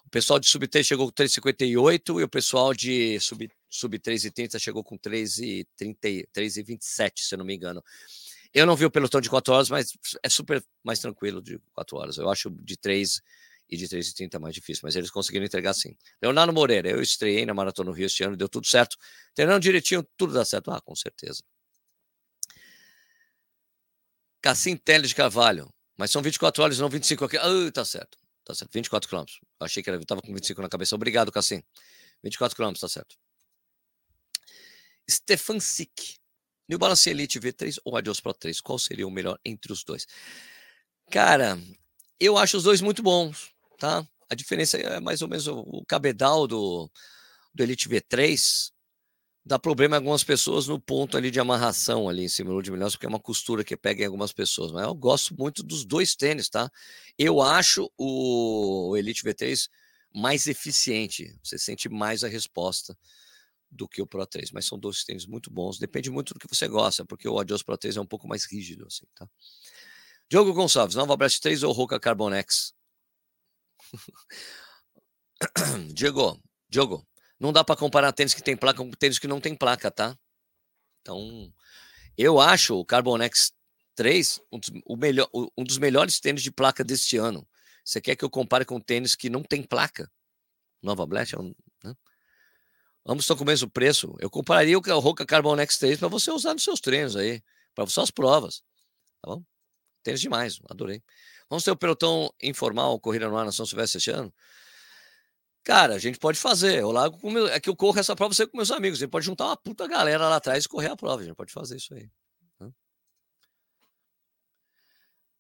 O 0.07 0.11
pessoal 0.11 0.39
de 0.39 0.47
sub-3 0.49 0.85
chegou 0.85 1.07
com 1.07 1.12
3,58 1.12 2.20
e 2.20 2.25
o 2.25 2.29
pessoal 2.29 2.75
de 2.75 3.18
sub, 3.20 3.49
sub 3.68 3.99
3 3.99 4.25
e 4.27 4.31
30 4.31 4.59
chegou 4.59 4.85
com 4.85 4.99
3,30, 4.99 6.62
27, 6.64 7.25
se 7.25 7.35
eu 7.35 7.39
não 7.39 7.45
me 7.47 7.55
engano. 7.55 7.83
Eu 8.55 8.66
não 8.66 8.77
vi 8.77 8.85
o 8.87 8.91
pelotão 8.91 9.20
de 9.20 9.31
4 9.31 9.53
horas, 9.55 9.70
mas 9.70 9.93
é 10.23 10.29
super 10.29 10.62
mais 10.85 10.99
tranquilo 11.01 11.43
de 11.43 11.59
4 11.73 11.97
horas. 11.97 12.18
Eu 12.18 12.29
acho 12.31 12.51
de 12.51 12.77
3 12.77 13.23
e 13.70 13.77
de 13.77 13.89
3 13.89 14.09
e 14.09 14.14
30 14.14 14.39
mais 14.39 14.55
difícil, 14.55 14.83
mas 14.85 14.97
eles 14.97 15.11
conseguiram 15.11 15.47
entregar 15.47 15.75
sim. 15.75 15.97
Leonardo 16.23 16.53
Moreira, 16.53 16.91
eu 16.91 17.03
estreiei 17.03 17.47
na 17.47 17.55
Maratona 17.55 17.91
no 17.91 17.97
Rio 17.97 18.07
este 18.07 18.25
ano, 18.25 18.37
deu 18.37 18.49
tudo 18.49 18.66
certo. 18.66 18.97
Treinando 19.35 19.61
direitinho, 19.61 20.07
tudo 20.16 20.33
dá 20.35 20.45
certo. 20.45 20.70
Ah, 20.70 20.81
com 20.81 20.95
certeza. 20.97 21.43
Cassim 24.41 24.76
Teles 24.76 25.11
de 25.11 25.14
Carvalho. 25.14 25.72
Mas 25.97 26.11
são 26.11 26.22
24 26.22 26.62
horas, 26.62 26.78
não 26.78 26.89
25 26.89 27.24
aqui. 27.24 27.36
Ah, 27.36 27.72
tá 27.72 27.84
certo. 27.84 28.16
Tá 28.45 28.55
certo. 28.55 28.72
24 28.72 29.09
quilômetros. 29.09 29.41
Achei 29.61 29.82
que 29.82 29.91
era, 29.91 30.03
tava 30.05 30.22
com 30.22 30.32
25 30.32 30.62
na 30.62 30.68
cabeça. 30.68 30.95
Obrigado, 30.95 31.32
Cassim. 31.32 31.62
24 32.22 32.55
quilômetros, 32.55 32.80
tá 32.80 32.89
certo. 32.89 33.16
Stefan 35.11 35.59
Sick. 35.59 36.16
New 36.68 36.78
Balance 36.78 37.09
Elite 37.09 37.41
V3 37.41 37.78
ou 37.84 37.97
Adios 37.97 38.20
Pro 38.20 38.34
3? 38.34 38.61
Qual 38.61 38.78
seria 38.78 39.07
o 39.07 39.11
melhor 39.11 39.39
entre 39.45 39.72
os 39.72 39.82
dois? 39.82 40.07
Cara, 41.11 41.59
eu 42.20 42.36
acho 42.36 42.59
os 42.59 42.62
dois 42.62 42.80
muito 42.80 43.03
bons, 43.03 43.51
tá? 43.78 44.07
A 44.28 44.34
diferença 44.34 44.76
é 44.76 45.01
mais 45.01 45.22
ou 45.22 45.28
menos 45.28 45.47
o 45.49 45.82
cabedal 45.89 46.47
do, 46.47 46.91
do 47.55 47.62
Elite 47.62 47.89
V3 47.89 48.70
dá 49.49 49.59
problema 49.59 49.97
em 49.97 49.99
algumas 49.99 50.23
pessoas 50.23 50.69
no 50.69 50.79
ponto 50.79 51.17
ali 51.17 51.31
de 51.31 51.41
amarração 51.41 52.07
ali 52.07 52.25
em 52.25 52.29
cima 52.29 52.53
do 52.53 52.61
de 52.61 52.71
milhões, 52.71 52.93
porque 52.93 53.07
é 53.07 53.09
uma 53.09 53.19
costura 53.19 53.65
que 53.65 53.75
pega 53.79 54.03
em 54.03 54.07
algumas 54.07 54.31
pessoas. 54.31 54.71
Mas 54.71 54.85
eu 54.85 54.95
gosto 54.95 55.35
muito 55.39 55.63
dos 55.63 55.87
dois 55.87 56.15
tênis, 56.15 56.51
tá? 56.51 56.71
Eu 57.19 57.41
acho 57.41 57.91
o 57.97 58.95
Elite 58.95 59.23
V3 59.23 59.71
mais 60.15 60.47
eficiente. 60.47 61.35
Você 61.43 61.59
sente 61.59 61.89
mais 61.89 62.23
a 62.23 62.29
resposta 62.29 62.97
do 63.71 63.89
que 63.89 64.03
o 64.03 64.07
Pro 64.07 64.27
3, 64.27 64.53
mas 64.53 64.67
são 64.67 64.79
dois 64.79 65.03
tênis 65.03 65.25
muito 65.25 65.51
bons. 65.51 65.79
Depende 65.79 66.11
muito 66.11 66.35
do 66.35 66.41
que 66.41 66.47
você 66.47 66.69
gosta, 66.69 67.07
porque 67.07 67.27
o 67.27 67.39
Adios 67.39 67.63
Pro 67.63 67.79
3 67.79 67.97
é 67.97 68.01
um 68.03 68.07
pouco 68.07 68.29
mais 68.29 68.45
rígido, 68.45 68.87
assim, 68.87 69.07
tá? 69.15 69.27
Diogo 70.29 70.53
Gonçalves, 70.53 70.95
Nova 70.95 71.17
Blast 71.17 71.41
3 71.41 71.63
ou 71.63 71.73
Roca 71.73 71.99
Carbonex? 71.99 72.75
Diego, 75.95 76.39
Diogo, 76.69 77.09
não 77.39 77.53
dá 77.53 77.62
para 77.62 77.76
comparar 77.76 78.12
tênis 78.12 78.34
que 78.34 78.43
tem 78.43 78.57
placa 78.57 78.78
com 78.78 78.91
tênis 78.91 79.18
que 79.18 79.28
não 79.28 79.41
tem 79.41 79.55
placa, 79.55 79.91
tá? 79.91 80.16
Então, 81.01 81.53
eu 82.16 82.41
acho 82.41 82.78
o 82.78 82.84
Carbonex 82.84 83.53
3 83.95 84.41
um 84.53 84.59
dos, 84.59 84.70
o 84.84 84.97
melhor, 84.97 85.28
um 85.32 85.64
dos 85.64 85.78
melhores 85.78 86.20
tênis 86.20 86.43
de 86.43 86.51
placa 86.51 86.84
deste 86.84 87.16
ano. 87.16 87.49
Você 87.84 88.01
quer 88.01 88.16
que 88.16 88.24
eu 88.24 88.30
compare 88.30 88.64
com 88.64 88.80
tênis 88.80 89.14
que 89.14 89.30
não 89.30 89.43
tem 89.43 89.62
placa? 89.62 90.11
Nova 90.82 91.07
Blast? 91.07 91.34
É 91.34 91.39
né? 91.39 91.95
Ambos 93.07 93.24
estão 93.24 93.36
com 93.36 93.45
o 93.45 93.47
mesmo 93.47 93.70
preço. 93.70 94.14
Eu 94.20 94.28
compararia 94.28 94.78
o 94.78 95.01
Roca 95.01 95.24
Carbonex 95.24 95.78
3 95.78 95.99
para 95.99 96.09
você 96.09 96.30
usar 96.30 96.53
nos 96.53 96.64
seus 96.64 96.80
treinos 96.80 97.16
aí, 97.16 97.43
para 97.74 97.86
suas 97.86 98.11
provas. 98.11 98.62
Tá 99.22 99.30
bom? 99.30 99.43
Tênis 100.03 100.20
demais, 100.20 100.61
adorei. 100.68 101.03
Vamos 101.49 101.64
ter 101.64 101.70
o 101.70 101.76
pelotão 101.76 102.32
informal, 102.43 103.01
corrida 103.01 103.28
no 103.28 103.36
ar 103.36 103.47
na 103.47 103.53
São 103.53 103.64
Silvestre 103.64 103.99
este 103.99 104.11
ano? 104.11 104.32
Cara, 105.65 105.95
a 105.95 105.99
gente 105.99 106.19
pode 106.19 106.39
fazer. 106.39 106.81
Eu 106.81 106.91
largo 106.91 107.19
com 107.19 107.31
meu... 107.31 107.47
É 107.49 107.61
que 107.61 107.69
eu 107.69 107.77
corro 107.77 107.99
essa 107.99 108.17
prova 108.17 108.35
sempre 108.35 108.53
com 108.53 108.57
meus 108.57 108.71
amigos. 108.71 108.99
Gente 108.99 109.11
pode 109.11 109.27
juntar 109.27 109.47
uma 109.47 109.57
puta 109.57 109.87
galera 109.87 110.29
lá 110.29 110.37
atrás 110.37 110.65
e 110.65 110.69
correr 110.69 110.89
a 110.89 110.97
prova. 110.97 111.23
A 111.23 111.25
gente 111.25 111.37
pode 111.37 111.53
fazer 111.53 111.77
isso 111.77 111.95
aí. 111.95 112.11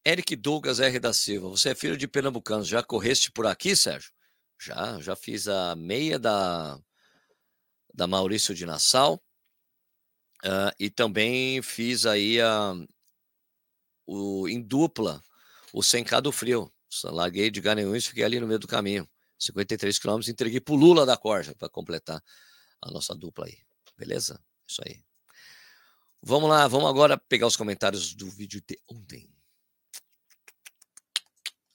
Eric 0.08 0.36
Douglas 0.36 0.80
R. 0.80 0.98
da 0.98 1.12
Silva. 1.12 1.50
Você 1.50 1.70
é 1.70 1.74
filho 1.74 1.96
de 1.96 2.08
pernambucanos. 2.08 2.66
Já 2.66 2.82
correste 2.82 3.30
por 3.30 3.46
aqui, 3.46 3.76
Sérgio? 3.76 4.10
Já, 4.58 4.98
já 5.00 5.14
fiz 5.14 5.46
a 5.46 5.76
meia 5.76 6.18
da, 6.18 6.80
da 7.92 8.06
Maurício 8.06 8.54
de 8.54 8.64
Nassau. 8.64 9.22
Uh, 10.44 10.72
e 10.78 10.88
também 10.88 11.60
fiz 11.60 12.06
aí 12.06 12.40
a, 12.40 12.74
o, 14.06 14.48
em 14.48 14.62
dupla 14.62 15.22
o 15.74 15.80
100K 15.80 16.22
do 16.22 16.32
frio. 16.32 16.72
Larguei 17.04 17.50
de 17.50 17.60
Garanhuns 17.60 18.04
e 18.04 18.08
fiquei 18.08 18.24
ali 18.24 18.40
no 18.40 18.46
meio 18.46 18.58
do 18.58 18.66
caminho. 18.66 19.06
53 19.38 19.98
quilômetros, 19.98 20.28
entreguei 20.28 20.60
para 20.60 20.74
o 20.74 20.76
Lula 20.76 21.06
da 21.06 21.16
Corja 21.16 21.54
para 21.54 21.68
completar 21.68 22.22
a 22.82 22.90
nossa 22.90 23.14
dupla 23.14 23.46
aí. 23.46 23.58
Beleza? 23.96 24.42
Isso 24.66 24.82
aí. 24.86 25.02
Vamos 26.22 26.50
lá, 26.50 26.66
vamos 26.66 26.88
agora 26.88 27.16
pegar 27.16 27.46
os 27.46 27.56
comentários 27.56 28.14
do 28.14 28.28
vídeo 28.28 28.60
de 28.66 28.80
ontem. 28.88 29.30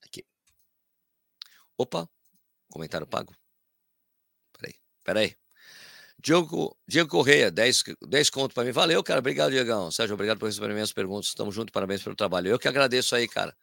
Aqui. 0.01 0.26
Opa, 1.78 2.09
comentário 2.70 3.07
pago. 3.07 3.34
Peraí, 4.51 4.76
peraí. 5.03 5.38
Diego, 6.20 6.78
Diego 6.88 7.09
Correia, 7.09 7.51
10, 7.51 7.84
10 8.07 8.30
conto 8.30 8.53
para 8.53 8.64
mim. 8.64 8.72
Valeu, 8.72 9.03
cara. 9.03 9.20
Obrigado, 9.20 9.51
Diegão. 9.51 9.91
Sérgio, 9.91 10.14
obrigado 10.14 10.39
por 10.39 10.45
receber 10.45 10.74
minhas 10.74 10.93
perguntas. 10.93 11.28
Estamos 11.28 11.53
juntos, 11.53 11.72
parabéns 11.74 12.01
pelo 12.01 12.16
trabalho. 12.16 12.49
Eu 12.49 12.59
que 12.59 12.68
agradeço 12.68 13.16
aí, 13.16 13.28
cara. 13.28 13.55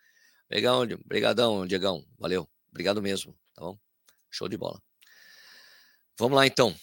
Legal, 0.50 0.82
obrigadão, 0.82 1.66
Diegão. 1.66 2.04
Valeu. 2.18 2.48
Obrigado 2.70 3.00
mesmo, 3.00 3.34
tá 3.54 3.62
bom? 3.62 3.78
Show 4.30 4.48
de 4.48 4.56
bola. 4.56 4.80
Vamos 6.18 6.36
lá, 6.36 6.46
então. 6.46 6.74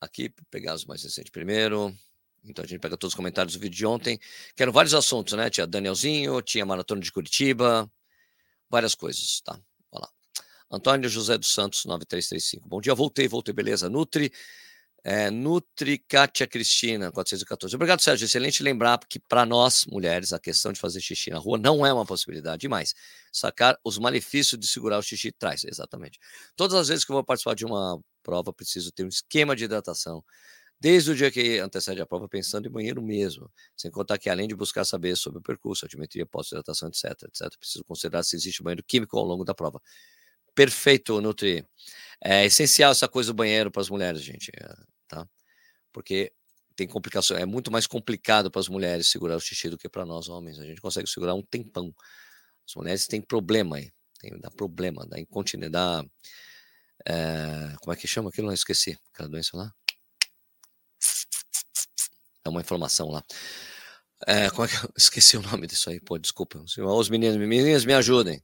Aqui, 0.00 0.32
pegar 0.50 0.74
os 0.74 0.84
mais 0.84 1.02
recentes 1.02 1.30
primeiro. 1.30 1.96
Então 2.44 2.64
a 2.64 2.68
gente 2.68 2.80
pega 2.80 2.96
todos 2.96 3.12
os 3.12 3.16
comentários 3.16 3.54
do 3.54 3.60
vídeo 3.60 3.76
de 3.76 3.86
ontem, 3.86 4.18
que 4.54 4.62
eram 4.62 4.72
vários 4.72 4.94
assuntos, 4.94 5.34
né? 5.34 5.50
Tinha 5.50 5.66
Danielzinho, 5.66 6.40
tinha 6.42 6.64
Maratona 6.64 7.00
de 7.00 7.10
Curitiba, 7.10 7.90
várias 8.70 8.94
coisas, 8.94 9.40
tá? 9.40 9.58
Olha 9.90 10.02
lá. 10.02 10.08
Antônio 10.70 11.08
José 11.08 11.36
dos 11.36 11.52
Santos, 11.52 11.84
9335. 11.84 12.68
Bom 12.68 12.80
dia, 12.80 12.94
voltei, 12.94 13.26
voltei, 13.26 13.52
beleza. 13.52 13.88
Nutri, 13.88 14.32
é, 15.04 15.30
Nutri 15.30 15.98
Kátia 15.98 16.46
Cristina, 16.46 17.12
414. 17.12 17.74
Obrigado, 17.76 18.00
Sérgio. 18.02 18.24
Excelente 18.24 18.62
lembrar 18.62 18.98
que 19.08 19.20
para 19.20 19.46
nós, 19.46 19.86
mulheres, 19.86 20.32
a 20.32 20.38
questão 20.38 20.72
de 20.72 20.80
fazer 20.80 21.00
xixi 21.00 21.30
na 21.30 21.38
rua 21.38 21.56
não 21.58 21.86
é 21.86 21.92
uma 21.92 22.04
possibilidade. 22.04 22.62
Demais. 22.62 22.94
Sacar 23.32 23.78
os 23.84 23.98
malefícios 23.98 24.58
de 24.58 24.66
segurar 24.66 24.98
o 24.98 25.02
xixi 25.02 25.30
traz, 25.30 25.62
exatamente. 25.64 26.18
Todas 26.56 26.74
as 26.74 26.88
vezes 26.88 27.04
que 27.04 27.12
eu 27.12 27.14
vou 27.14 27.24
participar 27.24 27.54
de 27.54 27.64
uma 27.64 28.00
prova, 28.22 28.52
preciso 28.52 28.90
ter 28.90 29.04
um 29.04 29.08
esquema 29.08 29.54
de 29.54 29.64
hidratação. 29.64 30.24
Desde 30.78 31.10
o 31.12 31.14
dia 31.14 31.30
que 31.30 31.58
antecede 31.58 32.00
a 32.02 32.06
prova, 32.06 32.28
pensando 32.28 32.68
em 32.68 32.70
banheiro 32.70 33.00
mesmo. 33.02 33.50
Sem 33.76 33.90
contar 33.90 34.18
que, 34.18 34.28
além 34.28 34.46
de 34.48 34.54
buscar 34.54 34.84
saber 34.84 35.16
sobre 35.16 35.38
o 35.38 35.42
percurso, 35.42 35.84
altimetria, 35.86 36.26
pós-hidratação, 36.26 36.88
etc, 36.88 37.04
etc, 37.24 37.56
preciso 37.58 37.84
considerar 37.84 38.22
se 38.24 38.36
existe 38.36 38.62
banheiro 38.62 38.84
químico 38.84 39.16
ao 39.18 39.24
longo 39.24 39.44
da 39.44 39.54
prova. 39.54 39.80
Perfeito, 40.56 41.20
Nutri. 41.20 41.68
É 42.18 42.46
essencial 42.46 42.90
essa 42.90 43.06
coisa 43.06 43.30
do 43.30 43.36
banheiro 43.36 43.70
para 43.70 43.82
as 43.82 43.90
mulheres, 43.90 44.22
gente, 44.22 44.50
é, 44.56 44.74
tá? 45.06 45.28
Porque 45.92 46.32
tem 46.74 46.88
complicação, 46.88 47.36
é 47.36 47.44
muito 47.44 47.70
mais 47.70 47.86
complicado 47.86 48.50
para 48.50 48.60
as 48.60 48.68
mulheres 48.68 49.06
segurar 49.08 49.36
o 49.36 49.40
xixi 49.40 49.68
do 49.68 49.76
que 49.76 49.86
para 49.86 50.06
nós 50.06 50.30
homens. 50.30 50.58
A 50.58 50.64
gente 50.64 50.80
consegue 50.80 51.08
segurar 51.08 51.34
um 51.34 51.42
tempão. 51.42 51.94
As 52.66 52.74
mulheres 52.74 53.06
têm 53.06 53.20
problema 53.20 53.76
aí, 53.76 53.92
tem, 54.18 54.38
dá 54.40 54.50
problema, 54.50 55.06
dá 55.06 55.20
incontinência, 55.20 55.70
dá. 55.70 56.02
É, 57.06 57.76
como 57.80 57.92
é 57.92 57.96
que 57.96 58.08
chama 58.08 58.30
aquilo? 58.30 58.46
Não 58.46 58.54
esqueci. 58.54 58.98
Aquela 59.12 59.28
doença 59.28 59.56
lá. 59.58 59.70
É 62.46 62.48
uma 62.48 62.62
inflamação 62.62 63.10
lá. 63.10 63.22
É, 64.26 64.48
como 64.48 64.64
é 64.64 64.68
que 64.68 64.76
eu 64.76 64.90
esqueci 64.96 65.36
o 65.36 65.42
nome 65.42 65.66
disso 65.66 65.90
aí? 65.90 66.00
Pô, 66.00 66.16
desculpa. 66.16 66.58
Os 66.58 67.10
meninos, 67.10 67.36
meninas, 67.36 67.84
me 67.84 67.92
ajudem. 67.92 68.42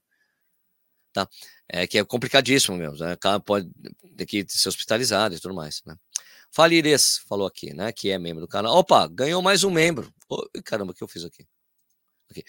Tá? 1.12 1.28
É 1.68 1.86
que 1.86 1.98
é 1.98 2.04
complicadíssimo 2.04 2.76
mesmo. 2.76 2.96
Né? 2.98 3.16
Pode 3.44 3.70
ter 4.16 4.26
que 4.26 4.46
ser 4.48 4.68
hospitalizado 4.68 5.34
e 5.34 5.40
tudo 5.40 5.54
mais. 5.54 5.82
Né? 5.84 5.96
Falires 6.50 7.18
falou 7.28 7.46
aqui, 7.46 7.72
né? 7.72 7.92
Que 7.92 8.10
é 8.10 8.18
membro 8.18 8.40
do 8.40 8.48
canal. 8.48 8.76
Opa, 8.76 9.06
ganhou 9.08 9.40
mais 9.42 9.64
um 9.64 9.70
membro. 9.70 10.12
Oh, 10.28 10.46
caramba, 10.64 10.92
o 10.92 10.94
que 10.94 11.02
eu 11.02 11.08
fiz 11.08 11.24
aqui? 11.24 11.46
aqui? 12.30 12.44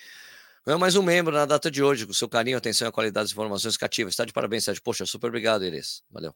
Ganhou 0.65 0.79
mais 0.79 0.95
um 0.95 1.03
membro 1.03 1.33
na 1.33 1.45
data 1.45 1.69
de 1.69 1.83
hoje, 1.83 2.05
com 2.05 2.13
seu 2.13 2.29
carinho, 2.29 2.57
atenção 2.57 2.87
e 2.87 2.91
qualidade 2.91 3.25
das 3.25 3.31
informações 3.31 3.75
cativas. 3.75 4.13
Está 4.13 4.23
de 4.23 4.31
parabéns, 4.31 4.63
Sérgio. 4.63 4.81
Poxa, 4.81 5.05
super 5.05 5.27
obrigado, 5.27 5.65
Iris. 5.65 6.03
Valeu. 6.09 6.33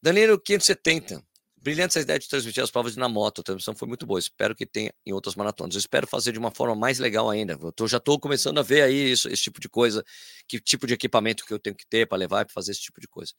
Danilo 0.00 0.38
570. 0.38 1.22
Brilhante 1.62 1.92
essa 1.92 2.00
ideia 2.00 2.18
de 2.18 2.28
transmitir 2.28 2.60
as 2.60 2.72
provas 2.72 2.96
na 2.96 3.08
moto. 3.08 3.40
A 3.40 3.44
transmissão 3.44 3.72
foi 3.72 3.86
muito 3.86 4.04
boa. 4.04 4.18
Espero 4.18 4.52
que 4.52 4.66
tenha 4.66 4.92
em 5.06 5.12
outras 5.12 5.36
maratonas. 5.36 5.76
Eu 5.76 5.78
espero 5.78 6.08
fazer 6.08 6.32
de 6.32 6.38
uma 6.38 6.50
forma 6.50 6.74
mais 6.74 6.98
legal 6.98 7.30
ainda. 7.30 7.56
Eu 7.62 7.70
tô, 7.70 7.86
já 7.86 7.98
estou 7.98 8.18
começando 8.18 8.58
a 8.58 8.62
ver 8.62 8.82
aí 8.82 9.12
isso, 9.12 9.28
esse 9.28 9.44
tipo 9.44 9.60
de 9.60 9.68
coisa, 9.68 10.04
que 10.48 10.58
tipo 10.58 10.88
de 10.88 10.94
equipamento 10.94 11.46
que 11.46 11.54
eu 11.54 11.60
tenho 11.60 11.76
que 11.76 11.86
ter 11.86 12.08
para 12.08 12.18
levar 12.18 12.44
para 12.44 12.52
fazer 12.52 12.72
esse 12.72 12.80
tipo 12.80 13.00
de 13.00 13.06
coisa. 13.06 13.32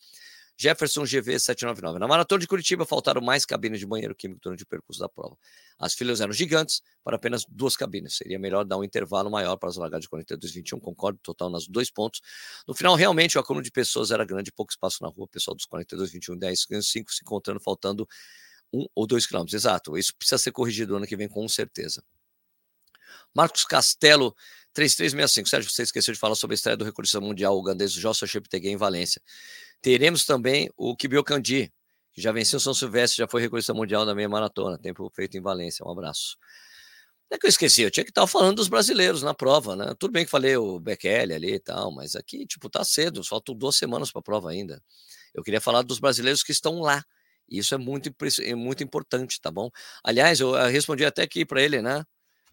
Jefferson 0.56 1.04
GV 1.04 1.40
799. 1.40 2.00
Na 2.00 2.08
maratona 2.08 2.40
de 2.40 2.48
Curitiba 2.48 2.86
faltaram 2.86 3.22
mais 3.22 3.46
cabines 3.46 3.80
de 3.80 3.86
banheiro 3.86 4.16
químico 4.16 4.40
durante 4.42 4.64
o 4.64 4.68
percurso 4.68 5.00
da 5.00 5.10
prova. 5.10 5.38
As 5.80 5.94
filas 5.94 6.22
eram 6.22 6.32
gigantes 6.32 6.82
para 7.04 7.16
apenas 7.16 7.44
duas 7.50 7.76
cabines. 7.76 8.18
Seria 8.18 8.38
melhor 8.38 8.64
dar 8.64 8.78
um 8.78 8.84
intervalo 8.84 9.30
maior 9.30 9.58
para 9.58 9.70
as 9.70 9.78
largadas 9.78 10.04
de 10.06 10.10
42,21. 10.10 10.80
Concordo 10.80 11.20
total 11.24 11.50
nos 11.50 11.68
dois 11.68 11.90
pontos. 11.90 12.22
No 12.68 12.74
final, 12.74 12.96
realmente, 12.96 13.38
o 13.38 13.42
acúmulo 13.42 13.64
de 13.64 13.72
pessoas 13.72 14.12
era 14.12 14.24
grande, 14.24 14.52
pouco 14.52 14.72
espaço 14.72 15.02
na 15.02 15.10
rua. 15.10 15.26
O 15.26 15.28
pessoal 15.28 15.56
dos 15.56 15.66
42,21, 15.66 16.38
10, 16.38 16.68
5 16.84 17.12
se 17.12 17.24
encontrando, 17.24 17.60
faltando 17.60 18.08
um 18.72 18.86
ou 18.96 19.08
dois 19.08 19.26
quilômetros. 19.26 19.54
Exato. 19.54 19.98
Isso 19.98 20.16
precisa 20.16 20.38
ser 20.38 20.52
corrigido 20.52 20.96
ano 20.96 21.08
que 21.08 21.16
vem, 21.16 21.28
com 21.28 21.48
certeza. 21.48 22.04
Marcos 23.36 23.66
Castelo, 23.66 24.36
3365. 24.74 25.50
Sérgio, 25.50 25.70
você 25.70 25.84
esqueceu 25.84 26.14
de 26.14 26.20
falar 26.20 26.36
sobre 26.36 26.54
a 26.54 26.56
estreia 26.56 26.78
do 26.78 26.86
recordista 26.86 27.20
mundial 27.20 27.58
ugandês 27.58 27.92
Joshua 27.92 28.28
Cheptegei 28.28 28.72
em 28.72 28.78
Valência. 28.78 29.22
Teremos 29.84 30.26
também 30.26 30.72
o 30.78 30.96
Kibio 30.96 31.22
Kandi, 31.26 31.70
que 32.14 32.22
já 32.22 32.32
venceu 32.32 32.58
São 32.58 32.74
Silvestre, 32.74 33.18
já 33.18 33.28
foi 33.28 33.42
recordista 33.42 33.74
mundial 33.74 34.06
da 34.06 34.16
meia 34.16 34.30
maratona, 34.30 34.80
tempo 34.80 35.12
feito 35.14 35.38
em 35.38 35.42
Valência. 35.42 35.86
Um 35.86 35.92
abraço. 35.92 36.38
É 37.30 37.38
que 37.38 37.46
eu 37.46 37.50
esqueci, 37.50 37.82
eu 37.82 37.92
tinha 37.92 38.04
que 38.06 38.12
estar 38.12 38.26
falando 38.26 38.56
dos 38.58 38.70
brasileiros 38.70 39.24
na 39.24 39.34
prova, 39.34 39.76
né? 39.76 39.94
Tudo 40.00 40.14
bem 40.14 40.24
que 40.24 40.32
falei 40.32 40.56
o 40.56 40.80
Bekele 40.80 41.34
ali 41.34 41.56
e 41.56 41.60
tal, 41.60 41.92
mas 41.92 42.16
aqui, 42.16 42.48
tipo, 42.48 42.70
tá 42.70 42.86
cedo, 42.86 43.24
faltam 43.26 43.54
duas 43.54 43.76
semanas 43.76 44.10
para 44.10 44.20
a 44.20 44.24
prova 44.24 44.52
ainda. 44.52 44.82
Eu 45.34 45.44
queria 45.44 45.60
falar 45.60 45.82
dos 45.82 46.00
brasileiros 46.00 46.44
que 46.44 46.54
estão 46.54 46.80
lá. 46.80 47.04
Isso 47.50 47.76
é 47.76 47.78
muito, 47.78 48.10
é 48.42 48.56
muito 48.56 48.84
importante, 48.84 49.42
tá 49.42 49.52
bom? 49.52 49.70
Aliás, 50.02 50.40
eu 50.40 50.54
respondi 50.70 51.04
até 51.04 51.24
aqui 51.24 51.46
para 51.46 51.62
ele, 51.62 51.82
né? 51.82 52.06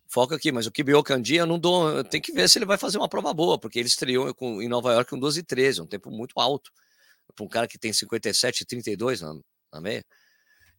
foca 0.09 0.35
aqui, 0.35 0.51
mas 0.51 0.67
o 0.67 0.73
Kibio 0.73 1.01
Kandi 1.05 1.37
eu 1.37 1.47
não 1.47 1.59
dou, 1.59 2.03
tem 2.03 2.21
que 2.21 2.33
ver 2.33 2.49
se 2.49 2.59
ele 2.59 2.67
vai 2.67 2.77
fazer 2.77 2.99
uma 2.99 3.09
prova 3.09 3.33
boa, 3.33 3.57
porque 3.57 3.79
ele 3.79 3.87
estreou 3.87 4.35
em 4.61 4.69
Nova 4.69 4.93
York 4.93 5.11
com 5.11 5.19
12 5.19 5.39
e 5.39 5.43
13, 5.45 5.83
um 5.83 5.87
tempo 5.87 6.11
muito 6.11 6.33
alto, 6.41 6.73
para 7.35 7.45
um 7.45 7.49
cara 7.49 7.67
que 7.69 7.79
tem 7.79 7.93
57 7.93 8.63
e 8.63 8.67
32 8.67 9.21
na, 9.21 9.35
na 9.73 9.81
meia. 9.81 10.05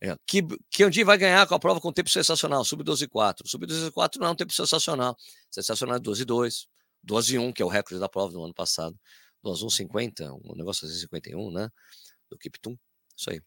É, 0.03 0.15
que, 0.25 0.41
que 0.69 0.83
Andi 0.83 1.03
vai 1.03 1.17
ganhar 1.17 1.45
com 1.47 1.53
a 1.53 1.59
prova 1.59 1.79
com 1.79 1.93
tempo 1.93 2.09
sensacional, 2.09 2.65
sub 2.65 2.83
12 2.83 3.07
4. 3.07 3.47
Sub 3.47 3.65
12 3.65 3.91
4 3.91 4.19
não 4.19 4.29
é 4.29 4.31
um 4.31 4.35
tempo 4.35 4.51
sensacional. 4.51 5.15
Sensacional 5.51 5.97
é 5.97 5.99
12 5.99 6.25
2, 6.25 6.67
12 7.03 7.37
1, 7.37 7.53
que 7.53 7.61
é 7.61 7.65
o 7.65 7.67
recorde 7.67 7.99
da 7.99 8.09
prova 8.09 8.31
do 8.31 8.43
ano 8.43 8.53
passado. 8.53 8.97
12 9.43 9.65
1 9.65 9.69
50, 9.69 10.33
um 10.33 10.55
negócio 10.55 10.87
assim 10.87 10.97
51, 10.99 11.51
né? 11.51 11.69
Do 12.29 12.37
Kiptum. 12.37 12.75
Isso 13.15 13.29
aí. 13.29 13.41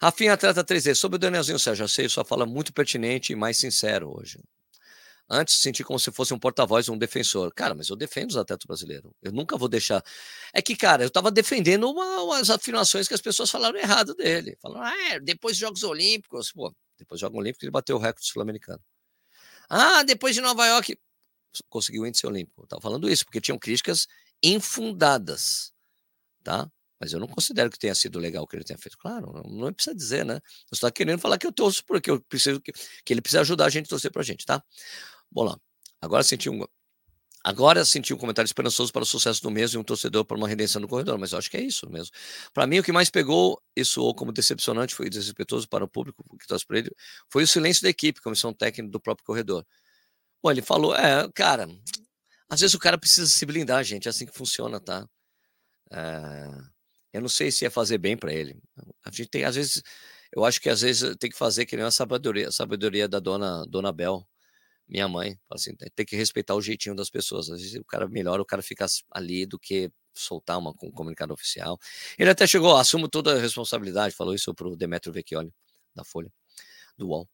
Rafinha 0.00 0.34
Atleta 0.34 0.62
3D, 0.62 0.94
sobre 0.94 1.16
o 1.16 1.18
Danielzinho 1.18 1.58
Sérgio, 1.58 1.84
eu 1.84 1.88
sei, 1.88 2.08
sua 2.08 2.24
fala 2.24 2.46
muito 2.46 2.72
pertinente 2.72 3.32
e 3.32 3.36
mais 3.36 3.56
sincero 3.56 4.16
hoje. 4.16 4.38
Antes 5.30 5.56
senti 5.56 5.84
como 5.84 5.98
se 5.98 6.10
fosse 6.10 6.32
um 6.32 6.38
porta-voz, 6.38 6.88
um 6.88 6.96
defensor. 6.96 7.52
Cara, 7.54 7.74
mas 7.74 7.88
eu 7.90 7.96
defendo 7.96 8.30
os 8.30 8.36
atletas 8.36 8.64
brasileiros. 8.66 9.12
Eu 9.22 9.30
nunca 9.30 9.58
vou 9.58 9.68
deixar. 9.68 10.02
É 10.54 10.62
que, 10.62 10.74
cara, 10.74 11.02
eu 11.02 11.08
estava 11.08 11.30
defendendo 11.30 11.90
uma, 11.90 12.22
umas 12.22 12.48
afirmações 12.48 13.06
que 13.06 13.14
as 13.14 13.20
pessoas 13.20 13.50
falaram 13.50 13.78
errado 13.78 14.14
dele. 14.14 14.56
Falaram, 14.62 14.86
ah, 14.86 15.12
é, 15.12 15.20
depois 15.20 15.54
dos 15.54 15.60
Jogos 15.60 15.82
Olímpicos. 15.82 16.50
Pô, 16.52 16.74
depois 16.96 17.18
dos 17.18 17.20
Jogos 17.20 17.38
Olímpicos 17.38 17.62
ele 17.62 17.70
bateu 17.70 17.96
o 17.96 17.98
recorde 17.98 18.26
sul-americano. 18.26 18.80
Ah, 19.68 20.02
depois 20.02 20.34
de 20.34 20.40
Nova 20.40 20.66
York 20.66 20.98
conseguiu 21.68 22.02
o 22.02 22.06
índice 22.06 22.26
olímpico. 22.26 22.62
Eu 22.62 22.66
tava 22.66 22.82
falando 22.82 23.10
isso, 23.10 23.24
porque 23.24 23.40
tinham 23.40 23.58
críticas 23.58 24.06
infundadas, 24.42 25.72
tá? 26.42 26.70
Mas 27.00 27.12
eu 27.12 27.20
não 27.20 27.28
considero 27.28 27.70
que 27.70 27.78
tenha 27.78 27.94
sido 27.94 28.18
legal 28.18 28.42
o 28.44 28.46
que 28.46 28.56
ele 28.56 28.64
tenha 28.64 28.78
feito. 28.78 28.98
Claro, 28.98 29.42
não, 29.48 29.72
precisa 29.72 29.94
dizer, 29.94 30.24
né? 30.24 30.40
Você 30.66 30.74
está 30.74 30.90
querendo 30.90 31.20
falar 31.20 31.38
que 31.38 31.46
eu 31.46 31.52
torço 31.52 31.84
porque 31.84 32.10
eu 32.10 32.20
preciso 32.22 32.60
que, 32.60 32.72
que 33.04 33.12
ele 33.12 33.20
precisa 33.20 33.42
ajudar 33.42 33.66
a 33.66 33.70
gente 33.70 33.86
a 33.86 33.88
torcer 33.90 34.10
para 34.10 34.22
a 34.22 34.24
gente, 34.24 34.44
tá? 34.44 34.62
Vamos 35.32 35.52
lá. 35.52 35.60
Agora 36.00 36.22
senti 36.22 36.48
um. 36.48 36.64
Agora 37.44 37.84
senti 37.84 38.12
um 38.12 38.18
comentário 38.18 38.46
esperançoso 38.46 38.92
para 38.92 39.02
o 39.02 39.06
sucesso 39.06 39.42
do 39.42 39.50
mês 39.50 39.72
e 39.72 39.78
um 39.78 39.84
torcedor 39.84 40.24
para 40.24 40.36
uma 40.36 40.48
redenção 40.48 40.82
no 40.82 40.88
corredor, 40.88 41.18
mas 41.18 41.32
eu 41.32 41.38
acho 41.38 41.50
que 41.50 41.56
é 41.56 41.62
isso 41.62 41.88
mesmo. 41.88 42.12
Para 42.52 42.66
mim, 42.66 42.80
o 42.80 42.82
que 42.82 42.92
mais 42.92 43.08
pegou 43.08 43.62
isso 43.76 44.02
ou 44.02 44.14
como 44.14 44.32
decepcionante, 44.32 44.94
foi 44.94 45.08
desrespeitoso 45.08 45.68
para 45.68 45.84
o 45.84 45.88
público 45.88 46.24
que 46.36 46.46
torce 46.46 46.66
para 46.66 46.78
ele, 46.80 46.90
foi 47.30 47.44
o 47.44 47.46
silêncio 47.46 47.82
da 47.82 47.88
equipe, 47.88 48.20
comissão 48.20 48.52
técnica 48.52 48.90
do 48.90 49.00
próprio 49.00 49.24
corredor. 49.24 49.64
Bom, 50.42 50.50
ele 50.50 50.62
falou, 50.62 50.94
é, 50.94 51.28
cara, 51.34 51.68
às 52.48 52.60
vezes 52.60 52.74
o 52.74 52.78
cara 52.78 52.98
precisa 52.98 53.26
se 53.30 53.46
blindar, 53.46 53.84
gente, 53.84 54.08
é 54.08 54.10
assim 54.10 54.26
que 54.26 54.36
funciona, 54.36 54.80
tá? 54.80 55.08
É, 55.92 56.48
eu 57.12 57.20
não 57.20 57.28
sei 57.28 57.50
se 57.50 57.64
ia 57.64 57.70
fazer 57.70 57.98
bem 57.98 58.16
para 58.16 58.32
ele. 58.32 58.56
A 59.04 59.10
gente 59.10 59.28
tem, 59.28 59.44
às 59.44 59.54
vezes, 59.56 59.82
eu 60.34 60.44
acho 60.44 60.60
que 60.60 60.68
às 60.68 60.82
vezes 60.82 61.16
tem 61.18 61.30
que 61.30 61.36
fazer 61.36 61.66
que 61.66 61.76
nem 61.76 61.84
a 61.84 61.90
sabedoria, 61.90 62.50
sabedoria 62.52 63.08
da 63.08 63.20
dona, 63.20 63.64
dona 63.66 63.92
Bel 63.92 64.26
minha 64.88 65.08
mãe, 65.08 65.38
assim, 65.50 65.74
tem 65.76 66.06
que 66.06 66.16
respeitar 66.16 66.54
o 66.54 66.62
jeitinho 66.62 66.94
das 66.94 67.10
pessoas. 67.10 67.50
Às 67.50 67.60
vezes 67.60 67.74
o 67.76 67.84
cara 67.84 68.08
melhor 68.08 68.40
o 68.40 68.44
cara 68.44 68.62
ficar 68.62 68.86
ali 69.10 69.44
do 69.44 69.58
que 69.58 69.90
soltar 70.14 70.58
uma, 70.58 70.70
um 70.82 70.90
comunicado 70.90 71.32
oficial. 71.32 71.78
Ele 72.18 72.30
até 72.30 72.46
chegou, 72.46 72.76
assumo 72.76 73.08
toda 73.08 73.34
a 73.36 73.40
responsabilidade, 73.40 74.14
falou 74.14 74.34
isso 74.34 74.54
para 74.54 74.68
o 74.68 74.76
Demetrio 74.76 75.12
Vecchioli, 75.12 75.52
da 75.94 76.04
Folha, 76.04 76.32
do 76.96 77.08
UOL. 77.08 77.28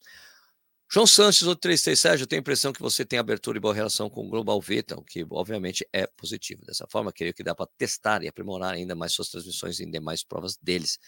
João 0.91 1.07
Santos, 1.07 1.43
outro 1.43 1.63
33, 1.63 1.99
Sérgio, 1.99 2.23
eu 2.23 2.27
tenho 2.29 2.39
a 2.39 2.43
impressão 2.43 2.73
que 2.73 2.81
você 2.81 3.05
tem 3.05 3.19
abertura 3.19 3.59
e 3.59 3.61
boa 3.61 3.75
relação 3.75 4.09
com 4.09 4.27
o 4.27 4.29
Global 4.29 4.61
Vita, 4.61 4.97
o 4.97 5.03
que 5.03 5.27
obviamente 5.29 5.85
é 5.93 6.07
positivo. 6.07 6.65
Dessa 6.65 6.87
forma, 6.89 7.13
creio 7.13 7.35
que 7.35 7.43
dá 7.43 7.53
para 7.53 7.67
testar 7.77 8.23
e 8.23 8.29
aprimorar 8.29 8.75
ainda 8.75 8.95
mais 8.95 9.13
suas 9.13 9.29
transmissões 9.29 9.81
em 9.81 9.91
demais 9.91 10.23
provas 10.23 10.57
deles. 10.57 11.01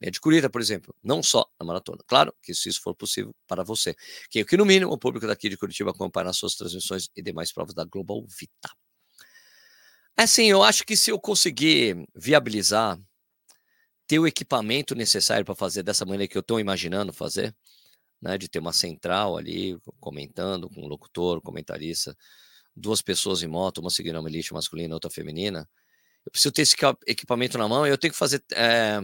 Meia 0.00 0.10
de 0.10 0.20
Curitiba, 0.20 0.48
por 0.48 0.60
exemplo, 0.60 0.94
não 1.02 1.22
só 1.22 1.46
na 1.58 1.66
maratona. 1.66 2.02
Claro 2.06 2.34
que 2.42 2.54
se 2.54 2.70
isso 2.70 2.80
for 2.80 2.94
possível 2.94 3.34
para 3.46 3.62
você. 3.62 3.94
Que, 4.30 4.44
que 4.44 4.56
no 4.56 4.64
mínimo 4.64 4.92
o 4.92 4.98
público 4.98 5.26
daqui 5.26 5.48
de 5.48 5.58
Curitiba 5.58 5.90
acompanhar 5.90 6.32
suas 6.32 6.54
transmissões 6.54 7.10
e 7.14 7.22
demais 7.22 7.52
provas 7.52 7.74
da 7.74 7.84
Global 7.84 8.24
Vita. 8.26 8.70
É 10.16 10.22
assim, 10.22 10.46
eu 10.46 10.62
acho 10.62 10.84
que 10.84 10.96
se 10.96 11.10
eu 11.10 11.20
conseguir 11.20 12.06
viabilizar, 12.14 12.98
ter 14.06 14.18
o 14.18 14.26
equipamento 14.26 14.94
necessário 14.94 15.44
para 15.44 15.54
fazer 15.54 15.82
dessa 15.82 16.04
maneira 16.04 16.26
que 16.26 16.36
eu 16.36 16.40
estou 16.40 16.58
imaginando 16.58 17.12
fazer, 17.12 17.54
né, 18.20 18.36
de 18.36 18.48
ter 18.48 18.58
uma 18.58 18.72
central 18.72 19.36
ali 19.36 19.78
comentando 20.00 20.68
com 20.68 20.82
um 20.82 20.88
locutor, 20.88 21.40
comentarista, 21.40 22.16
duas 22.74 23.02
pessoas 23.02 23.42
em 23.42 23.46
moto, 23.46 23.78
uma 23.78 23.90
seguindo 23.90 24.18
uma 24.18 24.28
elite 24.28 24.52
masculina, 24.52 24.94
outra 24.94 25.10
feminina. 25.10 25.68
Eu 26.24 26.32
preciso 26.32 26.52
ter 26.52 26.62
esse 26.62 26.76
equipamento 27.06 27.56
na 27.56 27.68
mão 27.68 27.86
e 27.86 27.90
eu 27.90 27.98
tenho 27.98 28.12
que 28.12 28.18
fazer 28.18 28.42
é, 28.52 29.00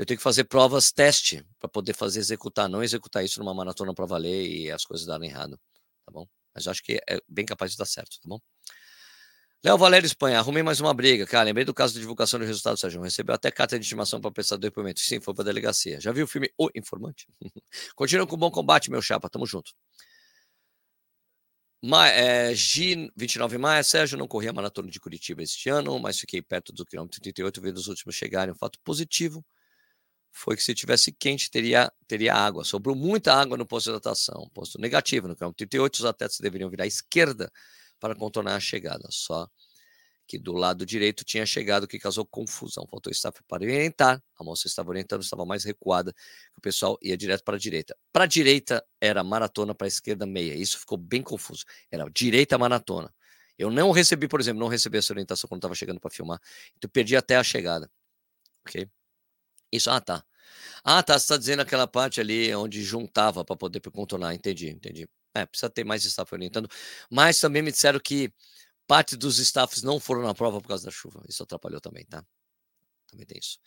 eu 0.00 0.06
tenho 0.06 0.16
que 0.16 0.24
fazer 0.24 0.44
provas 0.44 0.90
teste 0.90 1.46
para 1.58 1.68
poder 1.68 1.92
fazer 1.92 2.20
executar, 2.20 2.70
não 2.70 2.82
executar 2.82 3.22
isso 3.22 3.38
numa 3.38 3.52
maratona 3.52 3.92
para 3.92 4.06
valer 4.06 4.48
e 4.48 4.70
as 4.70 4.82
coisas 4.82 5.06
darem 5.06 5.28
errado, 5.28 5.60
tá 6.06 6.10
bom? 6.10 6.26
Mas 6.54 6.66
acho 6.66 6.82
que 6.82 6.98
é 7.06 7.20
bem 7.28 7.44
capaz 7.44 7.72
de 7.72 7.76
dar 7.76 7.84
certo, 7.84 8.18
tá 8.18 8.26
bom? 8.26 8.40
Léo 9.62 9.76
Valério 9.76 10.06
Espanha, 10.06 10.38
arrumei 10.38 10.62
mais 10.62 10.80
uma 10.80 10.94
briga. 10.94 11.26
Cara, 11.26 11.44
lembrei 11.44 11.66
do 11.66 11.74
caso 11.74 11.92
da 11.92 12.00
divulgação 12.00 12.40
do 12.40 12.46
resultado, 12.46 12.78
Sérgio. 12.78 13.02
Recebeu 13.02 13.34
até 13.34 13.50
carta 13.50 13.78
de 13.78 13.84
estimação 13.84 14.22
para 14.22 14.30
prestar 14.30 14.56
depoimento. 14.56 15.00
Sim, 15.00 15.20
foi 15.20 15.34
para 15.34 15.44
delegacia. 15.44 16.00
Já 16.00 16.12
viu 16.12 16.24
o 16.24 16.26
filme 16.26 16.50
O 16.56 16.70
Informante? 16.74 17.26
Continua 17.94 18.26
com 18.26 18.38
bom 18.38 18.50
combate, 18.50 18.90
meu 18.90 19.02
chapa. 19.02 19.28
Tamo 19.28 19.44
junto. 19.44 19.70
Ma, 21.82 22.08
é, 22.08 22.54
G, 22.54 23.10
29 23.14 23.56
de 23.56 23.58
maio, 23.60 23.84
Sérgio, 23.84 24.16
não 24.16 24.26
corri 24.26 24.48
a 24.48 24.52
maratona 24.54 24.90
de 24.90 24.98
Curitiba 24.98 25.42
este 25.42 25.68
ano, 25.68 25.98
mas 25.98 26.18
fiquei 26.18 26.40
perto 26.40 26.72
do 26.72 26.86
quilômetro 26.86 27.20
38, 27.20 27.60
vendo 27.60 27.76
os 27.76 27.86
últimos 27.86 28.14
chegarem. 28.14 28.54
Um 28.54 28.56
fato 28.56 28.78
positivo 28.82 29.44
foi 30.32 30.56
que 30.56 30.62
se 30.62 30.74
tivesse 30.74 31.12
quente, 31.12 31.50
teria, 31.50 31.92
teria 32.06 32.34
água. 32.34 32.64
Sobrou 32.64 32.94
muita 32.94 33.34
água 33.34 33.56
no 33.56 33.66
posto 33.66 33.86
de 33.86 33.90
hidratação. 33.90 34.48
Posto 34.54 34.80
negativo, 34.80 35.28
no 35.28 35.36
quilômetro 35.36 35.58
38, 35.58 35.94
os 35.96 36.04
atletas 36.04 36.38
deveriam 36.40 36.70
virar 36.70 36.84
à 36.84 36.86
esquerda 36.86 37.50
para 37.98 38.14
contornar 38.14 38.54
a 38.56 38.60
chegada. 38.60 39.06
Só 39.10 39.48
que 40.30 40.38
do 40.38 40.52
lado 40.52 40.86
direito 40.86 41.24
tinha 41.24 41.44
chegado, 41.44 41.88
que 41.88 41.98
causou 41.98 42.24
confusão. 42.24 42.86
Faltou 42.88 43.10
staff 43.10 43.40
para 43.48 43.64
orientar. 43.64 44.22
A 44.36 44.44
moça 44.44 44.68
estava 44.68 44.88
orientando, 44.90 45.22
estava 45.22 45.44
mais 45.44 45.64
recuada, 45.64 46.14
o 46.56 46.60
pessoal 46.60 46.96
ia 47.02 47.16
direto 47.16 47.42
para 47.42 47.56
a 47.56 47.58
direita. 47.58 47.96
Para 48.12 48.24
a 48.24 48.26
direita 48.28 48.84
era 49.00 49.24
maratona, 49.24 49.74
para 49.74 49.86
a 49.86 49.88
esquerda 49.88 50.24
meia. 50.26 50.54
Isso 50.54 50.78
ficou 50.78 50.96
bem 50.96 51.20
confuso. 51.20 51.64
Era 51.90 52.08
direita 52.08 52.56
maratona. 52.56 53.12
Eu 53.58 53.70
não 53.70 53.90
recebi, 53.90 54.28
por 54.28 54.40
exemplo, 54.40 54.60
não 54.60 54.68
recebi 54.68 54.98
essa 54.98 55.12
orientação 55.12 55.48
quando 55.48 55.58
estava 55.58 55.74
chegando 55.74 56.00
para 56.00 56.10
filmar. 56.10 56.40
Então 56.76 56.88
perdi 56.88 57.16
até 57.16 57.36
a 57.36 57.42
chegada. 57.42 57.90
Ok? 58.64 58.88
Isso, 59.72 59.90
ah, 59.90 60.00
tá. 60.00 60.24
Ah, 60.84 61.02
tá. 61.02 61.14
Você 61.18 61.24
está 61.24 61.36
dizendo 61.36 61.60
aquela 61.60 61.86
parte 61.86 62.20
ali 62.20 62.54
onde 62.54 62.82
juntava 62.82 63.44
para 63.44 63.56
poder 63.56 63.80
contornar. 63.80 64.34
Entendi, 64.34 64.70
entendi. 64.70 65.08
É, 65.34 65.46
precisa 65.46 65.70
ter 65.70 65.84
mais 65.84 66.04
staff 66.04 66.32
orientando. 66.34 66.68
Mas 67.10 67.38
também 67.40 67.62
me 67.62 67.70
disseram 67.72 68.00
que 68.00 68.32
parte 68.86 69.16
dos 69.16 69.38
staffs 69.38 69.82
não 69.82 70.00
foram 70.00 70.22
na 70.22 70.34
prova 70.34 70.60
por 70.60 70.68
causa 70.68 70.84
da 70.86 70.90
chuva. 70.90 71.22
Isso 71.28 71.42
atrapalhou 71.42 71.80
também, 71.80 72.04
tá? 72.06 72.24
Também 73.08 73.26
tem 73.26 73.38
isso. 73.38 73.58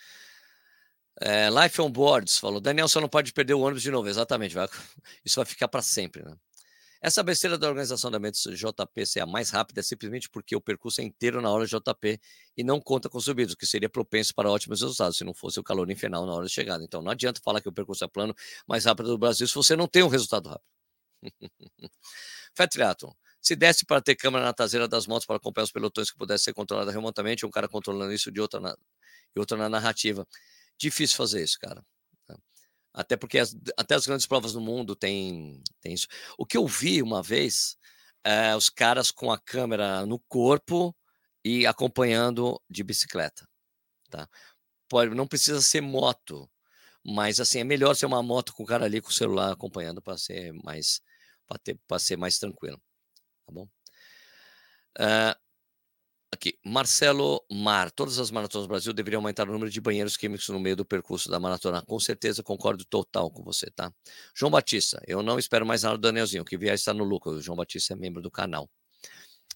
É, 1.22 1.50
Life 1.50 1.80
on 1.82 1.92
Boards 1.92 2.38
falou: 2.38 2.60
Daniel 2.60 2.88
só 2.88 3.00
não 3.00 3.10
pode 3.10 3.32
perder 3.34 3.54
o 3.54 3.62
ônibus 3.62 3.84
de 3.84 3.92
novo. 3.92 4.08
Exatamente, 4.10 4.56
vai, 4.56 4.68
isso 5.24 5.36
vai 5.38 5.46
ficar 5.46 5.68
para 5.68 5.82
sempre, 5.82 6.24
né? 6.24 6.36
Essa 7.06 7.22
besteira 7.22 7.58
da 7.58 7.68
organização 7.68 8.10
da 8.10 8.18
Mendes 8.18 8.42
JP 8.44 9.06
ser 9.06 9.20
a 9.20 9.26
mais 9.26 9.50
rápida 9.50 9.82
é 9.82 9.84
simplesmente 9.84 10.30
porque 10.30 10.56
o 10.56 10.62
percurso 10.62 11.02
é 11.02 11.04
inteiro 11.04 11.42
na 11.42 11.52
hora 11.52 11.66
JP 11.68 12.18
e 12.56 12.64
não 12.64 12.80
conta 12.80 13.10
com 13.10 13.20
subidos, 13.20 13.56
que 13.56 13.66
seria 13.66 13.90
propenso 13.90 14.34
para 14.34 14.50
ótimos 14.50 14.80
resultados 14.80 15.18
se 15.18 15.26
não 15.26 15.34
fosse 15.34 15.60
o 15.60 15.64
calor 15.64 15.92
infernal 15.92 16.26
na 16.26 16.34
hora 16.34 16.46
de 16.46 16.54
chegada. 16.54 16.82
Então 16.82 17.02
não 17.02 17.12
adianta 17.12 17.42
falar 17.44 17.60
que 17.60 17.68
o 17.68 17.74
percurso 17.74 18.06
é 18.06 18.08
plano 18.08 18.34
mais 18.66 18.86
rápido 18.86 19.10
do 19.10 19.18
Brasil 19.18 19.46
se 19.46 19.54
você 19.54 19.76
não 19.76 19.86
tem 19.86 20.02
um 20.02 20.08
resultado 20.08 20.48
rápido. 20.48 20.66
Fetriaton. 22.56 23.14
Se 23.42 23.54
desse 23.58 23.86
para 23.86 24.02
ter 24.02 24.16
câmera 24.16 24.46
na 24.46 24.54
traseira 24.54 24.88
das 24.88 25.06
motos 25.06 25.26
para 25.26 25.36
acompanhar 25.36 25.66
os 25.66 25.74
pelotões 25.74 26.10
que 26.10 26.18
pudesse 26.18 26.46
ser 26.46 26.54
controlada 26.54 26.90
remotamente, 26.90 27.46
um 27.46 27.52
cara 27.52 27.68
controlando 27.68 28.14
isso 28.14 28.32
de 28.32 28.40
outra 28.40 28.62
na, 28.62 28.78
outra 29.36 29.58
na 29.58 29.68
narrativa. 29.68 30.26
Difícil 30.80 31.18
fazer 31.18 31.44
isso, 31.44 31.60
cara. 31.60 31.84
Até 32.94 33.18
porque 33.18 33.40
as, 33.40 33.56
até 33.78 33.96
as 33.96 34.06
grandes 34.06 34.28
provas 34.28 34.54
no 34.54 34.62
mundo 34.62 34.96
tem, 34.96 35.62
tem 35.82 35.94
isso. 35.94 36.08
O 36.38 36.46
que 36.46 36.58
eu 36.58 36.68
vi 36.68 37.02
uma 37.02 37.24
vez 37.24 37.78
é 38.24 38.56
os 38.56 38.70
caras 38.70 39.12
com 39.12 39.32
a 39.32 39.40
câmera 39.40 40.06
no 40.06 40.20
corpo 40.20 40.96
e 41.44 41.66
acompanhando 41.66 42.62
de 42.70 42.84
bicicleta. 42.84 43.48
Tá? 44.10 44.30
Pode, 44.88 45.16
não 45.16 45.28
precisa 45.28 45.62
ser 45.62 45.82
moto, 45.82 46.50
mas 47.04 47.40
assim 47.40 47.60
é 47.60 47.64
melhor 47.64 47.96
ser 47.96 48.06
uma 48.06 48.22
moto 48.22 48.54
com 48.54 48.64
o 48.64 48.66
cara 48.66 48.86
ali 48.86 49.02
com 49.02 49.10
o 49.10 49.14
celular 49.14 49.52
acompanhando 49.52 50.02
para 50.02 50.18
ser 50.18 50.54
mais 50.64 51.02
para 51.88 52.00
ser 52.00 52.16
mais 52.18 52.38
tranquilo. 52.40 52.82
Tá 53.46 53.52
bom? 53.52 53.68
Uh, 54.98 55.36
aqui, 56.44 56.60
Marcelo 56.66 57.42
Mar. 57.50 57.90
Todas 57.90 58.20
as 58.20 58.30
maratonas 58.30 58.68
do 58.68 58.70
Brasil 58.70 58.92
deveriam 58.92 59.20
aumentar 59.20 59.48
o 59.48 59.52
número 59.54 59.72
de 59.72 59.80
banheiros 59.80 60.18
químicos 60.18 60.50
no 60.50 60.60
meio 60.60 60.76
do 60.76 60.84
percurso 60.84 61.30
da 61.30 61.40
maratona. 61.40 61.82
Com 61.84 61.98
certeza, 62.00 62.44
concordo 62.44 62.84
total 62.84 63.32
com 63.32 63.42
você, 63.44 63.72
tá? 63.72 63.94
João 64.36 64.52
Batista. 64.52 65.02
Eu 65.08 65.24
não 65.24 65.40
espero 65.40 65.66
mais 65.66 65.84
nada 65.84 65.98
do 65.98 66.02
Danielzinho. 66.02 66.44
que 66.44 66.58
vier 66.58 66.74
está 66.74 66.94
no 66.94 67.06
lucro. 67.06 67.32
O 67.32 67.42
João 67.42 67.56
Batista 67.56 67.94
é 67.94 67.96
membro 67.96 68.22
do 68.22 68.30
canal. 68.30 68.70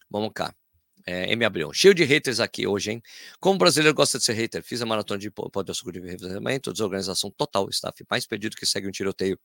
Vamos 0.09 0.31
cá. 0.33 0.55
É, 1.05 1.31
M. 1.33 1.43
Abreu. 1.43 1.73
Cheio 1.73 1.93
de 1.93 2.05
haters 2.05 2.39
aqui 2.39 2.65
hoje, 2.65 2.91
hein? 2.91 3.01
Como 3.39 3.57
brasileiro 3.57 3.93
gosta 3.93 4.17
de 4.17 4.23
ser 4.23 4.33
hater, 4.33 4.63
fiz 4.63 4.81
a 4.81 4.85
maratona 4.85 5.19
de 5.19 5.29
pó 5.29 5.49
de 5.63 5.71
açúcar 5.71 5.91
de 5.91 5.99
revezamento, 5.99 6.71
desorganização 6.71 7.29
total, 7.31 7.69
staff 7.69 8.03
mais 8.09 8.25
pedido 8.25 8.55
que 8.55 8.65
segue 8.65 8.87
um 8.87 8.91
tiroteio 8.91 9.37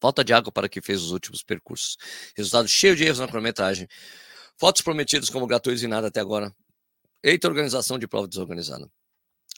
Falta 0.00 0.22
de 0.22 0.32
água 0.32 0.52
para 0.52 0.68
que 0.68 0.80
fez 0.80 1.02
os 1.02 1.10
últimos 1.10 1.42
percursos. 1.42 1.96
Resultado 2.36 2.68
cheio 2.68 2.94
de 2.94 3.04
erros 3.04 3.18
na 3.18 3.26
cronometragem. 3.26 3.88
Fotos 4.56 4.80
prometidas 4.80 5.28
como 5.28 5.44
gratuitos 5.44 5.82
e 5.82 5.88
nada 5.88 6.06
até 6.06 6.20
agora. 6.20 6.54
Eita 7.22 7.48
organização 7.48 7.98
de 7.98 8.06
prova 8.06 8.28
desorganizada. 8.28 8.90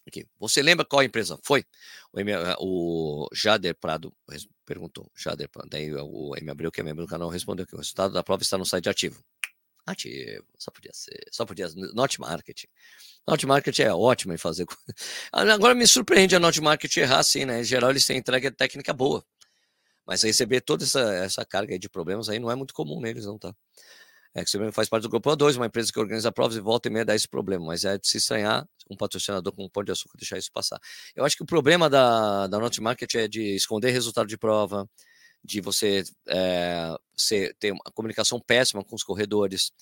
Aqui. 0.06 0.26
Você 0.38 0.62
lembra 0.62 0.84
qual 0.84 1.02
empresa 1.02 1.38
foi? 1.42 1.64
O, 2.12 2.18
M, 2.18 2.32
o 2.58 3.28
Jader 3.32 3.74
Prado 3.74 4.12
perguntou. 4.64 5.10
Jader 5.14 5.48
Prado. 5.48 5.68
Daí 5.68 5.92
o 5.94 6.34
M 6.36 6.50
Abreu, 6.50 6.72
que 6.72 6.80
é 6.80 6.84
membro 6.84 7.04
do 7.04 7.08
canal, 7.08 7.28
respondeu 7.28 7.66
que 7.66 7.74
o 7.74 7.78
resultado 7.78 8.12
da 8.12 8.22
prova 8.22 8.42
está 8.42 8.56
no 8.56 8.64
site 8.64 8.88
ativo. 8.88 9.22
Ativo, 9.86 10.44
só 10.58 10.70
podia 10.70 10.92
ser, 10.92 11.18
só 11.30 11.44
podia 11.44 11.68
Not 11.94 12.20
Marketing. 12.20 12.68
Not 13.26 13.44
Marketing 13.46 13.82
é 13.82 13.92
ótimo 13.92 14.32
em 14.32 14.38
fazer. 14.38 14.66
Agora 15.32 15.74
me 15.74 15.86
surpreende 15.86 16.34
a 16.36 16.40
Not 16.40 16.60
Marketing 16.60 17.00
errar 17.00 17.18
assim, 17.18 17.44
né? 17.44 17.60
Em 17.60 17.64
geral, 17.64 17.90
eles 17.90 18.04
têm 18.04 18.18
entrega 18.18 18.50
técnica 18.50 18.92
boa. 18.92 19.24
Mas 20.06 20.22
receber 20.22 20.60
toda 20.60 20.84
essa, 20.84 21.00
essa 21.14 21.44
carga 21.44 21.78
de 21.78 21.88
problemas 21.88 22.28
aí 22.28 22.38
não 22.38 22.50
é 22.50 22.54
muito 22.54 22.74
comum 22.74 23.00
neles, 23.00 23.26
não, 23.26 23.38
tá? 23.38 23.54
É 24.34 24.44
que 24.44 24.50
você 24.50 24.70
faz 24.70 24.88
parte 24.88 25.02
do 25.02 25.08
Grupo 25.08 25.28
A2, 25.30 25.56
uma 25.56 25.66
empresa 25.66 25.92
que 25.92 25.98
organiza 25.98 26.30
provas 26.30 26.56
e 26.56 26.60
volta 26.60 26.88
e 26.88 26.92
meia 26.92 27.04
dá 27.04 27.16
esse 27.16 27.26
problema, 27.26 27.66
mas 27.66 27.84
é 27.84 27.98
de 27.98 28.08
se 28.08 28.18
estranhar 28.18 28.68
um 28.88 28.96
patrocinador 28.96 29.52
com 29.52 29.64
um 29.64 29.68
pão 29.68 29.82
de 29.82 29.90
açúcar 29.90 30.16
deixar 30.16 30.38
isso 30.38 30.52
passar. 30.52 30.78
Eu 31.16 31.24
acho 31.24 31.36
que 31.36 31.42
o 31.42 31.46
problema 31.46 31.90
da, 31.90 32.46
da 32.46 32.58
Not 32.58 32.80
Market 32.80 33.12
é 33.16 33.26
de 33.26 33.56
esconder 33.56 33.90
resultado 33.90 34.28
de 34.28 34.38
prova, 34.38 34.88
de 35.42 35.60
você 35.60 36.04
é, 36.28 36.94
ser, 37.16 37.56
ter 37.58 37.72
uma 37.72 37.82
comunicação 37.92 38.40
péssima 38.40 38.84
com 38.84 38.94
os 38.94 39.02
corredores, 39.02 39.72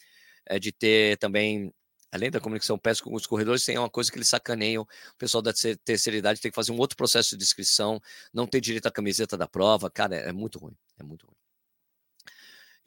é, 0.46 0.59
de 0.59 0.72
ter 0.72 1.18
também, 1.18 1.72
além 2.11 2.30
da 2.30 2.40
comunicação 2.40 2.78
péssima 2.78 3.11
com 3.11 3.16
os 3.16 3.26
corredores, 3.26 3.64
tem 3.64 3.76
uma 3.76 3.90
coisa 3.90 4.11
que 4.11 4.16
eles 4.16 4.28
sacaneiam. 4.28 4.82
O 4.82 5.18
pessoal 5.18 5.42
da 5.42 5.53
terceira 5.84 6.16
idade 6.16 6.40
tem 6.40 6.51
que 6.51 6.55
fazer 6.55 6.72
um 6.72 6.78
outro 6.78 6.96
processo 6.96 7.36
de 7.36 7.44
inscrição, 7.44 8.01
não 8.32 8.46
tem 8.46 8.61
direito 8.62 8.86
à 8.86 8.90
camiseta 8.90 9.36
da 9.36 9.46
prova. 9.46 9.90
Cara, 9.90 10.16
é, 10.16 10.28
é 10.30 10.32
muito 10.32 10.59
ruim. 10.59 10.76
É 10.99 11.03
muito 11.03 11.26
ruim. 11.26 11.36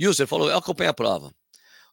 User 0.10 0.28
falou: 0.28 0.50
eu 0.50 0.58
acompanho 0.58 0.90
a 0.90 0.94
prova. 0.94 1.32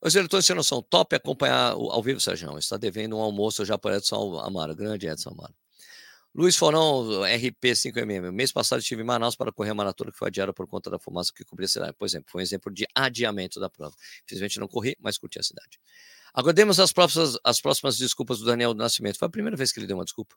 Os 0.00 0.14
eleitores 0.14 0.46
sem 0.46 0.54
noção, 0.54 0.80
top 0.80 1.16
acompanhar 1.16 1.72
ao 1.72 2.02
vivo, 2.02 2.20
Sérgio. 2.20 2.56
Está 2.56 2.76
devendo 2.76 3.16
um 3.16 3.20
almoço 3.20 3.64
já 3.64 3.76
para 3.76 3.96
Edson 3.96 4.38
Amaro, 4.38 4.74
grande 4.74 5.08
Edson 5.08 5.30
Amaro. 5.30 5.54
Luiz 6.34 6.54
Forão, 6.54 7.04
RP5MM. 7.22 8.30
Mês 8.30 8.52
passado 8.52 8.78
estive 8.78 9.02
em 9.02 9.04
Manaus 9.04 9.34
para 9.34 9.50
correr 9.50 9.70
a 9.70 9.74
maratona 9.74 10.12
que 10.12 10.18
foi 10.18 10.28
adiada 10.28 10.52
por 10.52 10.68
conta 10.68 10.88
da 10.88 10.98
fumaça 10.98 11.32
que 11.34 11.44
cobria 11.44 11.64
a 11.64 11.68
cidade. 11.68 11.92
Por 11.98 12.04
exemplo, 12.04 12.30
foi 12.30 12.40
um 12.40 12.44
exemplo 12.44 12.72
de 12.72 12.86
adiamento 12.94 13.58
da 13.58 13.68
prova. 13.68 13.94
Infelizmente 14.24 14.60
não 14.60 14.68
corri, 14.68 14.96
mas 15.00 15.18
curti 15.18 15.40
a 15.40 15.42
cidade. 15.42 15.80
Aguardemos 16.32 16.78
as 16.78 16.92
próximas, 16.92 17.36
as 17.42 17.60
próximas 17.60 17.96
desculpas 17.96 18.38
do 18.38 18.44
Daniel 18.44 18.72
do 18.72 18.78
Nascimento. 18.78 19.18
Foi 19.18 19.26
a 19.26 19.30
primeira 19.30 19.56
vez 19.56 19.72
que 19.72 19.80
ele 19.80 19.86
deu 19.88 19.96
uma 19.96 20.04
desculpa. 20.04 20.36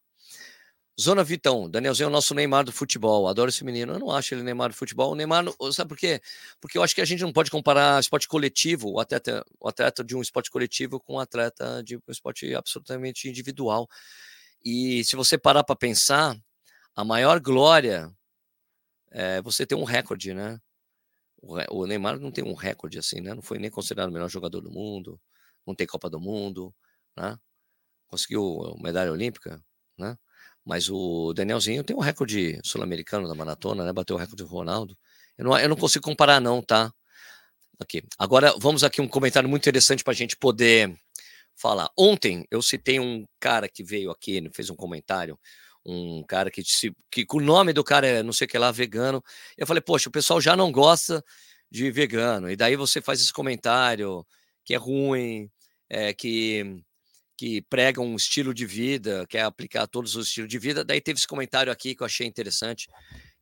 Zona 1.01 1.23
Vitão, 1.23 1.67
Danielzinho 1.67 2.05
é 2.05 2.09
o 2.09 2.11
nosso 2.11 2.35
Neymar 2.35 2.63
do 2.63 2.71
futebol. 2.71 3.27
Adoro 3.27 3.49
esse 3.49 3.63
menino. 3.63 3.93
Eu 3.93 3.99
não 3.99 4.11
acho 4.11 4.35
ele 4.35 4.43
Neymar 4.43 4.69
do 4.69 4.75
futebol. 4.75 5.11
O 5.11 5.15
Neymar, 5.15 5.43
sabe 5.73 5.89
por 5.89 5.97
quê? 5.97 6.21
Porque 6.59 6.77
eu 6.77 6.83
acho 6.83 6.93
que 6.93 7.01
a 7.01 7.05
gente 7.05 7.21
não 7.21 7.33
pode 7.33 7.49
comparar 7.49 7.99
esporte 7.99 8.27
coletivo, 8.27 8.91
o 8.91 8.99
atleta, 8.99 9.43
o 9.59 9.67
atleta 9.67 10.03
de 10.03 10.15
um 10.15 10.21
esporte 10.21 10.51
coletivo 10.51 10.99
com 10.99 11.15
um 11.15 11.19
atleta 11.19 11.81
de 11.83 11.97
um 11.97 12.01
esporte 12.07 12.53
absolutamente 12.53 13.27
individual. 13.27 13.89
E 14.63 15.03
se 15.03 15.15
você 15.15 15.39
parar 15.39 15.63
para 15.63 15.75
pensar, 15.75 16.37
a 16.95 17.03
maior 17.03 17.39
glória 17.39 18.13
é 19.09 19.41
você 19.41 19.65
ter 19.65 19.73
um 19.75 19.83
recorde, 19.83 20.35
né? 20.35 20.59
O 21.71 21.87
Neymar 21.87 22.19
não 22.19 22.31
tem 22.31 22.43
um 22.43 22.53
recorde 22.53 22.99
assim, 22.99 23.21
né? 23.21 23.33
Não 23.33 23.41
foi 23.41 23.57
nem 23.57 23.71
considerado 23.71 24.09
o 24.09 24.13
melhor 24.13 24.29
jogador 24.29 24.61
do 24.61 24.69
mundo, 24.69 25.19
não 25.65 25.73
tem 25.73 25.87
Copa 25.87 26.07
do 26.11 26.19
Mundo, 26.19 26.71
né? 27.17 27.39
Conseguiu 28.07 28.75
medalha 28.79 29.11
olímpica, 29.11 29.59
né? 29.97 30.15
Mas 30.65 30.89
o 30.89 31.33
Danielzinho 31.33 31.83
tem 31.83 31.95
um 31.95 31.99
recorde 31.99 32.59
sul-americano 32.63 33.27
da 33.27 33.35
maratona, 33.35 33.83
né? 33.83 33.93
Bateu 33.93 34.15
o 34.15 34.19
recorde 34.19 34.43
do 34.43 34.49
Ronaldo. 34.49 34.97
Eu 35.37 35.45
não, 35.45 35.57
eu 35.57 35.69
não 35.69 35.75
consigo 35.75 36.05
comparar, 36.05 36.39
não, 36.39 36.61
tá? 36.61 36.93
Aqui. 37.79 38.03
Agora, 38.17 38.53
vamos 38.59 38.83
aqui 38.83 39.01
um 39.01 39.07
comentário 39.07 39.49
muito 39.49 39.63
interessante 39.63 40.03
para 40.03 40.13
a 40.13 40.15
gente 40.15 40.37
poder 40.37 40.95
falar. 41.55 41.89
Ontem 41.97 42.45
eu 42.51 42.61
citei 42.61 42.99
um 42.99 43.25
cara 43.39 43.67
que 43.67 43.83
veio 43.83 44.11
aqui, 44.11 44.49
fez 44.53 44.69
um 44.69 44.75
comentário, 44.75 45.39
um 45.85 46.23
cara 46.23 46.51
que, 46.51 46.61
disse, 46.61 46.95
que 47.09 47.25
o 47.31 47.39
nome 47.39 47.73
do 47.73 47.83
cara 47.83 48.07
é 48.07 48.23
não 48.23 48.33
sei 48.33 48.45
o 48.45 48.47
que 48.47 48.57
lá, 48.57 48.71
vegano. 48.71 49.23
Eu 49.57 49.65
falei, 49.65 49.81
poxa, 49.81 50.09
o 50.09 50.11
pessoal 50.11 50.39
já 50.39 50.55
não 50.55 50.71
gosta 50.71 51.23
de 51.71 51.89
vegano. 51.91 52.49
E 52.49 52.55
daí 52.55 52.75
você 52.75 53.01
faz 53.01 53.21
esse 53.21 53.33
comentário 53.33 54.25
que 54.63 54.73
é 54.75 54.77
ruim, 54.77 55.49
é, 55.89 56.13
que 56.13 56.83
que 57.41 57.59
prega 57.63 57.99
um 57.99 58.15
estilo 58.15 58.53
de 58.53 58.67
vida, 58.67 59.25
quer 59.27 59.41
aplicar 59.41 59.87
todos 59.87 60.15
os 60.15 60.27
estilos 60.27 60.47
de 60.47 60.59
vida. 60.59 60.83
Daí 60.83 61.01
teve 61.01 61.17
esse 61.17 61.27
comentário 61.27 61.71
aqui 61.71 61.95
que 61.95 62.03
eu 62.03 62.05
achei 62.05 62.27
interessante. 62.27 62.87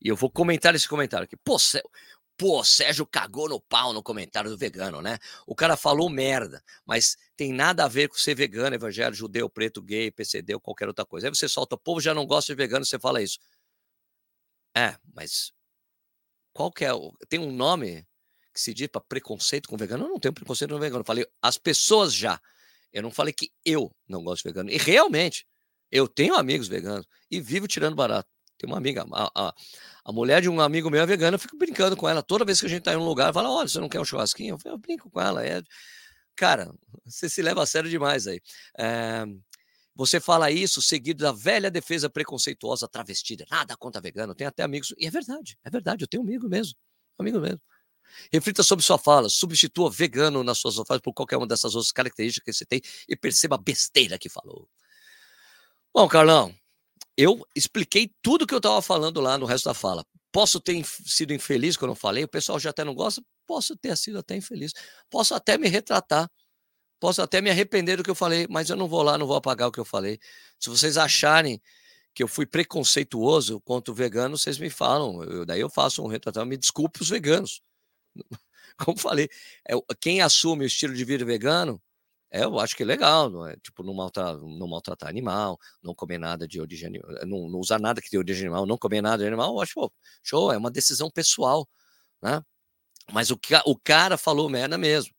E 0.02 0.08
eu 0.08 0.16
vou 0.16 0.32
comentar 0.32 0.74
esse 0.74 0.88
comentário 0.88 1.26
aqui. 1.26 1.36
Pô, 1.36 1.58
Pô, 2.38 2.64
Sérgio 2.64 3.06
cagou 3.06 3.50
no 3.50 3.60
pau 3.60 3.92
no 3.92 4.02
comentário 4.02 4.50
do 4.50 4.58
vegano, 4.58 5.02
né? 5.02 5.20
O 5.46 5.54
cara 5.54 5.76
falou 5.76 6.10
merda, 6.10 6.64
mas 6.86 7.18
tem 7.36 7.52
nada 7.52 7.84
a 7.84 7.90
ver 7.90 8.08
com 8.08 8.16
ser 8.16 8.36
vegano, 8.36 8.74
evangélico, 8.74 9.18
judeu, 9.18 9.50
preto, 9.50 9.82
gay, 9.82 10.10
PCD 10.10 10.54
ou 10.54 10.62
qualquer 10.62 10.88
outra 10.88 11.06
coisa. 11.06 11.28
Aí 11.28 11.36
você 11.36 11.50
solta, 11.50 11.76
o 11.76 11.78
povo 11.78 12.00
já 12.00 12.14
não 12.14 12.26
gosta 12.26 12.54
de 12.54 12.56
vegano, 12.56 12.86
você 12.86 12.98
fala 12.98 13.22
isso. 13.22 13.38
É, 14.74 14.96
mas 15.14 15.52
qual 16.54 16.72
que 16.72 16.86
é 16.86 16.94
o. 16.94 17.12
Tem 17.28 17.38
um 17.38 17.52
nome 17.52 18.08
que 18.54 18.62
se 18.62 18.74
diz 18.74 18.88
para 18.88 19.02
preconceito 19.02 19.68
com 19.68 19.76
vegano? 19.76 20.06
Eu 20.06 20.10
não 20.10 20.20
tenho 20.22 20.34
preconceito 20.34 20.72
com 20.72 20.80
vegano. 20.80 21.02
Eu 21.02 21.06
falei, 21.06 21.28
as 21.42 21.58
pessoas 21.58 22.14
já. 22.14 22.40
Eu 22.92 23.04
não 23.04 23.12
falei 23.12 23.34
que 23.34 23.52
eu 23.66 23.92
não 24.08 24.24
gosto 24.24 24.44
de 24.44 24.50
vegano. 24.50 24.70
E 24.70 24.78
realmente, 24.78 25.46
eu 25.92 26.08
tenho 26.08 26.36
amigos 26.36 26.68
veganos 26.68 27.06
e 27.30 27.40
vivo 27.40 27.68
tirando 27.68 27.96
barato. 27.96 28.30
Tem 28.58 28.70
uma 28.70 28.78
amiga, 28.78 29.06
a, 29.14 29.32
a, 29.34 29.54
a, 30.06 30.12
mulher 30.12 30.42
de 30.42 30.50
um 30.50 30.60
amigo 30.60 30.90
meu 30.90 31.02
é 31.02 31.06
vegana, 31.06 31.36
eu 31.36 31.40
fico 31.40 31.58
brincando 31.58 31.96
com 31.96 32.10
ela. 32.10 32.22
Toda 32.22 32.44
vez 32.44 32.60
que 32.60 32.66
a 32.66 32.70
gente 32.70 32.84
tá 32.84 32.94
em 32.94 32.98
um 32.98 33.06
lugar, 33.06 33.34
fala: 33.34 33.50
olha, 33.50 33.70
você 33.70 33.80
não 33.80 33.88
quer 33.88 34.02
um 34.02 34.06
churrasquinho? 34.06 34.58
Eu, 34.66 34.72
eu 34.74 34.78
brinco 34.78 35.10
com 35.10 35.22
ela. 35.22 35.46
É... 35.46 35.62
Cara, 36.36 36.74
você 37.06 37.30
se 37.30 37.42
leva 37.42 37.64
a 37.64 37.66
sério 37.66 37.90
demais 37.90 38.28
aí. 38.28 38.42
É... 38.78 39.26
Você 39.96 40.20
fala 40.20 40.52
isso 40.52 40.82
seguido 40.82 41.24
da 41.24 41.32
velha 41.32 41.72
defesa 41.72 42.10
preconceituosa 42.10 42.88
travestida. 42.88 43.46
Nada 43.50 43.76
contra 43.78 44.02
vegano. 44.02 44.36
Tem 44.36 44.48
até 44.48 44.64
amigos. 44.64 44.94
E 44.98 45.06
é 45.06 45.10
verdade, 45.12 45.58
é 45.64 45.70
verdade. 45.70 46.04
Eu 46.04 46.08
tenho 46.08 46.24
amigo 46.24 46.48
mesmo. 46.48 46.74
Amigo 47.18 47.40
mesmo. 47.40 47.62
Reflita 48.32 48.64
sobre 48.64 48.84
sua 48.84 48.98
fala, 48.98 49.30
substitua 49.30 49.90
vegano 49.90 50.44
nas 50.44 50.58
suas 50.58 50.76
falas 50.76 51.02
por 51.02 51.14
qualquer 51.14 51.38
uma 51.38 51.48
dessas 51.48 51.76
outras 51.76 51.92
características 51.92 52.44
que 52.46 52.54
você 52.54 52.66
tem 52.66 52.82
e 53.08 53.16
perceba 53.16 53.56
a 53.56 53.60
besteira 53.60 54.18
que 54.18 54.30
falou. 54.30 54.68
Bom, 55.94 56.08
Carlão, 56.08 56.54
eu 57.18 57.46
expliquei 57.56 58.14
tudo 58.22 58.48
que 58.48 58.54
eu 58.54 58.60
estava 58.60 58.82
falando 58.82 59.20
lá 59.20 59.38
no 59.38 59.46
resto 59.46 59.66
da 59.66 59.74
fala. 59.74 60.06
Posso 60.32 60.60
ter 60.60 60.86
sido 60.86 61.34
infeliz 61.34 61.76
quando 61.76 61.92
eu 61.92 61.96
falei, 61.96 62.24
o 62.24 62.28
pessoal 62.28 62.60
já 62.60 62.70
até 62.70 62.84
não 62.84 62.94
gosta, 62.94 63.22
posso 63.48 63.76
ter 63.76 63.98
sido 63.98 64.20
até 64.20 64.36
infeliz, 64.36 64.74
posso 65.10 65.34
até 65.34 65.58
me 65.58 65.68
retratar, 65.68 66.30
posso 67.00 67.22
até 67.22 67.42
me 67.42 67.50
arrepender 67.50 67.98
do 67.98 68.04
que 68.04 68.10
eu 68.10 68.16
falei, 68.16 68.48
mas 68.50 68.70
eu 68.70 68.76
não 68.76 68.88
vou 68.88 69.02
lá, 69.02 69.18
não 69.18 69.26
vou 69.26 69.36
apagar 69.36 69.68
o 69.68 69.72
que 69.72 69.80
eu 69.80 69.86
falei. 69.86 70.20
Se 70.60 70.70
vocês 70.70 70.98
acharem 70.98 71.60
que 72.14 72.24
eu 72.24 72.28
fui 72.28 72.46
preconceituoso 72.46 73.60
contra 73.62 73.92
o 73.92 73.96
vegano, 73.96 74.38
vocês 74.38 74.58
me 74.58 74.70
falam, 74.70 75.24
eu, 75.24 75.46
daí 75.46 75.62
eu 75.62 75.70
faço 75.70 76.04
um 76.04 76.08
retrato, 76.08 76.46
me 76.46 76.58
desculpe 76.58 77.02
os 77.02 77.10
veganos. 77.10 77.62
Como 78.78 78.98
falei, 78.98 79.30
é, 79.68 79.74
quem 80.00 80.22
assume 80.22 80.64
o 80.64 80.68
estilo 80.68 80.94
de 80.94 81.04
vida 81.04 81.26
vegano, 81.26 81.82
é, 82.32 82.44
eu 82.44 82.60
acho 82.60 82.76
que 82.76 82.84
é 82.84 82.86
legal, 82.86 83.30
não 83.30 83.48
é? 83.48 83.56
Tipo, 83.58 83.84
não 83.84 83.94
maltratar, 83.94 84.38
não 84.38 84.68
maltratar 84.68 85.10
animal, 85.10 85.60
não 85.82 85.96
comer 85.96 86.20
nada 86.20 86.48
de 86.48 86.62
origem 86.62 86.88
animal, 86.88 87.12
não, 87.26 87.50
não 87.50 87.60
usar 87.60 87.80
nada 87.80 88.02
que 88.02 88.10
tem 88.10 88.20
origem 88.20 88.46
animal, 88.46 88.66
não 88.66 88.78
comer 88.78 89.02
nada 89.02 89.24
de 89.24 89.28
animal, 89.28 89.54
eu 89.54 89.62
acho, 89.62 89.74
pô, 89.74 89.92
show, 90.24 90.52
é 90.52 90.58
uma 90.58 90.72
decisão 90.72 91.10
pessoal, 91.10 91.68
né? 92.22 92.44
Mas 93.12 93.32
o, 93.32 93.40
o 93.66 93.78
cara 93.78 94.18
falou 94.18 94.50
merda 94.50 94.78
mesmo, 94.78 95.14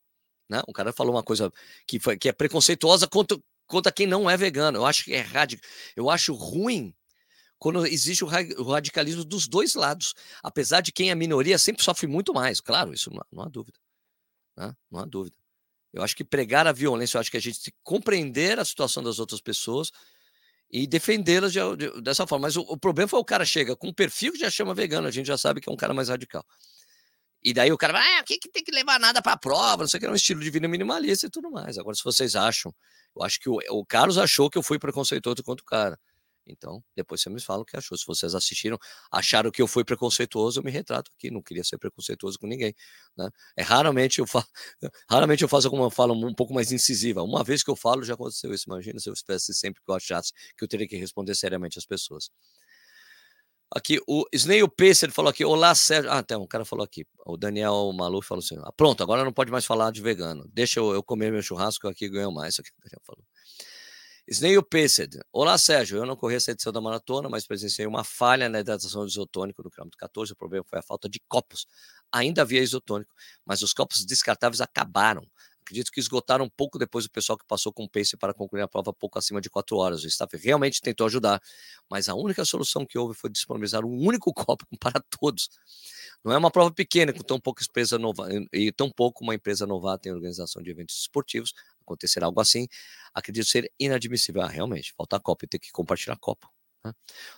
né? 0.48 0.62
O 0.68 0.72
cara 0.72 0.92
falou 0.92 1.14
uma 1.14 1.22
coisa 1.22 1.52
que, 1.86 2.00
foi, 2.00 2.18
que 2.18 2.28
é 2.28 2.32
preconceituosa 2.32 3.08
contra, 3.08 3.38
contra 3.66 3.92
quem 3.92 4.06
não 4.06 4.28
é 4.30 4.36
vegano. 4.36 4.78
Eu 4.78 4.86
acho 4.86 5.04
que 5.04 5.14
é 5.14 5.20
radical. 5.20 5.68
Eu 5.96 6.10
acho 6.10 6.34
ruim 6.34 6.94
quando 7.60 7.86
existe 7.86 8.24
o 8.24 8.26
radicalismo 8.26 9.22
dos 9.22 9.46
dois 9.46 9.74
lados. 9.74 10.14
Apesar 10.42 10.80
de 10.80 10.90
quem 10.90 11.10
é 11.10 11.14
minoria 11.14 11.58
sempre 11.58 11.84
sofre 11.84 12.06
muito 12.06 12.32
mais. 12.32 12.58
Claro, 12.58 12.92
isso 12.92 13.10
não, 13.10 13.22
não 13.30 13.42
há 13.44 13.48
dúvida. 13.48 13.78
Né? 14.56 14.74
Não 14.90 15.00
há 15.00 15.04
dúvida. 15.04 15.36
Eu 15.92 16.02
acho 16.02 16.16
que 16.16 16.24
pregar 16.24 16.66
a 16.66 16.72
violência, 16.72 17.16
eu 17.16 17.20
acho 17.20 17.30
que 17.30 17.36
a 17.36 17.40
gente 17.40 17.72
compreender 17.82 18.58
a 18.58 18.64
situação 18.64 19.02
das 19.02 19.18
outras 19.18 19.40
pessoas 19.42 19.90
e 20.70 20.86
defendê-las 20.86 21.52
de, 21.52 21.58
de, 21.76 22.00
dessa 22.00 22.26
forma. 22.26 22.46
Mas 22.46 22.56
o, 22.56 22.62
o, 22.62 22.78
problema 22.78 23.08
foi 23.08 23.20
o 23.20 23.24
cara 23.24 23.44
chega 23.44 23.76
com 23.76 23.88
um 23.88 23.92
perfil 23.92 24.32
que 24.32 24.38
já 24.38 24.50
chama 24.50 24.72
vegano, 24.72 25.06
a 25.06 25.10
gente 25.10 25.26
já 25.26 25.36
sabe 25.36 25.60
que 25.60 25.68
é 25.68 25.72
um 25.72 25.76
cara 25.76 25.92
mais 25.92 26.08
radical. 26.08 26.44
E 27.42 27.52
daí 27.52 27.70
o 27.72 27.76
cara 27.76 27.92
vai, 27.92 28.18
ah, 28.18 28.22
que, 28.22 28.38
que 28.38 28.48
tem 28.48 28.64
que 28.64 28.70
levar 28.70 28.98
nada 28.98 29.20
para 29.20 29.32
a 29.32 29.38
prova, 29.38 29.82
não 29.82 29.88
sei 29.88 29.98
o 29.98 30.00
que, 30.00 30.06
é 30.06 30.10
um 30.10 30.14
estilo 30.14 30.40
de 30.40 30.50
vida 30.50 30.68
minimalista 30.68 31.26
e 31.26 31.30
tudo 31.30 31.50
mais. 31.50 31.76
Agora, 31.76 31.94
se 31.94 32.04
vocês 32.04 32.36
acham, 32.36 32.74
eu 33.14 33.22
acho 33.22 33.38
que 33.38 33.48
o, 33.50 33.58
o 33.70 33.84
Carlos 33.84 34.16
achou 34.16 34.48
que 34.48 34.56
eu 34.56 34.62
fui 34.62 34.78
preconceituoso 34.78 35.42
contra 35.42 35.62
o 35.62 35.66
cara. 35.66 35.98
Então, 36.46 36.82
depois 36.96 37.20
você 37.20 37.30
me 37.30 37.40
fala 37.40 37.62
o 37.62 37.64
que 37.64 37.76
achou. 37.76 37.96
Se 37.96 38.06
vocês 38.06 38.34
assistiram, 38.34 38.78
acharam 39.10 39.50
que 39.50 39.62
eu 39.62 39.66
fui 39.66 39.84
preconceituoso, 39.84 40.60
eu 40.60 40.64
me 40.64 40.70
retrato 40.70 41.10
aqui. 41.16 41.30
Não 41.30 41.42
queria 41.42 41.64
ser 41.64 41.78
preconceituoso 41.78 42.38
com 42.38 42.46
ninguém. 42.46 42.74
Né? 43.16 43.30
É 43.56 43.62
raramente 43.62 44.18
eu 44.20 44.26
falo, 44.26 44.46
raramente 45.08 45.42
eu 45.42 45.48
faço 45.48 45.66
alguma 45.66 45.90
fala 45.90 46.12
um 46.12 46.34
pouco 46.34 46.52
mais 46.54 46.72
incisiva. 46.72 47.22
Uma 47.22 47.44
vez 47.44 47.62
que 47.62 47.70
eu 47.70 47.76
falo, 47.76 48.02
já 48.02 48.14
aconteceu 48.14 48.52
isso. 48.52 48.64
Imagina 48.68 48.98
se 48.98 49.08
eu 49.08 49.14
espécie 49.14 49.54
sempre 49.54 49.82
que 49.82 49.90
eu 49.90 49.94
achasse 49.94 50.32
que 50.56 50.64
eu 50.64 50.68
teria 50.68 50.88
que 50.88 50.96
responder 50.96 51.34
seriamente 51.34 51.78
às 51.78 51.86
pessoas. 51.86 52.30
Aqui, 53.72 54.00
o 54.08 54.24
Snail 54.32 54.68
Pacer 54.68 55.12
falou 55.12 55.30
aqui, 55.30 55.44
olá, 55.44 55.72
Sérgio. 55.76 56.10
Ah, 56.10 56.24
tem 56.24 56.36
um 56.36 56.46
cara 56.46 56.64
falou 56.64 56.84
aqui, 56.84 57.06
o 57.24 57.36
Daniel 57.36 57.92
Malu 57.92 58.20
falou 58.20 58.42
assim, 58.42 58.56
ah, 58.64 58.72
pronto, 58.72 59.00
agora 59.00 59.24
não 59.24 59.32
pode 59.32 59.52
mais 59.52 59.64
falar 59.64 59.92
de 59.92 60.02
vegano. 60.02 60.44
Deixa 60.52 60.80
eu, 60.80 60.92
eu 60.92 61.04
comer 61.04 61.30
meu 61.30 61.40
churrasco 61.40 61.86
aqui 61.86 62.08
ganho 62.08 62.32
mais. 62.32 62.58
Aqui 62.60 62.70
o 62.70 62.82
Daniel 62.82 63.00
falou. 63.06 63.24
Snail 64.28 64.62
Paced. 64.62 65.18
Olá, 65.32 65.58
Sérgio. 65.58 65.98
Eu 65.98 66.06
não 66.06 66.14
corri 66.16 66.36
essa 66.36 66.52
edição 66.52 66.72
da 66.72 66.80
maratona, 66.80 67.28
mas 67.28 67.46
presenciei 67.46 67.86
uma 67.86 68.04
falha 68.04 68.48
na 68.48 68.60
hidratação 68.60 69.04
de 69.04 69.12
isotônico 69.12 69.62
no 69.62 69.70
quilômetro 69.70 69.98
14. 69.98 70.32
O 70.32 70.36
problema 70.36 70.64
foi 70.68 70.78
a 70.78 70.82
falta 70.82 71.08
de 71.08 71.20
copos. 71.28 71.66
Ainda 72.12 72.42
havia 72.42 72.60
isotônico, 72.62 73.12
mas 73.44 73.62
os 73.62 73.72
copos 73.72 74.04
descartáveis 74.04 74.60
acabaram. 74.60 75.26
Acredito 75.62 75.92
que 75.92 76.00
esgotaram 76.00 76.44
um 76.44 76.48
pouco 76.48 76.78
depois 76.78 77.04
do 77.04 77.10
pessoal 77.10 77.38
que 77.38 77.44
passou 77.46 77.72
com 77.72 77.84
o 77.84 77.88
pace 77.88 78.16
para 78.16 78.34
concluir 78.34 78.62
a 78.62 78.68
prova 78.68 78.92
pouco 78.92 79.18
acima 79.18 79.40
de 79.40 79.48
quatro 79.48 79.76
horas. 79.76 80.02
O 80.02 80.06
staff 80.06 80.36
realmente 80.36 80.80
tentou 80.80 81.06
ajudar, 81.06 81.40
mas 81.88 82.08
a 82.08 82.14
única 82.14 82.44
solução 82.44 82.84
que 82.84 82.98
houve 82.98 83.14
foi 83.14 83.30
disponibilizar 83.30 83.84
um 83.84 83.96
único 84.06 84.32
copo 84.34 84.66
para 84.78 85.00
todos. 85.00 85.48
Não 86.24 86.32
é 86.32 86.38
uma 86.38 86.50
prova 86.50 86.70
pequena, 86.70 87.12
com 87.12 87.22
tão 87.22 87.40
pouca 87.40 87.64
empresa 87.64 87.98
novata, 87.98 88.30
e 88.52 88.72
tão 88.72 88.90
pouco 88.90 89.24
uma 89.24 89.34
empresa 89.34 89.66
novata 89.66 90.08
em 90.08 90.12
organização 90.12 90.62
de 90.62 90.70
eventos 90.70 90.98
esportivos, 90.98 91.54
acontecer 91.80 92.22
algo 92.22 92.40
assim, 92.40 92.66
acredito 93.14 93.46
ser 93.46 93.72
inadmissível. 93.78 94.42
Ah, 94.42 94.48
realmente, 94.48 94.92
falta 94.96 95.18
copo 95.18 95.44
e 95.44 95.48
ter 95.48 95.58
que 95.58 95.70
compartilhar 95.72 96.16
copo. 96.16 96.50
Né? 96.84 96.92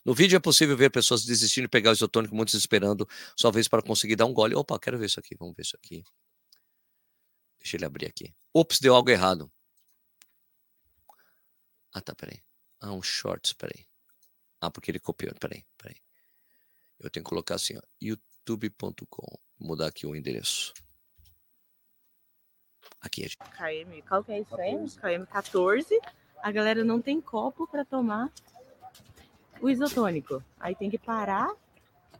No 0.05 0.15
vídeo 0.15 0.37
é 0.37 0.41
possível 0.41 0.77
ver 0.77 0.91
pessoas 0.91 1.25
desistindo 1.25 1.65
de 1.65 1.69
pegar 1.69 1.91
o 1.91 1.93
isotônico, 1.93 2.35
muitos 2.35 2.55
esperando 2.55 3.09
sua 3.37 3.51
vez 3.53 3.69
para 3.69 3.83
conseguir 3.83 4.17
dar 4.17 4.27
um 4.27 4.33
gole. 4.33 4.55
Opa, 4.55 4.79
quero 4.79 4.99
ver 4.99 5.07
isso 5.07 5.21
aqui, 5.21 5.37
vamos 5.39 5.55
ver 5.57 5.63
isso 5.63 5.77
aqui. 5.77 6.03
Deixa 7.63 7.77
ele 7.77 7.85
abrir 7.85 8.07
aqui. 8.07 8.35
Ops, 8.53 8.81
deu 8.81 8.95
algo 8.95 9.09
errado. 9.09 9.51
Ah, 11.95 12.01
tá, 12.01 12.13
peraí. 12.13 12.43
Ah, 12.81 12.93
um 12.93 13.01
shorts, 13.01 13.53
peraí. 13.53 13.87
Ah, 14.61 14.71
porque 14.71 14.91
ele 14.91 14.99
copiou, 14.99 15.33
peraí, 15.39 15.65
peraí. 15.79 15.97
Eu 16.99 17.09
tenho 17.09 17.23
que 17.23 17.29
colocar 17.29 17.55
assim, 17.55 17.77
ó, 17.77 17.83
youtube.com. 18.01 19.39
Mudar 19.61 19.87
aqui 19.87 20.07
o 20.07 20.17
endereço. 20.17 20.75
Aqui, 23.01 23.23
gente. 23.23 23.37
KM, 23.37 24.03
qual 24.09 24.25
que 24.25 24.33
é 24.33 24.41
isso 24.41 24.61
aí? 24.61 24.75
KM 25.19 25.27
14. 25.27 26.01
A 26.43 26.51
galera 26.51 26.83
não 26.83 27.01
tem 27.01 27.21
copo 27.21 27.69
para 27.69 27.85
tomar 27.85 28.33
o 29.61 29.71
isotônico. 29.71 30.43
Aí 30.59 30.75
tem 30.75 30.91
que 30.91 30.99
parar 30.99 31.55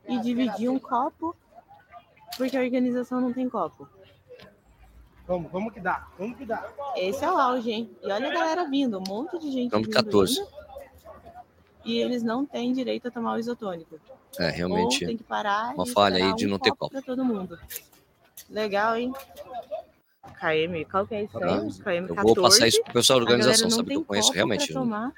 e 0.07 0.17
dividir 0.19 0.69
um 0.69 0.79
copo 0.79 1.35
porque 2.37 2.55
a 2.55 2.61
organização 2.61 3.19
não 3.19 3.33
tem 3.33 3.49
copo. 3.49 3.89
Como? 5.25 5.49
Como 5.49 5.71
que 5.71 5.79
dá? 5.79 6.07
Como 6.17 6.35
que 6.35 6.45
dá? 6.45 6.69
Esse 6.95 7.23
é 7.23 7.31
o 7.31 7.37
auge, 7.37 7.71
hein? 7.71 7.97
E 8.01 8.11
olha 8.11 8.27
a 8.27 8.33
galera 8.33 8.69
vindo, 8.69 8.99
um 8.99 9.03
monte 9.07 9.39
de 9.39 9.51
gente. 9.51 9.65
Estamos 9.65 9.87
14. 9.87 10.39
Ainda, 10.39 10.63
e 11.85 11.97
eles 11.97 12.23
não 12.23 12.45
têm 12.45 12.71
direito 12.71 13.07
a 13.07 13.11
tomar 13.11 13.35
o 13.35 13.39
isotônico. 13.39 13.99
É, 14.39 14.49
realmente. 14.49 15.03
Ou 15.03 15.07
tem 15.07 15.17
que 15.17 15.23
parar 15.23 15.73
uma 15.73 15.85
falha 15.85 16.23
aí 16.23 16.35
de 16.35 16.47
um 16.47 16.49
não 16.49 16.59
ter 16.59 16.71
copo. 16.71 16.91
Para 16.91 17.01
todo 17.01 17.23
mundo. 17.23 17.59
Legal, 18.49 18.95
hein? 18.97 19.13
KM, 20.39 20.85
qual 20.89 21.05
que 21.05 21.15
é 21.15 21.23
isso 21.23 21.37
aí? 21.37 21.59
KM 21.59 22.07
14. 22.07 22.09
Eu 22.09 22.23
vou 22.23 22.35
passar 22.35 22.67
isso 22.67 22.81
pro 22.83 22.93
pessoal 22.93 23.19
da 23.19 23.25
organização, 23.25 23.69
sabe 23.69 23.89
que 23.89 23.95
eu 23.95 24.05
conheço 24.05 24.31
realmente. 24.31 24.73
Não, 24.73 25.13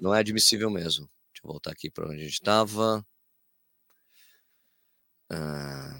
não 0.00 0.14
é 0.14 0.20
admissível 0.20 0.70
mesmo. 0.70 1.08
Deixa 1.32 1.44
eu 1.44 1.50
voltar 1.50 1.72
aqui 1.72 1.90
para 1.90 2.06
onde 2.06 2.16
a 2.16 2.24
gente 2.24 2.32
estava. 2.32 3.04
Ah, 5.30 5.98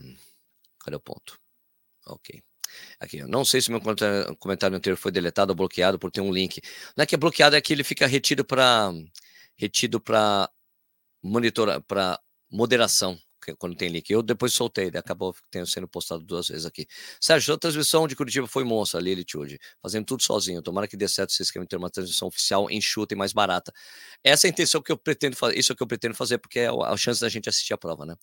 cadê 0.81 0.97
o 0.97 1.01
ponto? 1.01 1.39
Ok. 2.07 2.43
Aqui, 3.01 3.23
não 3.25 3.45
sei 3.45 3.61
se 3.61 3.71
meu 3.71 3.81
comentário 4.39 4.77
anterior 4.77 4.97
foi 4.97 5.13
deletado 5.13 5.53
ou 5.53 5.57
bloqueado 5.57 5.99
por 5.99 6.11
ter 6.11 6.21
um 6.21 6.33
link. 6.33 6.61
Não 6.97 7.03
é 7.03 7.07
que 7.07 7.15
é 7.15 7.19
bloqueado, 7.19 7.57
é 7.57 7.61
que 7.61 7.73
ele 7.73 7.85
fica 7.85 8.07
retido 8.07 8.45
para 8.45 8.93
retido 9.57 10.01
para 10.01 10.49
monitorar, 11.23 11.83
para 11.83 12.19
moderação, 12.51 13.19
quando 13.59 13.77
tem 13.77 13.89
link. 13.89 14.11
Eu 14.11 14.23
depois 14.23 14.53
soltei, 14.53 14.89
acabou 14.95 15.35
tendo 15.51 15.67
sendo 15.67 15.89
postado 15.89 16.23
duas 16.23 16.49
vezes 16.49 16.67
aqui. 16.67 16.87
Sérgio, 17.21 17.55
a 17.55 17.59
transmissão 17.59 18.07
de 18.07 18.15
Curitiba 18.17 18.47
foi 18.47 18.65
monstra, 18.65 19.01
Lilitude, 19.01 19.59
fazendo 19.83 20.05
tudo 20.05 20.23
sozinho. 20.23 20.63
Tomara 20.63 20.87
que 20.87 20.97
dê 20.97 21.09
certo 21.09 21.31
esse 21.31 21.43
esquema 21.43 21.65
de 21.65 21.71
ter 21.71 21.77
uma 21.77 21.91
transmissão 21.91 22.29
oficial 22.29 22.71
enxuta 22.71 23.15
e 23.15 23.17
mais 23.17 23.33
barata. 23.33 23.73
Essa 24.23 24.47
é 24.47 24.49
a 24.49 24.51
intenção 24.51 24.83
que 24.83 24.93
eu 24.93 24.99
pretendo 24.99 25.37
fazer, 25.37 25.59
isso 25.59 25.73
é 25.73 25.75
o 25.75 25.77
que 25.77 25.83
eu 25.83 25.87
pretendo 25.87 26.15
fazer, 26.15 26.39
porque 26.39 26.61
é 26.61 26.69
a 26.69 26.97
chance 26.97 27.21
da 27.21 27.29
gente 27.29 27.49
assistir 27.49 27.73
a 27.73 27.79
prova, 27.79 28.05
né? 28.05 28.17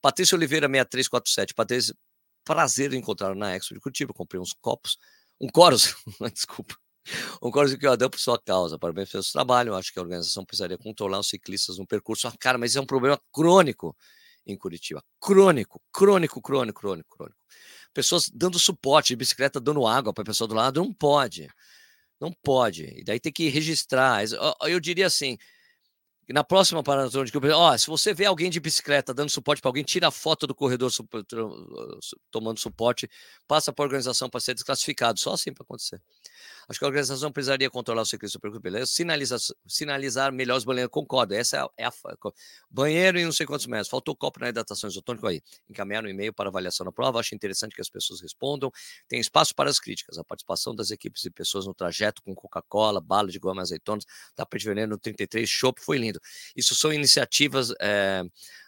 Patrícia 0.00 0.36
Oliveira 0.36 0.68
6347. 0.68 1.54
Patrícia, 1.54 1.94
prazer 2.44 2.92
em 2.92 2.98
encontrar 2.98 3.34
na 3.34 3.56
Expo 3.56 3.74
de 3.74 3.80
Curitiba. 3.80 4.12
Comprei 4.12 4.40
uns 4.40 4.52
copos, 4.52 4.98
um 5.40 5.48
Coros, 5.48 5.96
desculpa, 6.32 6.76
um 7.42 7.50
Coros 7.50 7.74
que 7.74 7.86
eu 7.86 7.92
adoro 7.92 8.10
por 8.10 8.20
sua 8.20 8.38
causa. 8.38 8.78
Parabéns 8.78 9.10
pelo 9.10 9.22
seu 9.22 9.32
trabalho. 9.32 9.74
Acho 9.74 9.92
que 9.92 9.98
a 9.98 10.02
organização 10.02 10.44
precisaria 10.44 10.78
controlar 10.78 11.18
os 11.18 11.28
ciclistas 11.28 11.78
no 11.78 11.86
percurso. 11.86 12.28
Ah, 12.28 12.34
cara, 12.38 12.58
mas 12.58 12.76
é 12.76 12.80
um 12.80 12.86
problema 12.86 13.20
crônico 13.32 13.96
em 14.46 14.56
Curitiba. 14.56 15.02
Crônico, 15.20 15.80
crônico, 15.92 16.40
crônico, 16.40 16.80
crônico, 16.80 17.16
crônico. 17.16 17.38
Pessoas 17.92 18.28
dando 18.28 18.58
suporte 18.58 19.08
de 19.08 19.16
bicicleta, 19.16 19.60
dando 19.60 19.86
água 19.86 20.12
para 20.12 20.22
a 20.22 20.26
pessoa 20.26 20.48
do 20.48 20.54
lado, 20.54 20.80
não 20.82 20.92
pode. 20.92 21.48
Não 22.20 22.32
pode. 22.42 22.84
E 22.84 23.04
daí 23.04 23.20
tem 23.20 23.32
que 23.32 23.48
registrar. 23.48 24.24
Eu 24.62 24.80
diria 24.80 25.06
assim: 25.06 25.38
na 26.32 26.42
próxima 26.42 26.82
maratona 26.86 27.24
de 27.24 27.32
Campinas, 27.32 27.56
ó, 27.56 27.76
se 27.76 27.86
você 27.86 28.14
vê 28.14 28.24
alguém 28.24 28.50
de 28.50 28.60
bicicleta 28.60 29.12
dando 29.12 29.30
suporte 29.30 29.60
para 29.60 29.68
alguém, 29.68 29.84
tira 29.84 30.08
a 30.08 30.10
foto 30.10 30.46
do 30.46 30.54
corredor 30.54 30.90
tomando 32.30 32.58
suporte, 32.58 33.10
passa 33.46 33.72
para 33.72 33.84
a 33.84 33.86
organização 33.86 34.30
para 34.30 34.40
ser 34.40 34.54
desclassificado. 34.54 35.20
Só 35.20 35.34
assim 35.34 35.52
para 35.52 35.64
acontecer. 35.64 36.00
Acho 36.68 36.78
que 36.78 36.84
a 36.84 36.88
organização 36.88 37.30
precisaria 37.30 37.68
controlar 37.68 38.02
o 38.02 38.06
ciclista 38.06 38.38
percurso, 38.38 38.62
beleza? 38.62 38.86
Sinalizar, 38.86 39.38
sinalizar 39.66 40.32
melhor 40.32 40.56
os 40.56 40.64
banheiros, 40.64 40.90
concordo. 40.90 41.34
Essa 41.34 41.58
é 41.58 41.60
a, 41.60 41.68
é 41.78 41.84
a, 41.84 41.92
banheiro 42.70 43.18
e 43.18 43.24
não 43.24 43.32
sei 43.32 43.44
quantos 43.46 43.66
metros. 43.66 43.88
Faltou 43.88 44.16
copo 44.16 44.40
na 44.40 44.48
hidratação 44.48 44.88
isotônica 44.88 45.28
aí. 45.28 45.42
Encaminhar 45.68 46.04
um 46.04 46.08
e-mail 46.08 46.32
para 46.32 46.48
avaliação 46.48 46.86
da 46.86 46.92
prova. 46.92 47.20
Acho 47.20 47.34
interessante 47.34 47.74
que 47.74 47.80
as 47.80 47.90
pessoas 47.90 48.20
respondam. 48.22 48.70
Tem 49.08 49.20
espaço 49.20 49.54
para 49.54 49.68
as 49.68 49.78
críticas. 49.78 50.16
A 50.16 50.24
participação 50.24 50.74
das 50.74 50.90
equipes 50.90 51.24
e 51.24 51.30
pessoas 51.30 51.66
no 51.66 51.74
trajeto 51.74 52.22
com 52.22 52.34
Coca-Cola, 52.34 53.00
bala 53.00 53.28
de 53.28 53.38
goma 53.38 53.60
e 53.60 53.62
azeitonas, 53.62 54.04
tapete 54.34 54.64
veneno 54.64 54.92
no 54.92 54.98
33, 54.98 55.48
chopp, 55.48 55.80
foi 55.82 55.98
lindo. 55.98 56.13
Isso 56.56 56.74
são 56.74 56.92
iniciativas 56.92 57.72
é, 57.80 58.22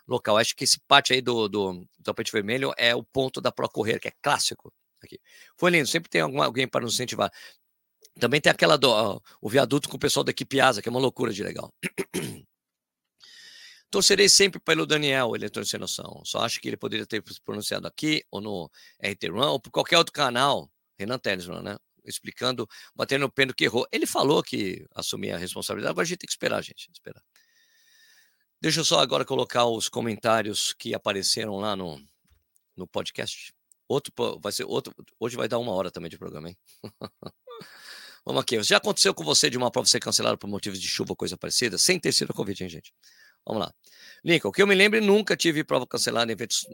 local. 0.06 0.36
Acho 0.36 0.54
que 0.54 0.64
esse 0.64 0.78
parte 0.86 1.12
aí 1.12 1.20
do, 1.20 1.48
do, 1.48 1.86
tapete 2.02 2.32
vermelho 2.32 2.72
é 2.76 2.94
o 2.94 3.02
ponto 3.02 3.40
da 3.40 3.52
Pro 3.52 3.68
Correr, 3.68 3.98
que 3.98 4.08
é 4.08 4.12
clássico. 4.22 4.72
Aqui. 5.02 5.20
Foi 5.56 5.70
lindo, 5.70 5.86
sempre 5.86 6.10
tem 6.10 6.20
alguém 6.20 6.66
para 6.66 6.82
nos 6.82 6.94
incentivar. 6.94 7.30
Também 8.18 8.40
tem 8.40 8.50
aquela 8.50 8.78
do 8.78 9.22
o 9.40 9.48
viaduto 9.48 9.88
com 9.88 9.96
o 9.96 10.00
pessoal 10.00 10.24
da 10.24 10.30
equipe 10.30 10.60
Asa, 10.60 10.80
que 10.80 10.88
é 10.88 10.90
uma 10.90 11.00
loucura 11.00 11.32
de 11.32 11.42
legal. 11.42 11.72
Torcerei 13.90 14.28
sempre 14.28 14.60
pelo 14.60 14.86
Daniel, 14.86 15.34
ele 15.36 15.48
sem 15.64 15.78
noção. 15.78 16.22
Só 16.24 16.40
acho 16.40 16.60
que 16.60 16.68
ele 16.68 16.76
poderia 16.76 17.06
ter 17.06 17.22
pronunciado 17.44 17.86
aqui, 17.86 18.24
ou 18.30 18.40
no 18.40 18.70
RT1, 19.02 19.52
ou 19.52 19.60
por 19.60 19.70
qualquer 19.70 19.98
outro 19.98 20.12
canal, 20.12 20.70
Renan 20.98 21.18
Telisman, 21.18 21.62
né? 21.62 21.78
Explicando, 22.04 22.68
batendo 22.94 23.26
o 23.26 23.30
pêndulo 23.30 23.54
que 23.54 23.64
errou. 23.64 23.86
Ele 23.92 24.06
falou 24.06 24.42
que 24.42 24.84
assumia 24.94 25.36
a 25.36 25.38
responsabilidade, 25.38 25.90
agora 25.90 26.04
a 26.04 26.08
gente 26.08 26.18
tem 26.18 26.26
que 26.26 26.32
esperar, 26.32 26.62
gente. 26.62 26.90
Esperar. 26.92 27.22
Deixa 28.60 28.80
eu 28.80 28.84
só 28.84 29.00
agora 29.00 29.24
colocar 29.24 29.66
os 29.66 29.88
comentários 29.88 30.72
que 30.72 30.94
apareceram 30.94 31.56
lá 31.56 31.76
no, 31.76 32.00
no 32.74 32.86
podcast. 32.86 33.52
Outro 33.88 34.12
vai 34.40 34.50
ser 34.50 34.64
outro. 34.64 34.94
Hoje 35.20 35.36
vai 35.36 35.46
dar 35.46 35.58
uma 35.58 35.72
hora 35.72 35.90
também 35.90 36.10
de 36.10 36.18
programa, 36.18 36.48
hein? 36.48 36.56
Vamos 38.24 38.42
aqui. 38.42 38.60
Já 38.62 38.78
aconteceu 38.78 39.14
com 39.14 39.22
você 39.22 39.48
de 39.48 39.56
uma 39.56 39.70
prova 39.70 39.86
ser 39.86 40.00
cancelada 40.00 40.36
por 40.36 40.48
motivos 40.48 40.80
de 40.80 40.88
chuva 40.88 41.12
ou 41.12 41.16
coisa 41.16 41.36
parecida? 41.36 41.78
Sem 41.78 42.00
ter 42.00 42.12
sido 42.12 42.34
Covid, 42.34 42.64
hein, 42.64 42.68
gente? 42.68 42.92
Vamos 43.46 43.62
lá. 43.62 43.72
Lincoln, 44.24 44.48
o 44.48 44.52
que 44.52 44.60
eu 44.60 44.66
me 44.66 44.74
lembro, 44.74 45.00
nunca 45.00 45.36
tive 45.36 45.62
prova 45.62 45.86
cancelada 45.86 46.32
eventos 46.32 46.66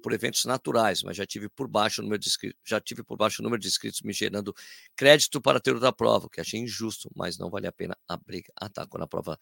por 0.00 0.12
eventos 0.12 0.44
naturais, 0.44 1.02
mas 1.02 1.16
já 1.16 1.26
tive 1.26 1.48
por 1.48 1.66
baixo 1.66 2.00
o 2.00 2.04
número 2.04 2.20
de 2.20 2.28
inscritos, 2.28 2.60
já 2.64 2.80
tive 2.80 3.02
por 3.02 3.16
baixo 3.16 3.42
o 3.42 3.42
número 3.42 3.60
de 3.60 3.66
inscritos 3.66 4.02
me 4.02 4.12
gerando 4.12 4.54
crédito 4.94 5.40
para 5.40 5.58
ter 5.58 5.74
outra 5.74 5.92
prova, 5.92 6.28
que 6.30 6.40
achei 6.40 6.60
injusto, 6.60 7.10
mas 7.16 7.36
não 7.36 7.50
vale 7.50 7.66
a 7.66 7.72
pena 7.72 7.96
a 8.06 8.16
briga. 8.16 8.52
Ah, 8.54 8.68
tá. 8.68 8.86
Quando 8.86 9.02
a 9.02 9.08
prova 9.08 9.36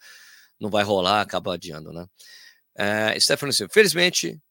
não 0.61 0.69
vai 0.69 0.83
rolar, 0.83 1.21
acaba 1.21 1.55
adiando, 1.55 1.91
né? 1.91 2.07
É, 2.75 3.19
Stephanie, 3.19 3.53
felizmente, 3.69 4.41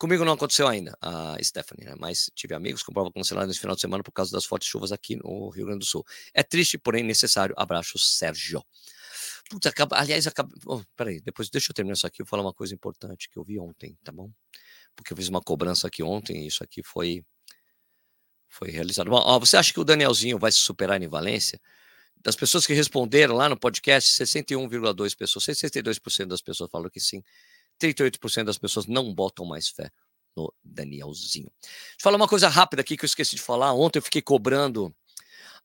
Comigo 0.00 0.24
não 0.24 0.32
aconteceu 0.32 0.66
ainda, 0.66 0.96
a 0.98 1.36
Stephanie, 1.42 1.84
né? 1.84 1.94
mas 1.98 2.30
tive 2.34 2.54
amigos 2.54 2.82
com 2.82 2.90
prova 2.90 3.12
cancelada 3.12 3.46
nesse 3.46 3.60
final 3.60 3.74
de 3.74 3.82
semana 3.82 4.02
por 4.02 4.12
causa 4.12 4.32
das 4.32 4.46
fortes 4.46 4.66
chuvas 4.66 4.92
aqui 4.92 5.14
no 5.14 5.50
Rio 5.50 5.66
Grande 5.66 5.80
do 5.80 5.84
Sul. 5.84 6.02
É 6.32 6.42
triste, 6.42 6.78
porém 6.78 7.04
necessário. 7.04 7.54
Abraço, 7.58 7.98
Sérgio. 7.98 8.64
Putz, 9.50 9.66
acaba, 9.66 9.98
aliás, 9.98 10.26
acaba, 10.26 10.50
oh, 10.64 10.80
peraí, 10.96 11.20
depois 11.20 11.50
deixa 11.50 11.70
eu 11.70 11.74
terminar 11.74 11.92
isso 11.92 12.06
aqui, 12.06 12.22
eu 12.22 12.24
vou 12.24 12.30
falar 12.30 12.42
uma 12.42 12.54
coisa 12.54 12.74
importante 12.74 13.28
que 13.28 13.38
eu 13.38 13.44
vi 13.44 13.58
ontem, 13.58 13.94
tá 14.02 14.10
bom? 14.10 14.30
Porque 14.96 15.12
eu 15.12 15.16
fiz 15.18 15.28
uma 15.28 15.42
cobrança 15.42 15.86
aqui 15.86 16.02
ontem 16.02 16.44
e 16.44 16.46
isso 16.46 16.64
aqui 16.64 16.82
foi, 16.82 17.22
foi 18.48 18.70
realizado. 18.70 19.10
Bom, 19.10 19.20
ó, 19.22 19.38
você 19.38 19.58
acha 19.58 19.70
que 19.70 19.80
o 19.80 19.84
Danielzinho 19.84 20.38
vai 20.38 20.50
se 20.50 20.58
superar 20.58 21.02
em 21.02 21.08
Valência? 21.08 21.60
Das 22.22 22.36
pessoas 22.36 22.66
que 22.66 22.74
responderam 22.74 23.34
lá 23.34 23.48
no 23.48 23.58
podcast, 23.58 24.22
61,2 24.22 25.16
pessoas, 25.16 25.44
62% 25.44 26.26
das 26.26 26.42
pessoas 26.42 26.70
falaram 26.70 26.90
que 26.90 27.00
sim. 27.00 27.22
38% 27.80 28.44
das 28.44 28.58
pessoas 28.58 28.86
não 28.86 29.14
botam 29.14 29.46
mais 29.46 29.68
fé 29.68 29.90
no 30.36 30.52
Danielzinho. 30.62 31.50
Deixa 31.60 31.96
eu 31.98 32.02
falar 32.02 32.16
uma 32.16 32.28
coisa 32.28 32.48
rápida 32.48 32.82
aqui 32.82 32.96
que 32.96 33.04
eu 33.04 33.08
esqueci 33.08 33.36
de 33.36 33.42
falar. 33.42 33.72
Ontem 33.72 33.98
eu 33.98 34.02
fiquei 34.02 34.20
cobrando 34.20 34.94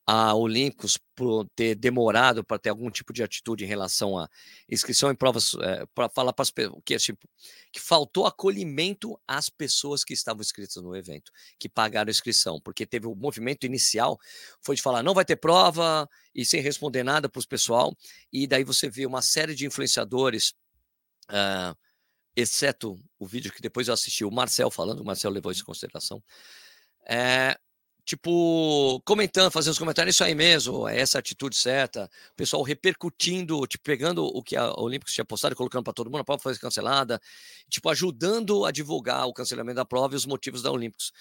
a 0.07 0.35
Olímpicos 0.35 0.99
por 1.15 1.49
ter 1.55 1.73
demorado 1.73 2.43
para 2.43 2.59
ter 2.59 2.69
algum 2.69 2.91
tipo 2.91 3.11
de 3.11 3.23
atitude 3.23 3.63
em 3.63 3.67
relação 3.67 4.19
à 4.19 4.29
inscrição 4.69 5.09
em 5.09 5.15
provas, 5.15 5.55
é, 5.55 5.81
eh, 5.81 5.85
para 5.95 6.07
falar 6.09 6.31
para 6.31 6.43
as 6.43 6.51
pessoas 6.51 6.81
que, 6.85 6.95
tipo, 6.97 7.27
que 7.71 7.79
faltou 7.79 8.27
acolhimento 8.27 9.19
às 9.27 9.49
pessoas 9.49 10.03
que 10.03 10.13
estavam 10.13 10.41
inscritas 10.41 10.75
no 10.83 10.95
evento, 10.95 11.31
que 11.57 11.67
pagaram 11.67 12.09
a 12.09 12.11
inscrição, 12.11 12.61
porque 12.61 12.85
teve 12.85 13.07
o 13.07 13.15
movimento 13.15 13.65
inicial, 13.65 14.19
foi 14.61 14.75
de 14.75 14.81
falar 14.81 15.01
não 15.01 15.13
vai 15.15 15.25
ter 15.25 15.37
prova 15.37 16.07
e 16.35 16.45
sem 16.45 16.61
responder 16.61 17.03
nada 17.03 17.27
para 17.27 17.39
os 17.39 17.45
pessoal, 17.47 17.95
e 18.31 18.45
daí 18.45 18.63
você 18.63 18.87
vê 18.87 19.07
uma 19.07 19.23
série 19.23 19.55
de 19.55 19.65
influenciadores, 19.65 20.53
uh, 21.31 21.75
exceto 22.35 22.95
o 23.17 23.25
vídeo 23.25 23.51
que 23.51 23.61
depois 23.61 23.87
eu 23.87 23.93
assisti, 23.95 24.23
o 24.23 24.31
Marcel 24.31 24.69
falando, 24.69 24.99
o 24.99 25.05
Marcel 25.05 25.31
levou 25.31 25.51
isso 25.51 25.61
em 25.61 25.65
consideração, 25.65 26.23
é, 27.07 27.57
tipo, 28.05 29.01
comentando, 29.03 29.51
fazendo 29.51 29.71
os 29.73 29.79
comentários, 29.79 30.15
isso 30.15 30.23
aí 30.23 30.35
mesmo, 30.35 30.87
é 30.87 30.99
essa 30.99 31.17
atitude 31.17 31.55
certa, 31.55 32.09
o 32.31 32.35
pessoal 32.35 32.61
repercutindo, 32.61 33.65
tipo, 33.65 33.83
pegando 33.83 34.23
o 34.23 34.43
que 34.43 34.55
a 34.55 34.71
Olímpicos 34.79 35.13
tinha 35.13 35.25
postado 35.25 35.53
e 35.53 35.57
colocando 35.57 35.83
para 35.83 35.93
todo 35.93 36.09
mundo, 36.09 36.21
a 36.21 36.23
prova 36.23 36.41
foi 36.41 36.55
cancelada, 36.57 37.19
tipo, 37.67 37.89
ajudando 37.89 38.63
a 38.63 38.71
divulgar 38.71 39.25
o 39.27 39.33
cancelamento 39.33 39.77
da 39.77 39.85
prova 39.85 40.13
e 40.13 40.17
os 40.17 40.25
motivos 40.25 40.61
da 40.61 40.71
Olímpicos, 40.71 41.11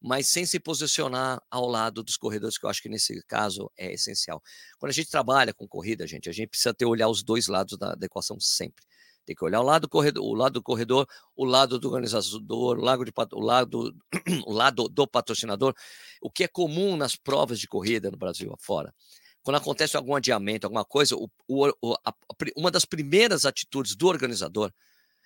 mas 0.00 0.28
sem 0.28 0.44
se 0.44 0.58
posicionar 0.58 1.40
ao 1.48 1.68
lado 1.68 2.02
dos 2.02 2.16
corredores, 2.16 2.58
que 2.58 2.66
eu 2.66 2.70
acho 2.70 2.82
que 2.82 2.88
nesse 2.88 3.22
caso 3.22 3.70
é 3.76 3.92
essencial. 3.92 4.42
Quando 4.80 4.90
a 4.90 4.94
gente 4.94 5.08
trabalha 5.08 5.54
com 5.54 5.68
corrida, 5.68 6.08
gente, 6.08 6.28
a 6.28 6.32
gente 6.32 6.48
precisa 6.48 6.74
ter 6.74 6.86
olhar 6.86 7.08
os 7.08 7.22
dois 7.22 7.46
lados 7.46 7.78
da, 7.78 7.94
da 7.94 8.06
equação 8.06 8.40
sempre. 8.40 8.84
Tem 9.24 9.36
que 9.36 9.44
olhar 9.44 9.60
o 9.60 9.64
lado 9.64 9.82
do 9.82 9.88
corredor, 9.88 10.24
o 10.24 10.34
lado 10.34 10.52
do 10.54 10.62
corredor, 10.62 11.06
o 11.36 11.44
lado 11.44 11.78
do 11.78 11.88
organizador, 11.88 12.78
o 12.78 12.82
lado, 12.82 13.04
de, 13.04 13.12
o 13.32 13.40
lado, 13.40 13.96
o 14.46 14.52
lado 14.52 14.88
do 14.88 15.06
patrocinador, 15.06 15.74
o 16.20 16.30
que 16.30 16.44
é 16.44 16.48
comum 16.48 16.96
nas 16.96 17.14
provas 17.14 17.60
de 17.60 17.68
corrida 17.68 18.10
no 18.10 18.16
Brasil 18.16 18.52
afora. 18.52 18.92
Quando 19.42 19.56
acontece 19.56 19.96
algum 19.96 20.14
adiamento, 20.14 20.66
alguma 20.66 20.84
coisa, 20.84 21.16
o, 21.16 21.28
o, 21.48 21.94
a, 22.04 22.14
uma 22.56 22.70
das 22.70 22.84
primeiras 22.84 23.46
atitudes 23.46 23.94
do 23.94 24.08
organizador 24.08 24.72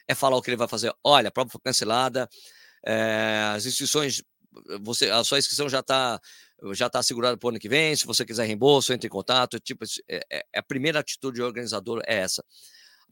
é 0.07 0.15
falar 0.15 0.37
o 0.37 0.43
que 0.43 0.51
ele 0.51 0.57
vai 0.57 0.69
fazer. 0.69 0.93
Olha, 1.03 1.29
a 1.29 1.33
prova 1.33 1.51
foi 1.51 1.61
cancelada, 1.63 2.29
é, 2.85 3.53
as 3.55 3.65
inscrições, 3.65 4.23
você, 4.83 5.11
a 5.11 5.25
sua 5.25 5.39
inscrição 5.39 5.69
já 5.69 5.81
está 5.81 6.21
já 6.73 6.87
está 6.87 7.01
assegurada 7.01 7.37
para 7.37 7.47
o 7.47 7.51
ano 7.51 7.59
que 7.59 7.69
vem. 7.69 7.95
Se 7.95 8.07
você 8.07 8.25
quiser 8.25 8.47
reembolso, 8.47 8.93
entre 8.93 9.07
em 9.07 9.11
contato. 9.11 9.61
Tipo, 9.61 9.85
é, 10.09 10.21
é, 10.33 10.59
a 10.59 10.63
primeira 10.63 11.01
atitude 11.01 11.39
do 11.39 11.45
organizador 11.45 12.03
é 12.07 12.17
essa 12.21 12.43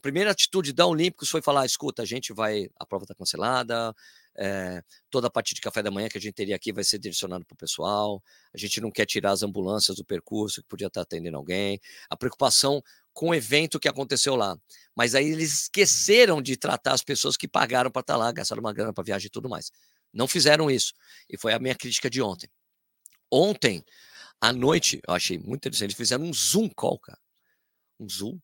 primeira 0.05 0.33
atitude 0.33 0.75
da 0.75 0.87
Olímpicos 0.87 1.31
foi 1.31 1.41
falar: 1.41 1.65
escuta, 1.65 2.03
a 2.03 2.05
gente 2.05 2.31
vai, 2.31 2.69
a 2.79 2.85
prova 2.85 3.05
está 3.05 3.15
cancelada, 3.15 3.95
é, 4.37 4.83
toda 5.09 5.29
a 5.29 5.31
parte 5.31 5.55
de 5.55 5.63
café 5.63 5.83
da 5.83 5.91
manhã 5.91 6.11
que 6.11 6.19
a 6.19 6.21
gente 6.21 6.35
teria 6.35 6.55
aqui 6.55 6.75
vai 6.75 6.85
ser 6.85 6.99
direcionada 6.99 7.43
para 7.43 7.55
o 7.55 7.57
pessoal, 7.57 8.23
a 8.53 8.59
gente 8.59 8.83
não 8.83 8.91
quer 8.91 9.07
tirar 9.07 9.31
as 9.31 9.43
ambulâncias 9.43 9.97
do 9.97 10.05
percurso 10.05 10.61
que 10.61 10.69
podia 10.69 10.89
estar 10.89 11.01
tá 11.01 11.05
atendendo 11.05 11.39
alguém, 11.39 11.81
a 12.11 12.17
preocupação 12.19 12.83
com 13.15 13.31
o 13.31 13.35
evento 13.35 13.81
que 13.81 13.89
aconteceu 13.89 14.37
lá. 14.37 14.59
Mas 14.95 15.15
aí 15.15 15.27
eles 15.27 15.63
esqueceram 15.63 16.43
de 16.43 16.55
tratar 16.55 16.93
as 16.93 17.03
pessoas 17.03 17.35
que 17.35 17.49
pagaram 17.49 17.91
para 17.91 18.01
estar 18.01 18.15
tá 18.15 18.19
lá, 18.19 18.31
gastaram 18.31 18.61
uma 18.61 18.75
grana 18.75 18.93
para 18.93 19.05
viagem 19.05 19.29
e 19.29 19.31
tudo 19.31 19.49
mais. 19.49 19.73
Não 20.13 20.29
fizeram 20.29 20.71
isso. 20.71 20.93
E 21.31 21.39
foi 21.39 21.55
a 21.55 21.59
minha 21.59 21.75
crítica 21.75 22.11
de 22.11 22.21
ontem. 22.21 22.51
Ontem, 23.33 23.83
à 24.39 24.53
noite, 24.53 25.01
eu 25.09 25.15
achei 25.15 25.39
muito 25.39 25.63
interessante, 25.63 25.87
eles 25.87 25.97
fizeram 25.97 26.25
um 26.25 26.35
Zoom 26.35 26.69
call, 26.69 26.99
cara. 26.99 27.19
Um 27.99 28.07
Zoom, 28.07 28.39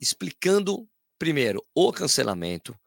explicando 0.00 0.88
primeiro, 1.18 1.64
o 1.74 1.92
cancelamento, 1.92 2.78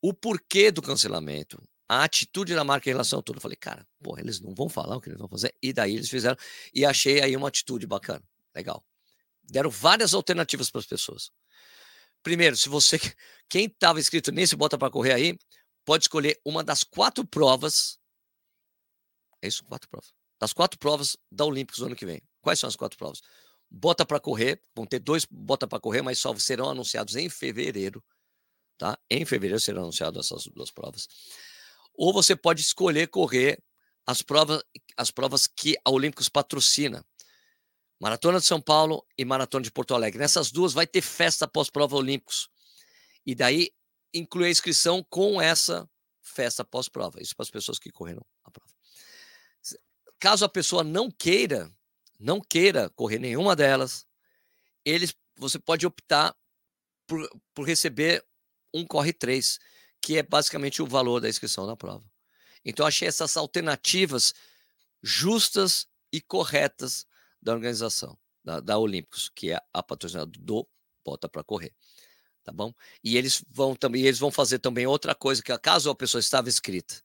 o 0.00 0.12
porquê 0.12 0.70
do 0.70 0.82
cancelamento, 0.82 1.62
a 1.88 2.04
atitude 2.04 2.54
da 2.54 2.62
marca 2.62 2.88
em 2.88 2.92
relação 2.92 3.18
a 3.18 3.22
tudo. 3.22 3.38
Eu 3.38 3.40
falei, 3.40 3.56
cara, 3.56 3.86
porra, 4.02 4.20
eles 4.20 4.40
não 4.40 4.54
vão 4.54 4.68
falar 4.68 4.96
o 4.96 5.00
que 5.00 5.08
eles 5.08 5.18
vão 5.18 5.28
fazer. 5.28 5.54
E 5.60 5.72
daí 5.72 5.96
eles 5.96 6.08
fizeram, 6.08 6.36
e 6.72 6.84
achei 6.84 7.20
aí 7.20 7.36
uma 7.36 7.48
atitude 7.48 7.86
bacana, 7.86 8.22
legal. 8.54 8.84
Deram 9.42 9.68
várias 9.68 10.14
alternativas 10.14 10.70
para 10.70 10.80
as 10.80 10.86
pessoas. 10.86 11.32
Primeiro, 12.22 12.56
se 12.56 12.68
você, 12.68 12.98
quem 13.48 13.66
estava 13.66 13.98
inscrito 13.98 14.30
nesse 14.30 14.54
Bota 14.54 14.78
para 14.78 14.90
Correr 14.90 15.12
aí, 15.12 15.38
pode 15.84 16.04
escolher 16.04 16.40
uma 16.44 16.62
das 16.62 16.84
quatro 16.84 17.26
provas. 17.26 17.98
É 19.42 19.48
isso? 19.48 19.64
Quatro 19.64 19.88
provas. 19.88 20.12
Das 20.38 20.52
quatro 20.52 20.78
provas 20.78 21.16
da 21.30 21.44
Olímpicos 21.44 21.80
do 21.80 21.86
ano 21.86 21.96
que 21.96 22.06
vem. 22.06 22.22
Quais 22.40 22.60
são 22.60 22.68
as 22.68 22.76
quatro 22.76 22.96
provas? 22.96 23.20
Bota 23.70 24.04
para 24.04 24.18
correr, 24.18 24.62
vão 24.74 24.84
ter 24.84 24.98
dois 24.98 25.24
bota 25.30 25.66
para 25.66 25.78
correr, 25.78 26.02
mas 26.02 26.18
só 26.18 26.34
serão 26.36 26.70
anunciados 26.70 27.14
em 27.14 27.28
fevereiro, 27.28 28.02
tá? 28.76 28.98
Em 29.08 29.24
fevereiro 29.24 29.60
serão 29.60 29.82
anunciadas 29.82 30.26
essas 30.26 30.46
duas 30.46 30.70
provas. 30.70 31.06
Ou 31.94 32.12
você 32.12 32.34
pode 32.34 32.60
escolher 32.62 33.08
correr 33.08 33.62
as 34.06 34.22
provas, 34.22 34.62
as 34.96 35.10
provas 35.10 35.46
que 35.46 35.76
a 35.84 35.90
Olímpicos 35.90 36.28
patrocina. 36.28 37.04
Maratona 38.00 38.40
de 38.40 38.46
São 38.46 38.60
Paulo 38.60 39.06
e 39.16 39.24
Maratona 39.24 39.62
de 39.62 39.70
Porto 39.70 39.94
Alegre. 39.94 40.18
Nessas 40.18 40.50
duas 40.50 40.72
vai 40.72 40.86
ter 40.86 41.02
festa 41.02 41.46
pós-prova 41.46 41.96
Olímpicos. 41.96 42.48
E 43.26 43.34
daí 43.34 43.70
inclui 44.12 44.48
a 44.48 44.50
inscrição 44.50 45.04
com 45.08 45.40
essa 45.40 45.88
festa 46.22 46.64
pós-prova. 46.64 47.20
Isso 47.20 47.36
para 47.36 47.44
as 47.44 47.50
pessoas 47.50 47.78
que 47.78 47.90
correram 47.90 48.24
a 48.42 48.50
prova. 48.50 48.72
Caso 50.18 50.44
a 50.44 50.48
pessoa 50.48 50.82
não 50.82 51.10
queira 51.10 51.70
não 52.20 52.40
queira 52.40 52.90
correr 52.90 53.18
nenhuma 53.18 53.56
delas, 53.56 54.06
eles, 54.84 55.14
você 55.36 55.58
pode 55.58 55.86
optar 55.86 56.36
por, 57.06 57.28
por 57.54 57.66
receber 57.66 58.24
um 58.72 58.86
corre 58.86 59.12
3, 59.12 59.58
que 60.02 60.18
é 60.18 60.22
basicamente 60.22 60.82
o 60.82 60.86
valor 60.86 61.20
da 61.20 61.28
inscrição 61.28 61.66
na 61.66 61.76
prova. 61.76 62.04
Então, 62.64 62.86
achei 62.86 63.08
essas 63.08 63.36
alternativas 63.36 64.34
justas 65.02 65.88
e 66.12 66.20
corretas 66.20 67.06
da 67.40 67.52
organização, 67.52 68.18
da, 68.44 68.60
da 68.60 68.78
Olímpicos, 68.78 69.30
que 69.34 69.50
é 69.50 69.58
a 69.72 69.82
patrocinadora 69.82 70.38
do 70.38 70.68
Bota 71.02 71.28
para 71.28 71.42
Correr. 71.42 71.74
Tá 72.44 72.52
bom? 72.52 72.72
E 73.02 73.16
eles 73.16 73.42
vão 73.48 73.74
também, 73.74 74.02
eles 74.02 74.18
vão 74.18 74.30
fazer 74.30 74.58
também 74.58 74.86
outra 74.86 75.14
coisa, 75.14 75.42
que 75.42 75.56
caso 75.58 75.90
a 75.90 75.94
pessoa 75.94 76.20
estava 76.20 76.48
inscrita 76.48 77.02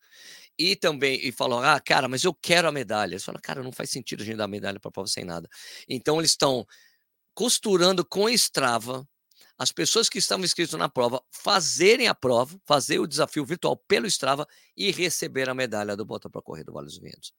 e 0.57 0.75
também 0.75 1.19
e 1.23 1.31
falam: 1.31 1.59
ah, 1.59 1.79
cara, 1.79 2.07
mas 2.07 2.23
eu 2.23 2.33
quero 2.33 2.67
a 2.67 2.71
medalha. 2.71 3.13
Eles 3.13 3.23
falam: 3.23 3.41
cara, 3.41 3.63
não 3.63 3.71
faz 3.71 3.89
sentido 3.89 4.23
a 4.23 4.25
gente 4.25 4.37
dar 4.37 4.47
medalha 4.47 4.79
para 4.79 4.91
prova 4.91 5.07
sem 5.07 5.23
nada. 5.23 5.49
Então, 5.87 6.19
eles 6.19 6.31
estão 6.31 6.65
costurando 7.33 8.05
com 8.05 8.29
Strava 8.29 9.07
as 9.57 9.71
pessoas 9.71 10.09
que 10.09 10.17
estavam 10.17 10.43
inscritas 10.43 10.77
na 10.77 10.89
prova 10.89 11.23
fazerem 11.31 12.07
a 12.07 12.15
prova, 12.15 12.59
fazer 12.65 12.99
o 12.99 13.07
desafio 13.07 13.45
virtual 13.45 13.77
pelo 13.77 14.05
Strava 14.07 14.45
e 14.75 14.91
receber 14.91 15.49
a 15.49 15.53
medalha 15.53 15.95
do 15.95 16.05
Bota 16.05 16.29
para 16.29 16.41
Correr 16.41 16.63
do 16.63 16.73
Vale 16.73 16.87
dos 16.87 16.97
Ventos. 16.97 17.33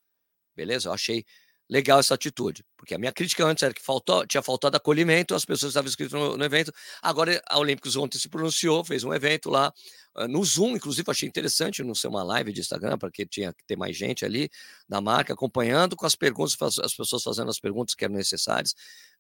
Beleza? 0.55 0.89
Eu 0.89 0.93
achei 0.95 1.25
legal 1.69 1.99
essa 1.99 2.15
atitude, 2.15 2.65
porque 2.77 2.95
a 2.95 2.99
minha 2.99 3.13
crítica 3.13 3.45
antes 3.45 3.63
era 3.63 3.75
que 3.75 3.83
faltou, 3.83 4.27
tinha 4.27 4.43
faltado 4.43 4.77
acolhimento, 4.77 5.35
as 5.35 5.45
pessoas 5.45 5.71
estavam 5.71 5.89
inscritas 5.89 6.13
no, 6.13 6.37
no, 6.37 6.45
evento. 6.45 6.73
Agora 7.03 7.43
a 7.49 7.59
Olímpicos 7.59 7.97
ontem 7.97 8.19
se 8.19 8.29
pronunciou, 8.29 8.85
fez 8.85 9.03
um 9.03 9.13
evento 9.13 9.51
lá 9.51 9.73
uh, 10.17 10.29
no 10.29 10.45
Zoom, 10.45 10.77
inclusive 10.77 11.11
achei 11.11 11.29
interessante 11.29 11.83
não 11.83 11.95
ser 11.95 12.07
uma 12.09 12.23
live 12.23 12.53
de 12.53 12.61
Instagram, 12.61 12.97
porque 12.99 13.27
tinha 13.27 13.53
que 13.53 13.65
ter 13.67 13.77
mais 13.77 13.97
gente 13.97 14.25
ali 14.25 14.49
da 14.89 15.01
marca 15.01 15.33
acompanhando 15.33 15.97
com 15.97 16.07
as 16.07 16.15
perguntas, 16.15 16.57
as 16.79 16.95
pessoas 16.95 17.23
fazendo 17.23 17.51
as 17.51 17.59
perguntas 17.59 17.95
que 17.95 18.05
eram 18.05 18.15
necessárias. 18.15 18.75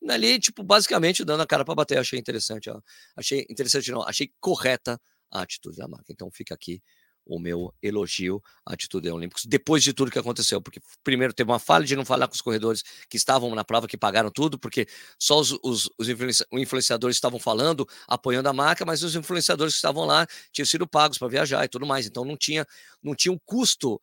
Ali, 0.09 0.39
tipo, 0.39 0.63
basicamente 0.63 1.25
dando 1.25 1.43
a 1.43 1.47
cara 1.47 1.65
para 1.65 1.75
bater, 1.75 1.99
achei 1.99 2.19
interessante, 2.19 2.71
achei 3.17 3.45
interessante 3.51 3.91
não, 3.91 4.03
achei 4.03 4.31
correta 4.41 5.01
a 5.33 5.43
atitude 5.43 5.77
da 5.77 5.89
marca. 5.89 6.13
Então 6.13 6.31
fica 6.31 6.55
aqui 6.55 6.81
o 7.27 7.39
meu 7.41 7.75
elogio 7.83 8.43
à 8.65 8.75
atitude 8.75 9.11
Olímpicos, 9.11 9.45
depois 9.45 9.83
de 9.83 9.93
tudo 9.93 10.11
que 10.11 10.19
aconteceu, 10.19 10.63
porque 10.63 10.81
primeiro 11.03 11.33
teve 11.35 11.51
uma 11.51 11.59
falha 11.59 11.85
de 11.85 11.97
não 11.97 12.05
falar 12.05 12.29
com 12.29 12.35
os 12.35 12.41
corredores 12.41 12.85
que 13.11 13.17
estavam 13.17 13.53
na 13.55 13.65
prova, 13.65 13.89
que 13.89 13.97
pagaram 13.97 14.31
tudo, 14.31 14.59
porque 14.59 14.87
só 15.19 15.41
os, 15.41 15.59
os, 15.63 15.91
os 15.99 16.09
influenciadores 16.53 17.17
estavam 17.17 17.41
falando, 17.41 17.87
apoiando 18.07 18.49
a 18.49 18.53
marca, 18.53 18.85
mas 18.85 19.03
os 19.03 19.17
influenciadores 19.17 19.75
que 19.75 19.79
estavam 19.79 20.05
lá 20.05 20.27
tinham 20.53 20.67
sido 20.67 20.87
pagos 20.87 21.19
para 21.19 21.29
viajar 21.29 21.65
e 21.65 21.69
tudo 21.69 21.85
mais, 21.85 22.07
então 22.07 22.25
não 22.25 22.37
tinha, 22.37 22.65
não 23.03 23.15
tinha 23.15 23.33
um 23.33 23.39
custo 23.45 24.01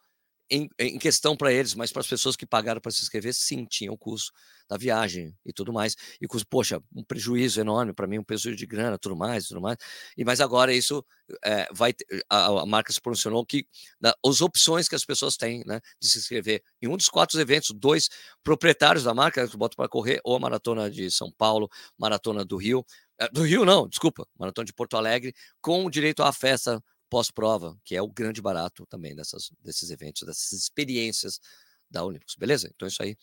em, 0.50 0.70
em 0.78 0.98
questão 0.98 1.36
para 1.36 1.52
eles, 1.52 1.74
mas 1.74 1.92
para 1.92 2.02
as 2.02 2.08
pessoas 2.08 2.36
que 2.36 2.46
pagaram 2.46 2.82
para 2.82 2.92
se 2.92 3.02
inscrever, 3.02 3.34
sim, 3.34 3.66
tinha 3.66 3.92
o 3.92 3.98
custo 3.98 4.32
da 4.70 4.78
viagem 4.78 5.36
e 5.46 5.52
tudo 5.52 5.74
mais. 5.74 5.96
E 6.22 6.28
custo, 6.28 6.48
poxa, 6.48 6.82
um 6.96 7.04
prejuízo 7.04 7.60
enorme 7.60 7.94
para 7.94 8.08
mim, 8.08 8.20
um 8.20 8.24
prejuízo 8.24 8.58
de 8.58 8.66
grana, 8.66 8.98
tudo 8.98 9.16
mais, 9.16 9.48
tudo 9.48 9.62
mais. 9.62 9.78
E 10.18 10.24
mas 10.24 10.42
agora 10.42 10.74
isso 10.74 11.04
é, 11.44 11.68
vai, 11.74 11.94
a, 12.30 12.62
a, 12.62 12.66
marca 12.66 12.92
se 12.92 13.02
posicionou 13.02 13.46
que 13.46 13.66
da, 14.00 14.16
as 14.26 14.42
opções 14.42 14.88
que 14.88 14.96
as 14.96 15.06
pessoas 15.06 15.38
têm, 15.38 15.64
né, 15.66 15.80
de 16.00 16.08
se 16.08 16.18
inscrever 16.18 16.64
em 16.82 16.88
um 16.88 16.98
dos 16.98 17.10
quatro 17.10 17.40
eventos, 17.40 17.72
dois 17.72 18.10
proprietários 18.44 19.04
da 19.04 19.14
marca 19.14 19.48
que 19.48 19.58
botam 19.58 19.76
para 19.76 19.90
correr, 19.90 20.20
ou 20.24 20.36
a 20.36 20.40
maratona 20.40 20.90
de 20.90 21.10
São 21.10 21.32
Paulo, 21.32 21.70
maratona 21.98 22.46
do 22.46 22.58
Rio, 22.58 22.86
eh, 23.20 23.30
do 23.32 23.44
Rio 23.44 23.66
não, 23.66 23.88
desculpa, 23.88 24.28
maratona 24.38 24.66
de 24.66 24.74
Porto 24.74 24.98
Alegre, 24.98 25.34
com 25.62 25.90
direito 25.90 26.24
à 26.24 26.32
festa 26.32 26.84
pós-prova, 27.14 27.80
que 27.86 27.96
é 27.96 28.02
o 28.02 28.08
grande 28.08 28.42
barato 28.42 28.88
também 28.88 29.16
dessas, 29.16 29.52
desses 29.62 29.92
eventos, 29.92 30.24
dessas 30.24 30.52
experiências 30.52 31.40
da 31.88 32.04
Olímpicos, 32.04 32.36
beleza? 32.36 32.72
Então 32.74 32.88
isso 32.88 33.04
aí, 33.04 33.16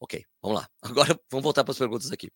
ok, 0.00 0.24
vamos 0.40 0.60
lá. 0.60 0.70
Agora 0.80 1.20
vamos 1.30 1.44
voltar 1.44 1.62
para 1.62 1.72
as 1.72 1.76
perguntas 1.76 2.10
aqui. 2.10 2.32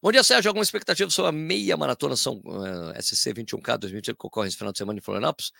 Bom 0.00 0.12
dia, 0.12 0.22
Sérgio. 0.22 0.48
Alguma 0.48 0.62
expectativa 0.62 1.10
sobre 1.10 1.30
a 1.30 1.32
meia 1.32 1.76
maratona 1.76 2.14
São 2.14 2.36
uh, 2.36 3.02
SC 3.02 3.34
21K 3.34 3.78
2020 3.78 4.14
que 4.14 4.26
ocorre 4.28 4.46
esse 4.46 4.56
final 4.56 4.70
de 4.70 4.78
semana 4.78 4.96
em 4.96 5.02
Florianópolis? 5.02 5.50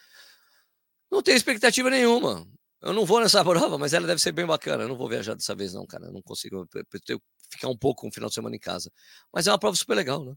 Não 1.10 1.20
tenho 1.20 1.36
expectativa 1.36 1.90
nenhuma. 1.90 2.46
Eu 2.80 2.92
não 2.92 3.04
vou 3.04 3.18
nessa 3.18 3.42
prova, 3.44 3.78
mas 3.78 3.94
ela 3.94 4.06
deve 4.06 4.20
ser 4.20 4.30
bem 4.30 4.46
bacana. 4.46 4.84
Eu 4.84 4.88
não 4.88 4.96
vou 4.96 5.08
viajar 5.08 5.34
dessa 5.34 5.56
vez, 5.56 5.74
não, 5.74 5.84
cara. 5.84 6.06
Eu 6.06 6.12
não 6.12 6.22
consigo. 6.22 6.68
Ficar 7.50 7.66
um 7.66 7.76
pouco 7.76 8.06
um 8.06 8.12
final 8.12 8.28
de 8.28 8.36
semana 8.36 8.54
em 8.54 8.60
casa. 8.60 8.92
Mas 9.34 9.48
é 9.48 9.50
uma 9.50 9.58
prova 9.58 9.74
super 9.74 9.96
legal, 9.96 10.24
né? 10.24 10.36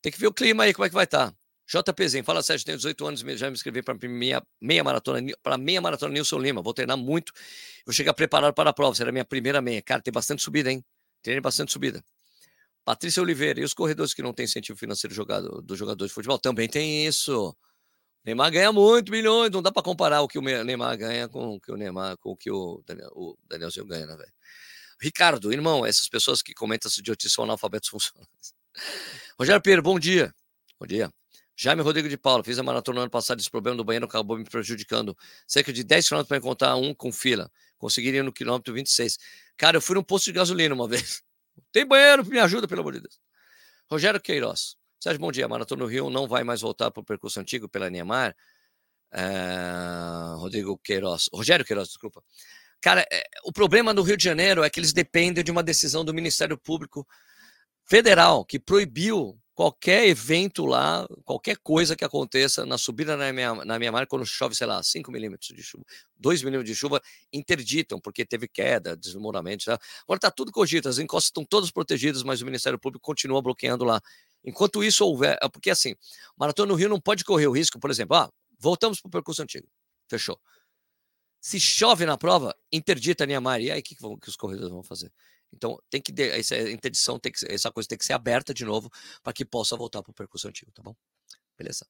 Tem 0.00 0.10
que 0.10 0.18
ver 0.18 0.28
o 0.28 0.32
clima 0.32 0.62
aí, 0.64 0.72
como 0.72 0.86
é 0.86 0.88
que 0.88 0.94
vai 0.94 1.04
estar. 1.04 1.34
JPZ, 1.70 2.24
fala 2.24 2.42
Sérgio, 2.42 2.66
tenho 2.66 2.78
18 2.78 3.06
anos, 3.06 3.20
já 3.20 3.46
me 3.46 3.52
inscrevi 3.52 3.80
para 3.80 3.96
meia, 4.08 4.42
meia 4.60 4.82
maratona, 4.82 5.20
para 5.40 5.56
meia 5.56 5.80
maratona 5.80 6.12
Nilson 6.12 6.38
Lima. 6.38 6.60
Vou 6.60 6.74
treinar 6.74 6.96
muito, 6.96 7.32
vou 7.86 7.94
chegar 7.94 8.12
preparado 8.12 8.52
para 8.52 8.70
a 8.70 8.72
prova. 8.72 8.92
Será 8.96 9.10
a 9.10 9.12
minha 9.12 9.24
primeira 9.24 9.62
meia. 9.62 9.80
Cara, 9.80 10.02
tem 10.02 10.12
bastante 10.12 10.42
subida, 10.42 10.72
hein? 10.72 10.84
Tem 11.22 11.40
bastante 11.40 11.70
subida. 11.70 12.04
Patrícia 12.84 13.22
Oliveira, 13.22 13.60
e 13.60 13.64
os 13.64 13.72
corredores 13.72 14.12
que 14.12 14.20
não 14.20 14.32
têm 14.32 14.46
incentivo 14.46 14.76
financeiro 14.76 15.14
jogado, 15.14 15.62
dos 15.62 15.78
jogadores 15.78 16.10
de 16.10 16.14
futebol? 16.14 16.40
Também 16.40 16.68
tem 16.68 17.06
isso. 17.06 17.56
Neymar 18.24 18.50
ganha 18.50 18.72
muito, 18.72 19.12
milhões, 19.12 19.50
não 19.52 19.62
dá 19.62 19.70
para 19.70 19.82
comparar 19.82 20.22
o 20.22 20.28
que 20.28 20.38
o 20.38 20.42
Neymar 20.42 20.98
ganha 20.98 21.28
com 21.28 21.54
o 21.54 21.60
que 21.60 21.70
o 21.70 21.76
Neymar, 21.76 22.18
com 22.18 22.30
o 22.30 22.36
que 22.36 22.50
o, 22.50 22.82
Daniel, 22.84 23.10
o 23.14 23.36
Danielzinho 23.48 23.86
ganha, 23.86 24.06
né, 24.06 24.16
velho? 24.16 24.32
Ricardo, 25.00 25.52
irmão, 25.52 25.86
essas 25.86 26.08
pessoas 26.08 26.42
que 26.42 26.52
comentam 26.52 26.88
essa 26.88 27.00
idiotice 27.00 27.32
são 27.32 27.44
analfabetos 27.44 27.88
funcionais. 27.88 28.54
Rogério 29.38 29.62
Pedro, 29.62 29.82
bom 29.82 29.98
dia. 29.98 30.34
Bom 30.78 30.86
dia. 30.86 31.10
Jaime 31.62 31.82
Rodrigo 31.82 32.08
de 32.08 32.16
Paulo, 32.16 32.42
fiz 32.42 32.58
a 32.58 32.62
maratona 32.62 32.96
no 32.96 33.02
ano 33.02 33.10
passado, 33.10 33.38
esse 33.38 33.50
problema 33.50 33.76
do 33.76 33.84
banheiro 33.84 34.06
acabou 34.06 34.38
me 34.38 34.44
prejudicando. 34.44 35.14
Cerca 35.46 35.70
de 35.70 35.84
10 35.84 36.08
km 36.08 36.24
para 36.24 36.38
encontrar 36.38 36.74
um 36.76 36.94
com 36.94 37.12
fila. 37.12 37.52
Conseguiria 37.76 38.22
no 38.22 38.32
quilômetro 38.32 38.72
26. 38.72 39.18
Cara, 39.58 39.76
eu 39.76 39.82
fui 39.82 39.94
num 39.94 40.02
posto 40.02 40.24
de 40.24 40.32
gasolina 40.32 40.74
uma 40.74 40.88
vez. 40.88 41.22
Tem 41.70 41.84
banheiro, 41.84 42.24
me 42.24 42.38
ajuda, 42.38 42.66
pelo 42.66 42.80
amor 42.80 42.94
de 42.94 43.00
Deus. 43.00 43.20
Rogério 43.90 44.18
Queiroz. 44.18 44.76
Sérgio, 44.98 45.20
bom 45.20 45.30
dia. 45.30 45.46
Maratona 45.46 45.82
no 45.82 45.86
Rio 45.86 46.08
não 46.08 46.26
vai 46.26 46.42
mais 46.44 46.62
voltar 46.62 46.90
para 46.90 47.02
o 47.02 47.04
percurso 47.04 47.38
antigo 47.38 47.68
pela 47.68 47.90
Niemar. 47.90 48.34
É... 49.12 49.20
Rodrigo 50.36 50.78
Queiroz. 50.78 51.28
Rogério 51.30 51.66
Queiroz, 51.66 51.88
desculpa. 51.88 52.22
Cara, 52.80 53.06
é... 53.12 53.22
o 53.44 53.52
problema 53.52 53.92
do 53.92 54.00
Rio 54.00 54.16
de 54.16 54.24
Janeiro 54.24 54.64
é 54.64 54.70
que 54.70 54.80
eles 54.80 54.94
dependem 54.94 55.44
de 55.44 55.50
uma 55.50 55.62
decisão 55.62 56.06
do 56.06 56.14
Ministério 56.14 56.56
Público 56.56 57.06
Federal, 57.84 58.46
que 58.46 58.58
proibiu 58.58 59.38
qualquer 59.60 60.06
evento 60.06 60.64
lá, 60.64 61.06
qualquer 61.22 61.58
coisa 61.58 61.94
que 61.94 62.02
aconteça 62.02 62.64
na 62.64 62.78
subida 62.78 63.14
na 63.14 63.30
minha, 63.30 63.54
na 63.62 63.78
minha 63.78 63.92
marca, 63.92 64.06
quando 64.06 64.24
chove, 64.24 64.54
sei 64.54 64.66
lá, 64.66 64.82
5 64.82 65.12
milímetros 65.12 65.54
de 65.54 65.62
chuva, 65.62 65.84
2 66.16 66.42
milímetros 66.42 66.70
de 66.70 66.74
chuva, 66.74 66.98
interditam, 67.30 68.00
porque 68.00 68.24
teve 68.24 68.48
queda, 68.48 68.96
desmoronamento. 68.96 69.66
Tá? 69.66 69.78
Agora 70.04 70.16
está 70.16 70.30
tudo 70.30 70.50
cogito, 70.50 70.88
as 70.88 70.98
encostas 70.98 71.26
estão 71.26 71.44
todas 71.44 71.70
protegidas, 71.70 72.22
mas 72.22 72.40
o 72.40 72.46
Ministério 72.46 72.78
Público 72.78 73.04
continua 73.04 73.42
bloqueando 73.42 73.84
lá. 73.84 74.00
Enquanto 74.42 74.82
isso 74.82 75.04
houver, 75.04 75.36
é 75.42 75.46
porque 75.46 75.68
assim, 75.68 75.94
Maratona 76.38 76.72
no 76.72 76.74
Rio 76.74 76.88
não 76.88 76.98
pode 76.98 77.22
correr 77.22 77.46
o 77.46 77.52
risco, 77.52 77.78
por 77.78 77.90
exemplo, 77.90 78.16
ah, 78.16 78.32
voltamos 78.58 78.98
para 78.98 79.08
o 79.08 79.10
percurso 79.10 79.42
antigo, 79.42 79.68
fechou. 80.08 80.40
Se 81.38 81.60
chove 81.60 82.06
na 82.06 82.16
prova, 82.16 82.56
interdita 82.72 83.24
a 83.24 83.26
Niamar, 83.26 83.60
e 83.60 83.70
aí 83.70 83.80
o 83.80 83.82
que, 83.82 83.94
que 83.94 84.28
os 84.30 84.36
corredores 84.36 84.70
vão 84.70 84.82
fazer? 84.82 85.12
Então, 85.52 85.78
tem 85.90 86.00
que 86.00 86.12
essa 86.22 86.56
interdição, 86.70 87.18
tem 87.18 87.32
que, 87.32 87.44
essa 87.52 87.70
coisa 87.70 87.88
tem 87.88 87.98
que 87.98 88.04
ser 88.04 88.12
aberta 88.12 88.54
de 88.54 88.64
novo 88.64 88.90
para 89.22 89.32
que 89.32 89.44
possa 89.44 89.76
voltar 89.76 90.02
para 90.02 90.10
o 90.10 90.14
percurso 90.14 90.48
antigo, 90.48 90.70
tá 90.72 90.82
bom? 90.82 90.94
Beleza. 91.58 91.86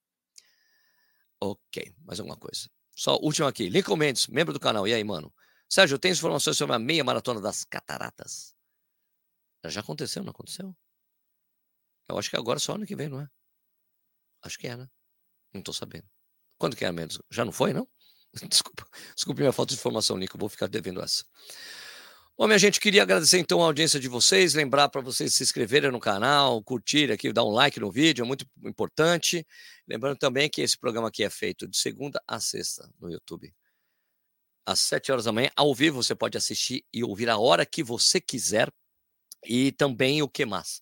Ok, 1.41 1.95
mais 2.05 2.19
alguma 2.21 2.37
coisa. 2.37 2.69
Só 2.97 3.17
último 3.17 3.47
aqui. 3.47 3.69
Lincoln 3.69 3.97
Mendes, 3.97 4.27
membro 4.27 4.53
do 4.53 4.61
canal. 4.61 4.87
E 4.87 4.93
aí, 4.93 5.03
mano? 5.05 5.33
Sérgio, 5.69 5.99
tem 5.99 6.13
informações 6.13 6.57
sobre 6.57 6.75
a 6.75 6.79
meia 6.79 7.05
maratona 7.05 7.41
das 7.41 7.65
cataratas? 7.65 8.55
Já 9.67 9.81
aconteceu, 9.81 10.23
não 10.23 10.31
aconteceu? 10.31 10.77
Eu 12.09 12.19
acho 12.19 12.29
que 12.29 12.37
agora 12.37 12.59
só 12.59 12.75
ano 12.75 12.87
que 12.87 12.97
vem, 12.97 13.09
não 13.09 13.21
é? 13.21 13.29
Acho 14.43 14.59
que 14.59 14.67
é, 14.67 14.77
né? 14.77 14.91
Não 15.53 15.63
tô 15.63 15.73
sabendo. 15.73 16.09
Quando 16.59 16.77
que 16.77 16.85
é 16.85 16.93
menos? 16.93 17.21
Já 17.31 17.45
não 17.45 17.53
foi, 17.53 17.73
não? 17.73 17.89
Desculpa, 18.49 18.87
desculpe 19.15 19.41
minha 19.41 19.53
falta 19.53 19.75
de 19.75 19.81
informação, 19.81 20.17
Nico. 20.17 20.39
Vou 20.39 20.49
ficar 20.49 20.69
devendo 20.69 21.03
essa. 21.03 21.25
Bom, 22.41 22.47
minha 22.47 22.59
gente, 22.59 22.81
queria 22.81 23.03
agradecer 23.03 23.39
então 23.39 23.61
a 23.61 23.67
audiência 23.67 24.01
de 24.01 24.09
vocês, 24.09 24.55
lembrar 24.55 24.89
para 24.89 25.03
vocês 25.03 25.35
se 25.35 25.43
inscreverem 25.43 25.91
no 25.91 26.01
canal, 26.01 26.63
curtir 26.63 27.13
aqui, 27.13 27.31
dar 27.35 27.45
um 27.45 27.51
like 27.51 27.79
no 27.79 27.93
vídeo, 27.93 28.23
é 28.23 28.27
muito 28.27 28.47
importante. 28.65 29.47
Lembrando 29.87 30.17
também 30.17 30.49
que 30.49 30.63
esse 30.63 30.79
programa 30.79 31.09
aqui 31.09 31.23
é 31.23 31.29
feito 31.29 31.69
de 31.69 31.77
segunda 31.77 32.19
a 32.27 32.41
sexta 32.41 32.91
no 32.99 33.11
YouTube. 33.13 33.55
Às 34.65 34.81
sete 34.81 35.13
horas 35.13 35.27
da 35.27 35.33
manhã, 35.33 35.51
ao 35.55 35.75
vivo, 35.75 36.03
você 36.03 36.15
pode 36.15 36.39
assistir 36.39 36.83
e 36.91 37.05
ouvir 37.05 37.29
a 37.29 37.37
hora 37.37 37.67
que 37.67 37.83
você 37.83 38.19
quiser. 38.19 38.73
E 39.45 39.73
também 39.73 40.23
o 40.23 40.29
que 40.29 40.47
mais? 40.47 40.81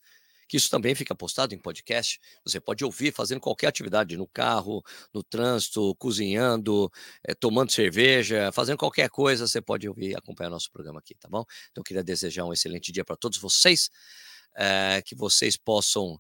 Que 0.49 0.57
isso 0.57 0.71
também 0.71 0.95
fica 0.95 1.15
postado 1.15 1.55
em 1.55 1.59
podcast. 1.59 2.19
Você 2.45 2.59
pode 2.61 2.85
ouvir 2.85 3.13
fazendo 3.13 3.41
qualquer 3.41 3.69
atividade, 3.69 4.17
no 4.17 4.27
carro, 4.27 4.83
no 5.13 5.23
trânsito, 5.23 5.95
cozinhando, 5.97 6.91
é, 7.23 7.35
tomando 7.35 7.71
cerveja, 7.71 8.51
fazendo 8.53 8.79
qualquer 8.79 9.11
coisa, 9.11 9.47
você 9.47 9.61
pode 9.61 9.87
ouvir 9.89 10.13
e 10.13 10.17
acompanhar 10.17 10.51
nosso 10.51 10.71
programa 10.73 10.99
aqui, 11.01 11.15
tá 11.15 11.29
bom? 11.29 11.45
Então, 11.71 11.85
queria 11.85 12.03
desejar 12.03 12.45
um 12.45 12.53
excelente 12.53 12.91
dia 12.91 13.05
para 13.05 13.17
todos 13.17 13.39
vocês, 13.39 13.91
é, 14.57 15.03
que 15.05 15.15
vocês 15.15 15.57
possam 15.57 16.19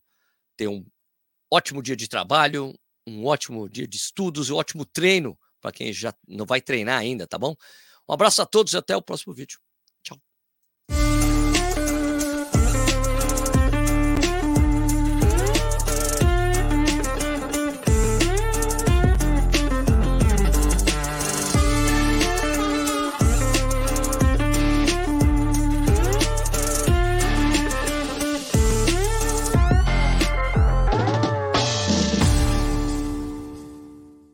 ter 0.56 0.68
um 0.68 0.84
ótimo 1.50 1.82
dia 1.82 1.96
de 1.96 2.06
trabalho, 2.06 2.74
um 3.06 3.24
ótimo 3.26 3.68
dia 3.68 3.88
de 3.88 3.96
estudos 3.96 4.48
e 4.48 4.52
um 4.52 4.56
ótimo 4.56 4.84
treino 4.84 5.38
para 5.60 5.72
quem 5.72 5.92
já 5.92 6.14
não 6.26 6.46
vai 6.46 6.60
treinar 6.60 7.00
ainda, 7.00 7.26
tá 7.26 7.38
bom? 7.38 7.56
Um 8.08 8.12
abraço 8.12 8.42
a 8.42 8.46
todos 8.46 8.72
e 8.74 8.76
até 8.76 8.96
o 8.96 9.02
próximo 9.02 9.34
vídeo. 9.34 9.67